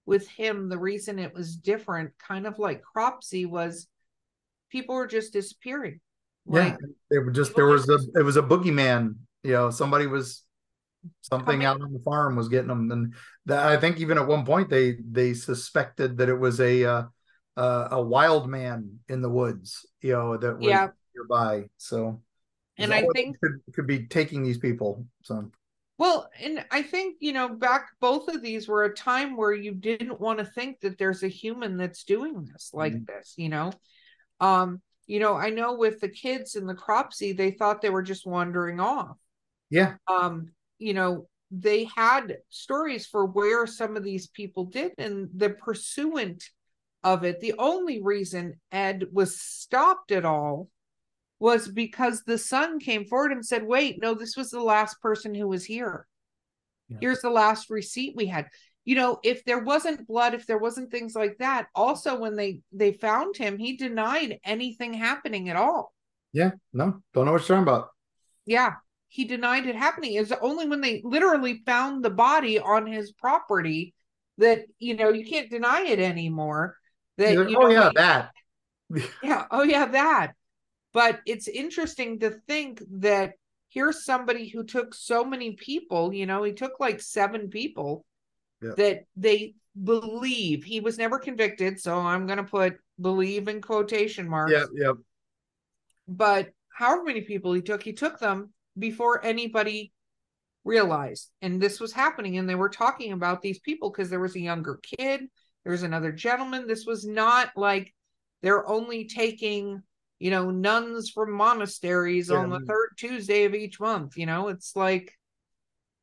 with 0.06 0.28
him, 0.28 0.68
the 0.68 0.78
reason 0.78 1.18
it 1.18 1.34
was 1.34 1.56
different, 1.56 2.12
kind 2.18 2.46
of 2.46 2.58
like 2.58 2.82
Cropsey, 2.82 3.46
was 3.46 3.86
people 4.70 4.94
were 4.94 5.06
just 5.06 5.32
disappearing. 5.32 6.00
Like, 6.46 6.76
yeah, 7.10 7.18
it 7.18 7.26
was 7.26 7.34
just 7.34 7.56
there 7.56 7.66
was 7.66 7.88
a 7.88 7.98
it 8.18 8.22
was 8.22 8.36
a 8.36 8.42
boogeyman. 8.42 9.16
You 9.42 9.52
know, 9.52 9.70
somebody 9.70 10.06
was 10.06 10.42
something 11.22 11.64
out 11.64 11.80
on 11.80 11.92
the 11.92 12.00
farm 12.00 12.36
was 12.36 12.48
getting 12.48 12.68
them, 12.68 12.90
and 12.90 13.14
that, 13.46 13.66
I 13.66 13.76
think 13.76 13.98
even 13.98 14.18
at 14.18 14.26
one 14.26 14.44
point 14.44 14.70
they 14.70 14.96
they 15.08 15.34
suspected 15.34 16.18
that 16.18 16.28
it 16.28 16.38
was 16.38 16.60
a 16.60 16.84
uh, 16.84 17.02
uh, 17.56 17.88
a 17.92 18.02
wild 18.02 18.48
man 18.48 19.00
in 19.08 19.22
the 19.22 19.30
woods. 19.30 19.86
You 20.00 20.12
know 20.12 20.36
that 20.36 20.58
was 20.58 20.66
yeah. 20.66 20.88
nearby. 21.14 21.68
So 21.78 22.22
and 22.78 22.92
I 22.92 23.06
think 23.14 23.38
could, 23.40 23.60
could 23.74 23.86
be 23.86 24.06
taking 24.06 24.42
these 24.42 24.58
people. 24.58 25.06
So 25.22 25.50
well, 25.98 26.28
and 26.40 26.64
I 26.70 26.82
think 26.82 27.16
you 27.20 27.32
know 27.32 27.48
back 27.48 27.88
both 28.00 28.28
of 28.28 28.42
these 28.42 28.68
were 28.68 28.84
a 28.84 28.94
time 28.94 29.36
where 29.36 29.52
you 29.52 29.72
didn't 29.72 30.20
want 30.20 30.38
to 30.38 30.44
think 30.44 30.80
that 30.80 30.98
there's 30.98 31.22
a 31.22 31.28
human 31.28 31.76
that's 31.76 32.04
doing 32.04 32.44
this 32.44 32.70
like 32.72 32.92
mm-hmm. 32.92 33.16
this, 33.16 33.34
you 33.36 33.48
know. 33.48 33.72
Um, 34.40 34.82
you 35.06 35.20
know, 35.20 35.34
I 35.34 35.50
know 35.50 35.74
with 35.74 36.00
the 36.00 36.08
kids 36.08 36.56
in 36.56 36.66
the 36.66 36.74
Cropsey 36.74 37.32
they 37.32 37.52
thought 37.52 37.80
they 37.80 37.90
were 37.90 38.02
just 38.02 38.26
wandering 38.26 38.80
off. 38.80 39.16
Yeah. 39.70 39.94
Um, 40.06 40.52
you 40.78 40.94
know, 40.94 41.28
they 41.50 41.88
had 41.96 42.38
stories 42.48 43.06
for 43.06 43.24
where 43.24 43.66
some 43.66 43.96
of 43.96 44.04
these 44.04 44.26
people 44.26 44.64
did, 44.64 44.92
and 44.98 45.28
the 45.34 45.50
pursuant 45.50 46.44
of 47.04 47.24
it, 47.24 47.40
the 47.40 47.54
only 47.58 48.02
reason 48.02 48.60
Ed 48.72 49.04
was 49.12 49.40
stopped 49.40 50.10
at 50.10 50.24
all 50.24 50.68
was 51.38 51.68
because 51.68 52.22
the 52.22 52.38
son 52.38 52.80
came 52.80 53.04
forward 53.04 53.30
and 53.30 53.44
said, 53.44 53.62
wait, 53.62 54.00
no, 54.00 54.14
this 54.14 54.36
was 54.36 54.50
the 54.50 54.62
last 54.62 55.00
person 55.00 55.34
who 55.34 55.46
was 55.46 55.64
here. 55.64 56.06
Yeah. 56.88 56.96
Here's 57.00 57.20
the 57.20 57.30
last 57.30 57.70
receipt 57.70 58.14
we 58.16 58.26
had. 58.26 58.46
You 58.86 58.94
know, 58.94 59.18
if 59.24 59.44
there 59.44 59.58
wasn't 59.58 60.06
blood, 60.06 60.32
if 60.32 60.46
there 60.46 60.58
wasn't 60.58 60.92
things 60.92 61.14
like 61.14 61.38
that, 61.38 61.66
also 61.74 62.18
when 62.18 62.36
they 62.36 62.60
they 62.72 62.92
found 62.92 63.36
him, 63.36 63.58
he 63.58 63.76
denied 63.76 64.38
anything 64.44 64.94
happening 64.94 65.50
at 65.50 65.56
all. 65.56 65.92
Yeah, 66.32 66.52
no, 66.72 67.02
don't 67.12 67.26
know 67.26 67.32
what 67.32 67.40
you're 67.48 67.58
talking 67.58 67.62
about. 67.64 67.88
Yeah, 68.46 68.74
he 69.08 69.24
denied 69.24 69.66
it 69.66 69.74
happening. 69.74 70.14
is 70.14 70.32
only 70.40 70.68
when 70.68 70.80
they 70.80 71.02
literally 71.04 71.62
found 71.66 72.04
the 72.04 72.10
body 72.10 72.60
on 72.60 72.86
his 72.86 73.10
property 73.10 73.92
that 74.38 74.66
you 74.78 74.94
know 74.94 75.10
you 75.10 75.26
can't 75.26 75.50
deny 75.50 75.80
it 75.82 75.98
anymore. 75.98 76.76
That 77.18 77.36
like, 77.36 77.50
you 77.50 77.58
oh 77.60 77.68
yeah, 77.68 77.90
that. 77.96 78.30
yeah, 79.22 79.46
oh 79.50 79.64
yeah, 79.64 79.86
that. 79.86 80.34
But 80.92 81.20
it's 81.26 81.48
interesting 81.48 82.20
to 82.20 82.30
think 82.46 82.82
that 83.00 83.32
here's 83.68 84.04
somebody 84.04 84.48
who 84.48 84.64
took 84.64 84.94
so 84.94 85.24
many 85.24 85.52
people, 85.52 86.12
you 86.14 86.24
know, 86.24 86.44
he 86.44 86.52
took 86.52 86.78
like 86.80 87.00
seven 87.00 87.50
people 87.50 88.04
that 88.76 89.04
they 89.16 89.54
believe 89.82 90.64
he 90.64 90.80
was 90.80 90.98
never 90.98 91.18
convicted. 91.18 91.80
So 91.80 91.98
I'm 91.98 92.26
going 92.26 92.38
to 92.38 92.44
put 92.44 92.76
believe 93.00 93.48
in 93.48 93.60
quotation 93.60 94.28
marks. 94.28 94.52
Yeah, 94.52 94.64
yeah. 94.74 94.92
But 96.08 96.50
however 96.72 97.04
many 97.04 97.22
people 97.22 97.52
he 97.52 97.62
took, 97.62 97.82
he 97.82 97.92
took 97.92 98.18
them 98.18 98.52
before 98.78 99.24
anybody 99.24 99.92
realized. 100.64 101.30
And 101.42 101.60
this 101.60 101.80
was 101.80 101.92
happening. 101.92 102.38
And 102.38 102.48
they 102.48 102.54
were 102.54 102.68
talking 102.68 103.12
about 103.12 103.42
these 103.42 103.58
people 103.58 103.90
because 103.90 104.10
there 104.10 104.20
was 104.20 104.36
a 104.36 104.40
younger 104.40 104.80
kid, 104.82 105.22
there 105.64 105.72
was 105.72 105.82
another 105.82 106.12
gentleman. 106.12 106.66
This 106.66 106.86
was 106.86 107.06
not 107.06 107.50
like 107.56 107.92
they're 108.42 108.68
only 108.68 109.06
taking 109.06 109.82
you 110.18 110.30
know, 110.30 110.50
nuns 110.50 111.10
from 111.10 111.32
monasteries 111.32 112.30
yeah. 112.30 112.36
on 112.36 112.50
the 112.50 112.60
third 112.60 112.90
Tuesday 112.96 113.44
of 113.44 113.54
each 113.54 113.78
month. 113.78 114.16
You 114.16 114.26
know, 114.26 114.48
it's 114.48 114.74
like, 114.74 115.12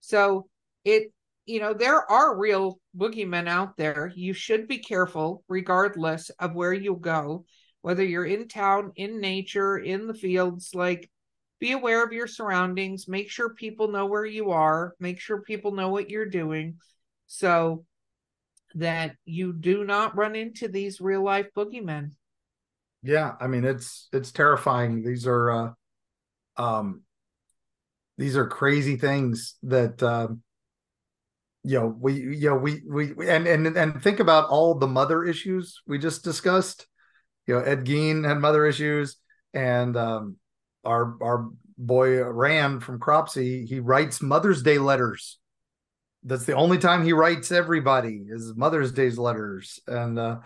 so 0.01 0.47
it, 0.85 1.11
you 1.45 1.59
know, 1.59 1.73
there 1.73 2.09
are 2.09 2.37
real 2.37 2.79
boogeymen 2.97 3.47
out 3.47 3.75
there. 3.77 4.11
You 4.15 4.33
should 4.33 4.67
be 4.67 4.77
careful, 4.77 5.43
regardless 5.47 6.29
of 6.31 6.55
where 6.55 6.73
you 6.73 6.95
go, 6.95 7.45
whether 7.81 8.03
you're 8.03 8.25
in 8.25 8.47
town, 8.47 8.93
in 8.95 9.19
nature, 9.19 9.77
in 9.77 10.07
the 10.07 10.13
fields. 10.13 10.73
Like, 10.73 11.09
be 11.59 11.73
aware 11.73 12.03
of 12.03 12.13
your 12.13 12.27
surroundings. 12.27 13.07
Make 13.07 13.29
sure 13.29 13.53
people 13.53 13.89
know 13.89 14.05
where 14.05 14.25
you 14.25 14.51
are. 14.51 14.93
Make 14.99 15.19
sure 15.19 15.41
people 15.41 15.73
know 15.73 15.89
what 15.89 16.09
you're 16.09 16.25
doing. 16.29 16.77
So 17.27 17.85
that 18.75 19.15
you 19.25 19.53
do 19.53 19.83
not 19.83 20.17
run 20.17 20.35
into 20.35 20.67
these 20.67 20.99
real 20.99 21.23
life 21.23 21.47
boogeymen. 21.55 22.11
Yeah, 23.01 23.33
I 23.39 23.47
mean 23.47 23.65
it's 23.65 24.07
it's 24.13 24.31
terrifying. 24.31 25.03
These 25.03 25.27
are 25.27 25.51
uh 25.51 25.71
um 26.57 27.03
these 28.17 28.37
are 28.37 28.47
crazy 28.47 28.95
things 28.95 29.55
that 29.63 30.01
um 30.01 30.41
you 31.63 31.79
know 31.79 31.95
we 31.99 32.13
you 32.13 32.49
know 32.49 32.55
we 32.55 32.81
we 32.87 33.29
and 33.29 33.47
and 33.47 33.67
and 33.67 34.01
think 34.03 34.19
about 34.19 34.49
all 34.49 34.75
the 34.75 34.87
mother 34.87 35.23
issues 35.23 35.81
we 35.87 35.97
just 35.97 36.23
discussed. 36.23 36.87
You 37.47 37.55
know, 37.55 37.61
Ed 37.61 37.85
Gein 37.85 38.27
had 38.27 38.39
mother 38.39 38.65
issues 38.65 39.17
and 39.53 39.95
um 39.97 40.37
our 40.83 41.15
our 41.21 41.49
boy 41.77 42.23
Rand 42.23 42.83
from 42.83 42.99
Cropsey 42.99 43.65
he 43.65 43.79
writes 43.79 44.21
Mother's 44.21 44.61
Day 44.61 44.77
letters. 44.77 45.39
That's 46.23 46.45
the 46.45 46.55
only 46.55 46.77
time 46.77 47.03
he 47.03 47.13
writes 47.13 47.51
everybody 47.51 48.23
is 48.27 48.53
Mother's 48.55 48.91
Day's 48.91 49.17
letters. 49.17 49.79
And 49.87 50.19
uh 50.19 50.37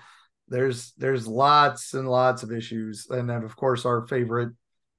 there's 0.50 0.94
there's 0.98 1.28
lots 1.28 1.94
and 1.94 2.10
lots 2.10 2.44
of 2.44 2.52
issues 2.52 3.08
and 3.10 3.30
then 3.30 3.44
of 3.44 3.56
course 3.56 3.86
our 3.86 4.08
favorite 4.08 4.50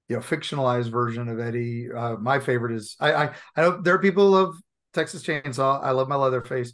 you 0.09 0.17
know 0.17 0.23
fictionalized 0.23 0.91
version 0.91 1.29
of 1.29 1.41
eddie 1.41 1.89
uh, 1.95 2.17
my 2.17 2.39
favorite 2.39 2.75
is 2.75 2.97
I, 3.01 3.13
I 3.13 3.31
i 3.57 3.63
know 3.63 3.81
there 3.81 3.95
are 3.95 3.99
people 4.01 4.27
who 4.27 4.35
love 4.35 4.55
texas 4.99 5.23
chainsaw 5.23 5.81
i 5.85 5.93
love 5.93 6.09
my 6.09 6.17
leatherface 6.17 6.73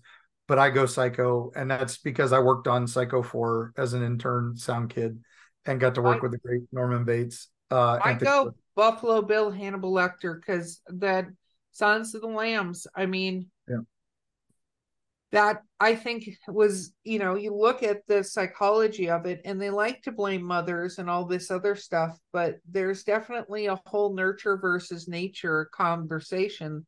but 0.49 0.59
i 0.59 0.71
go 0.71 0.87
psycho 0.87 1.53
and 1.55 1.71
that's 1.71 1.99
because 1.99 2.33
i 2.33 2.39
worked 2.39 2.67
on 2.67 2.87
psycho 2.87 3.23
4 3.23 3.75
as 3.77 3.93
an 3.93 4.03
intern 4.03 4.57
sound 4.57 4.89
kid 4.89 5.23
and 5.67 5.79
got 5.79 5.95
to 5.97 6.03
work 6.03 6.19
I, 6.19 6.21
with 6.23 6.33
the 6.33 6.39
great 6.39 6.63
norman 6.73 7.05
bates 7.05 7.49
uh 7.71 7.99
i 8.03 8.15
go 8.15 8.55
buffalo 8.75 9.21
bill 9.21 9.51
hannibal 9.51 9.93
lecter 9.93 10.41
because 10.41 10.81
that 10.87 11.27
Silence 11.73 12.15
of 12.15 12.23
the 12.23 12.29
Lambs 12.29 12.87
i 12.97 13.05
mean 13.05 13.51
yeah. 13.69 13.79
that 15.33 15.63
I 15.85 15.97
think 15.97 16.31
was, 16.49 16.95
you 17.03 17.19
know, 17.19 17.35
you 17.35 17.55
look 17.55 17.83
at 17.83 18.07
the 18.07 18.25
psychology 18.25 19.11
of 19.11 19.27
it 19.27 19.43
and 19.45 19.61
they 19.61 19.69
like 19.69 20.01
to 20.05 20.13
blame 20.13 20.43
mothers 20.43 20.99
and 20.99 21.11
all 21.11 21.27
this 21.27 21.51
other 21.51 21.77
stuff, 21.77 22.19
but 22.33 22.55
there's 22.67 23.05
definitely 23.05 23.67
a 23.67 23.79
whole 23.85 24.15
nurture 24.15 24.57
versus 24.57 25.09
nature 25.09 25.69
conversation 25.75 26.87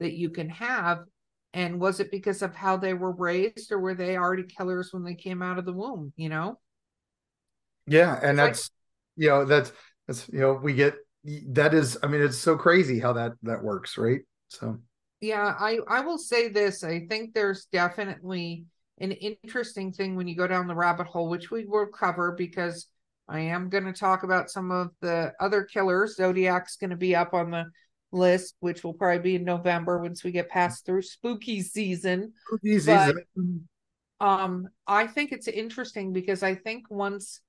that 0.00 0.12
you 0.12 0.30
can 0.30 0.48
have. 0.50 1.00
And 1.52 1.80
was 1.80 2.00
it 2.00 2.10
because 2.10 2.42
of 2.42 2.54
how 2.54 2.76
they 2.76 2.94
were 2.94 3.12
raised 3.12 3.72
or 3.72 3.78
were 3.78 3.94
they 3.94 4.16
already 4.16 4.42
killers 4.44 4.92
when 4.92 5.04
they 5.04 5.14
came 5.14 5.42
out 5.42 5.58
of 5.58 5.64
the 5.64 5.72
womb, 5.72 6.12
you 6.16 6.28
know? 6.28 6.58
Yeah. 7.86 8.18
And 8.22 8.38
that's, 8.38 8.70
like, 9.16 9.24
you 9.24 9.28
know, 9.28 9.44
that's, 9.44 9.72
that's, 10.06 10.28
you 10.28 10.40
know, 10.40 10.54
we 10.54 10.74
get, 10.74 10.96
that 11.48 11.72
is, 11.72 11.98
I 12.02 12.08
mean, 12.08 12.20
it's 12.20 12.36
so 12.36 12.56
crazy 12.56 13.00
how 13.00 13.14
that, 13.14 13.32
that 13.42 13.62
works. 13.62 13.96
Right. 13.96 14.20
So, 14.48 14.78
yeah, 15.20 15.54
I 15.58 15.78
I 15.88 16.00
will 16.02 16.18
say 16.18 16.48
this. 16.48 16.84
I 16.84 17.06
think 17.08 17.32
there's 17.32 17.66
definitely 17.72 18.66
an 18.98 19.12
interesting 19.12 19.92
thing 19.92 20.14
when 20.14 20.28
you 20.28 20.36
go 20.36 20.46
down 20.46 20.68
the 20.68 20.74
rabbit 20.74 21.06
hole, 21.06 21.28
which 21.28 21.50
we 21.50 21.64
will 21.64 21.86
cover 21.86 22.34
because 22.36 22.86
I 23.28 23.40
am 23.40 23.68
going 23.70 23.84
to 23.84 23.92
talk 23.92 24.22
about 24.22 24.50
some 24.50 24.70
of 24.70 24.90
the 25.00 25.32
other 25.40 25.64
killers. 25.64 26.16
Zodiac's 26.16 26.76
going 26.76 26.90
to 26.90 26.96
be 26.96 27.16
up 27.16 27.34
on 27.34 27.50
the 27.50 27.64
list, 28.12 28.54
which 28.60 28.84
will 28.84 28.94
probably 28.94 29.18
be 29.18 29.34
in 29.36 29.44
November 29.44 30.00
once 30.00 30.22
we 30.22 30.30
get 30.30 30.48
past 30.48 30.86
through 30.86 31.02
spooky 31.02 31.62
season. 31.62 32.32
Spooky 32.46 32.78
season. 32.78 33.24
But, 34.18 34.26
um, 34.26 34.68
I 34.86 35.06
think 35.06 35.32
it's 35.32 35.48
interesting 35.48 36.12
because 36.12 36.42
I 36.42 36.54
think 36.54 36.90
once 36.90 37.40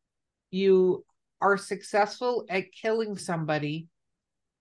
you 0.52 1.06
are 1.40 1.58
successful 1.58 2.46
at 2.50 2.72
killing 2.72 3.18
somebody, 3.18 3.88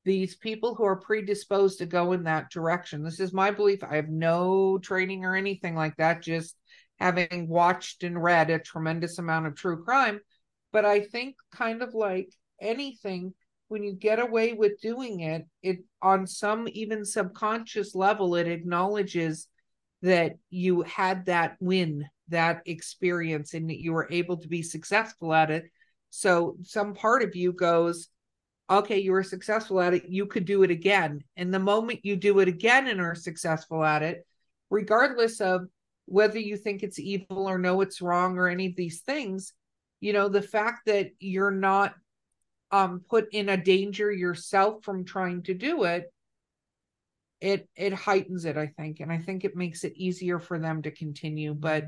these 0.05 0.37
people 0.37 0.75
who 0.77 0.85
are 0.85 0.97
predisposed 0.97 1.79
to 1.79 1.87
go 1.87 2.13
in 2.13 2.25
that 2.25 2.51
direction. 2.51 3.03
This 3.03 3.19
is 3.19 3.33
my 3.33 3.51
belief. 3.51 3.83
I 3.83 3.97
have 3.97 4.09
no 4.09 4.79
training 4.79 5.25
or 5.25 5.35
anything 5.35 5.75
like 5.75 5.97
that, 5.97 6.23
just 6.23 6.57
having 7.01 7.49
watched 7.49 8.05
and 8.05 8.23
read 8.23 8.51
a 8.51 8.61
tremendous 8.61 9.19
amount 9.19 9.47
of 9.47 9.57
true 9.57 9.83
crime. 9.83 10.21
But 10.73 10.85
I 10.85 11.01
think, 11.01 11.35
kind 11.51 11.83
of 11.83 11.93
like 11.95 12.29
anything, 12.61 13.35
when 13.69 13.83
you 13.83 13.93
get 13.93 14.19
away 14.19 14.53
with 14.53 14.81
doing 14.81 15.21
it, 15.21 15.47
it 15.63 15.79
on 16.01 16.27
some 16.27 16.69
even 16.73 17.05
subconscious 17.05 17.95
level, 17.95 18.37
it 18.37 18.47
acknowledges 18.47 19.49
that 20.03 20.37
you 20.51 20.83
had 20.83 21.27
that 21.27 21.57
win, 21.61 22.05
that 22.29 22.63
experience, 22.67 23.55
and 23.55 23.69
that 23.71 23.81
you 23.81 23.93
were 23.93 24.09
able 24.11 24.37
to 24.37 24.49
be 24.49 24.63
successful 24.63 25.35
at 25.35 25.51
it. 25.51 25.65
So 26.11 26.57
some 26.63 26.95
part 26.95 27.23
of 27.23 27.35
you 27.35 27.53
goes, 27.53 28.09
okay, 28.71 28.99
you 28.99 29.13
were 29.13 29.23
successful 29.23 29.81
at 29.81 29.95
it, 29.95 30.09
you 30.09 30.27
could 30.27 30.45
do 30.45 30.63
it 30.63 30.71
again. 30.71 31.21
And 31.37 31.53
the 31.53 31.59
moment 31.59 32.05
you 32.05 32.17
do 32.17 32.39
it 32.41 32.49
again 32.49 32.87
and 32.89 33.01
are 33.01 33.15
successful 33.15 33.85
at 33.85 34.03
it, 34.03 34.27
regardless 34.71 35.41
of 35.41 35.63
whether 36.07 36.39
you 36.39 36.57
think 36.57 36.83
it's 36.83 36.99
evil 36.99 37.49
or 37.49 37.59
know 37.59 37.81
it's 37.81 38.01
wrong 38.01 38.39
or 38.39 38.49
any 38.49 38.67
of 38.67 38.77
these 38.77 39.01
things, 39.01 39.53
you 40.01 40.13
know, 40.13 40.29
the 40.29 40.43
fact 40.43 40.87
that 40.87 41.11
you're 41.19 41.51
not 41.51 41.95
um 42.71 43.01
put 43.09 43.27
in 43.33 43.49
a 43.49 43.57
danger 43.57 44.11
yourself 44.11 44.83
from 44.83 45.05
trying 45.05 45.43
to 45.43 45.55
do 45.55 45.85
it 45.85 46.13
it 47.41 47.69
it 47.77 47.93
heightens 47.93 48.45
it 48.45 48.57
i 48.57 48.67
think 48.67 49.01
and 49.01 49.13
i 49.13 49.19
think 49.19 49.45
it 49.45 49.57
makes 49.57 49.85
it 49.85 49.93
easier 49.97 50.39
for 50.39 50.59
them 50.59 50.83
to 50.83 50.91
continue 50.91 51.55
but 51.55 51.85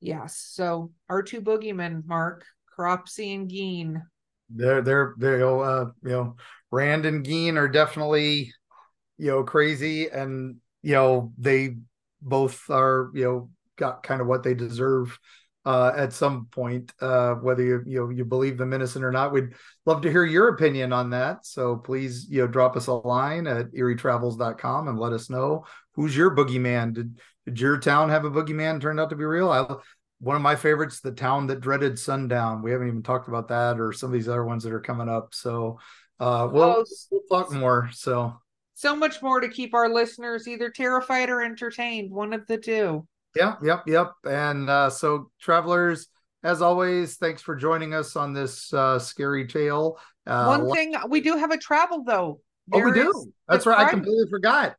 yes 0.00 0.36
so 0.36 0.90
our 1.08 1.22
two 1.22 1.40
boogeymen 1.40 2.06
mark 2.06 2.44
Cropsey 2.76 3.34
and 3.34 3.50
Gein 3.50 4.02
they're 4.50 4.82
they're 4.82 5.14
they're 5.16 5.64
uh 5.64 5.86
you 6.02 6.10
know 6.10 6.36
rand 6.70 7.06
and 7.06 7.24
Gein 7.24 7.56
are 7.56 7.68
definitely 7.68 8.52
you 9.18 9.28
know 9.28 9.42
crazy 9.42 10.08
and 10.08 10.56
you 10.82 10.92
know 10.92 11.32
they 11.38 11.76
both 12.20 12.68
are 12.70 13.10
you 13.14 13.24
know 13.24 13.50
got 13.76 14.02
kind 14.02 14.20
of 14.20 14.26
what 14.26 14.42
they 14.42 14.54
deserve 14.54 15.18
uh, 15.66 15.92
at 15.96 16.12
some 16.12 16.46
point, 16.46 16.92
uh, 17.00 17.34
whether 17.34 17.62
you 17.62 17.82
you 17.84 17.98
know 17.98 18.08
you 18.08 18.24
believe 18.24 18.56
them 18.56 18.72
innocent 18.72 19.04
or 19.04 19.10
not. 19.10 19.32
We'd 19.32 19.54
love 19.84 20.00
to 20.02 20.10
hear 20.10 20.24
your 20.24 20.48
opinion 20.48 20.92
on 20.92 21.10
that. 21.10 21.44
So 21.44 21.76
please, 21.76 22.28
you 22.30 22.40
know, 22.40 22.46
drop 22.46 22.76
us 22.76 22.86
a 22.86 22.92
line 22.92 23.48
at 23.48 23.72
eerietravels.com 23.72 24.86
and 24.86 24.98
let 24.98 25.12
us 25.12 25.28
know 25.28 25.64
who's 25.94 26.16
your 26.16 26.34
boogeyman. 26.36 26.94
Did 26.94 27.18
did 27.46 27.60
your 27.60 27.78
town 27.78 28.10
have 28.10 28.24
a 28.24 28.30
boogeyman 28.30 28.80
turned 28.80 29.00
out 29.00 29.10
to 29.10 29.16
be 29.16 29.24
real? 29.24 29.50
I 29.50 29.66
one 30.20 30.36
of 30.36 30.42
my 30.42 30.54
favorites, 30.54 31.00
the 31.00 31.12
town 31.12 31.48
that 31.48 31.60
dreaded 31.60 31.98
sundown. 31.98 32.62
We 32.62 32.70
haven't 32.70 32.88
even 32.88 33.02
talked 33.02 33.28
about 33.28 33.48
that 33.48 33.80
or 33.80 33.92
some 33.92 34.10
of 34.10 34.14
these 34.14 34.28
other 34.28 34.44
ones 34.44 34.62
that 34.62 34.72
are 34.72 34.80
coming 34.80 35.08
up. 35.08 35.34
So 35.34 35.80
uh 36.20 36.48
we'll, 36.50 36.62
oh, 36.62 36.84
we'll 37.10 37.22
talk 37.28 37.52
more. 37.52 37.90
So 37.92 38.34
so 38.74 38.94
much 38.94 39.20
more 39.20 39.40
to 39.40 39.48
keep 39.48 39.74
our 39.74 39.88
listeners 39.88 40.46
either 40.46 40.70
terrified 40.70 41.28
or 41.28 41.42
entertained, 41.42 42.12
one 42.12 42.32
of 42.32 42.46
the 42.46 42.58
two. 42.58 43.06
Yep, 43.36 43.58
yep, 43.62 43.82
yep. 43.86 44.12
And 44.24 44.68
uh, 44.70 44.90
so, 44.90 45.30
travelers, 45.40 46.08
as 46.42 46.62
always, 46.62 47.16
thanks 47.16 47.42
for 47.42 47.54
joining 47.54 47.94
us 47.94 48.16
on 48.16 48.32
this 48.32 48.72
uh, 48.72 48.98
scary 48.98 49.46
tale. 49.46 49.98
Uh, 50.26 50.46
One 50.46 50.72
thing 50.72 50.94
we 51.08 51.20
do 51.20 51.36
have 51.36 51.50
a 51.50 51.58
travel 51.58 52.02
though. 52.04 52.40
There 52.68 52.82
oh, 52.82 52.90
we 52.90 52.92
do. 52.92 53.32
That's 53.48 53.66
right. 53.66 53.76
Crime, 53.76 53.86
I 53.86 53.90
completely 53.90 54.28
forgot. 54.28 54.74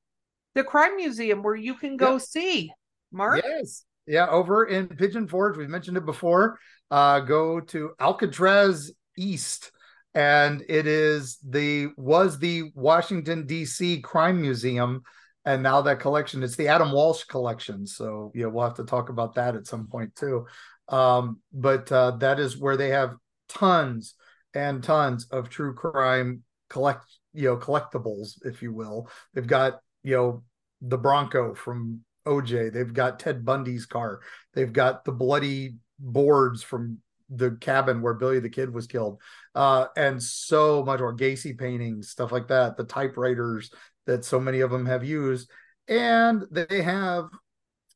The 0.56 0.64
Crime 0.64 0.96
Museum, 0.98 1.44
where 1.44 1.56
you 1.56 1.76
can 1.76 1.96
go 1.96 2.14
yep. 2.14 2.22
see. 2.22 2.72
Mark. 3.12 3.42
Yes. 3.44 3.84
Yeah, 4.06 4.28
over 4.28 4.66
in 4.66 4.88
Pigeon 4.88 5.28
Forge. 5.28 5.58
We've 5.58 5.70
mentioned 5.70 5.98
it 5.98 6.06
before. 6.06 6.60
Uh, 6.90 7.20
go 7.20 7.60
to 7.60 7.92
Alcatraz 8.00 8.92
East, 9.18 9.72
and 10.14 10.64
it 10.70 10.88
is 10.88 11.38
the 11.48 11.90
was 11.98 12.40
the 12.40 12.72
Washington 12.74 13.46
D.C. 13.46 14.02
Crime 14.02 14.42
Museum 14.42 15.04
and 15.48 15.64
now 15.64 15.82
that 15.82 16.02
collection 16.02 16.44
it's 16.44 16.58
the 16.58 16.68
adam 16.68 16.92
walsh 16.92 17.24
collection. 17.24 17.88
So 17.88 18.32
yeah 18.36 18.48
we'll 18.48 18.66
have 18.66 18.76
to 18.76 18.84
talk 18.84 19.08
about 19.10 19.36
that 19.36 19.56
at 19.56 19.66
some 19.66 19.88
point 19.88 20.14
too. 20.16 20.46
Um, 20.90 21.40
but 21.54 21.90
uh, 21.92 22.12
that 22.18 22.40
is 22.40 22.58
where 22.58 22.76
they 22.76 22.90
have 22.90 23.16
tons 23.48 24.16
and 24.54 24.84
tons 24.84 25.26
of 25.32 25.50
true 25.50 25.74
crime 25.74 26.44
collect 26.70 27.06
you 27.34 27.46
know 27.46 27.58
collectibles 27.58 28.46
if 28.46 28.62
you 28.62 28.74
will. 28.74 29.10
They've 29.34 29.48
got 29.48 29.80
you 30.04 30.18
know 30.18 30.44
the 30.82 30.98
bronco 30.98 31.56
from 31.56 32.02
oj 32.28 32.72
they've 32.72 32.94
got 32.94 33.20
ted 33.20 33.46
bundy's 33.46 33.86
car. 33.86 34.20
They've 34.54 34.74
got 34.74 35.06
the 35.06 35.14
bloody 35.14 35.78
boards 35.98 36.62
from 36.62 36.98
the 37.30 37.52
cabin 37.62 38.02
where 38.02 38.14
billy 38.14 38.42
the 38.42 38.50
kid 38.50 38.74
was 38.74 38.86
killed. 38.86 39.22
Uh, 39.56 39.86
and 39.96 40.22
so 40.22 40.84
much 40.84 41.00
more. 41.00 41.16
Gacy 41.16 41.58
paintings 41.58 42.10
stuff 42.10 42.34
like 42.34 42.50
that. 42.50 42.76
The 42.76 42.84
typewriters 42.84 43.72
that 44.08 44.26
so 44.26 44.40
many 44.40 44.62
of 44.62 44.72
them 44.72 44.88
have 44.88 45.04
used. 45.04 45.50
And 45.88 46.46
they 46.50 46.82
have 46.82 47.30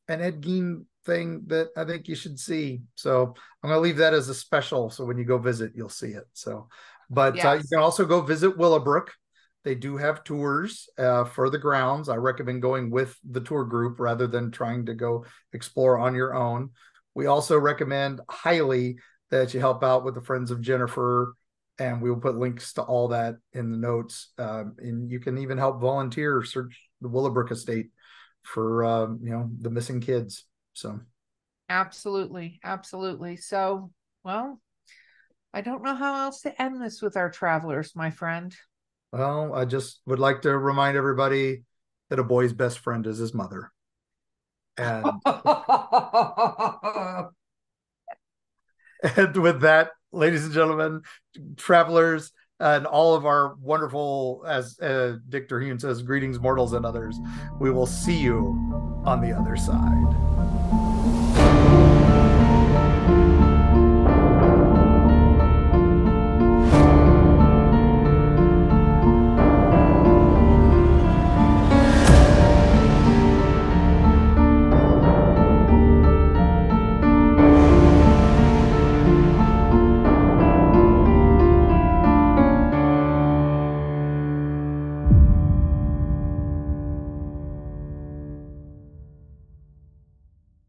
an 0.08 0.20
Ed 0.20 0.40
Gein 0.40 0.84
thing 1.04 1.42
that 1.48 1.70
I 1.76 1.84
think 1.84 2.06
you 2.06 2.14
should 2.14 2.38
see. 2.38 2.82
So 2.94 3.34
I'm 3.62 3.70
going 3.70 3.76
to 3.76 3.80
leave 3.80 3.96
that 3.96 4.14
as 4.14 4.28
a 4.28 4.34
special. 4.34 4.88
So 4.90 5.04
when 5.04 5.18
you 5.18 5.24
go 5.24 5.38
visit, 5.38 5.72
you'll 5.74 5.88
see 5.88 6.10
it. 6.10 6.24
So, 6.32 6.68
but 7.10 7.36
yes. 7.36 7.44
uh, 7.44 7.52
you 7.54 7.64
can 7.68 7.80
also 7.80 8.04
go 8.04 8.20
visit 8.20 8.56
Willowbrook. 8.56 9.12
They 9.64 9.74
do 9.74 9.96
have 9.96 10.24
tours 10.24 10.88
uh, 10.98 11.24
for 11.24 11.50
the 11.50 11.58
grounds. 11.58 12.08
I 12.08 12.16
recommend 12.16 12.62
going 12.62 12.90
with 12.90 13.16
the 13.28 13.40
tour 13.40 13.64
group 13.64 14.00
rather 14.00 14.26
than 14.26 14.50
trying 14.50 14.86
to 14.86 14.94
go 14.94 15.24
explore 15.52 15.98
on 15.98 16.14
your 16.14 16.34
own. 16.34 16.70
We 17.14 17.26
also 17.26 17.58
recommend 17.58 18.20
highly 18.28 18.96
that 19.30 19.54
you 19.54 19.60
help 19.60 19.84
out 19.84 20.04
with 20.04 20.14
the 20.14 20.20
Friends 20.20 20.50
of 20.50 20.60
Jennifer 20.60 21.34
and 21.78 22.02
we 22.02 22.10
will 22.10 22.20
put 22.20 22.36
links 22.36 22.72
to 22.74 22.82
all 22.82 23.08
that 23.08 23.36
in 23.52 23.70
the 23.70 23.76
notes. 23.76 24.32
Um, 24.38 24.76
and 24.78 25.10
you 25.10 25.20
can 25.20 25.38
even 25.38 25.58
help 25.58 25.80
volunteer 25.80 26.42
search 26.42 26.80
the 27.00 27.08
Willowbrook 27.08 27.50
estate 27.50 27.90
for 28.42 28.84
um, 28.84 29.20
you 29.22 29.30
know 29.30 29.50
the 29.60 29.70
missing 29.70 30.00
kids. 30.00 30.44
So 30.74 31.00
absolutely, 31.68 32.60
absolutely. 32.64 33.36
So 33.36 33.90
well, 34.24 34.60
I 35.54 35.60
don't 35.60 35.82
know 35.82 35.94
how 35.94 36.24
else 36.24 36.42
to 36.42 36.62
end 36.62 36.80
this 36.80 37.02
with 37.02 37.16
our 37.16 37.30
travelers, 37.30 37.94
my 37.94 38.10
friend. 38.10 38.54
Well, 39.12 39.54
I 39.54 39.64
just 39.64 40.00
would 40.06 40.18
like 40.18 40.42
to 40.42 40.56
remind 40.56 40.96
everybody 40.96 41.64
that 42.08 42.18
a 42.18 42.24
boy's 42.24 42.52
best 42.52 42.78
friend 42.78 43.06
is 43.06 43.18
his 43.18 43.34
mother. 43.34 43.70
And, 44.78 45.04
and 49.16 49.36
with 49.36 49.60
that, 49.60 49.90
ladies 50.12 50.44
and 50.44 50.54
gentlemen, 50.54 51.02
travelers, 51.56 52.32
and 52.60 52.86
all 52.86 53.14
of 53.14 53.26
our 53.26 53.56
wonderful, 53.56 54.44
as 54.46 54.78
uh, 54.80 55.16
Dick 55.28 55.48
Terhune 55.48 55.80
says, 55.80 56.02
greetings, 56.02 56.38
mortals 56.38 56.74
and 56.74 56.86
others. 56.86 57.18
We 57.58 57.70
will 57.70 57.86
see 57.86 58.16
you 58.16 58.56
on 59.04 59.20
the 59.20 59.32
other 59.32 59.56
side. 59.56 60.41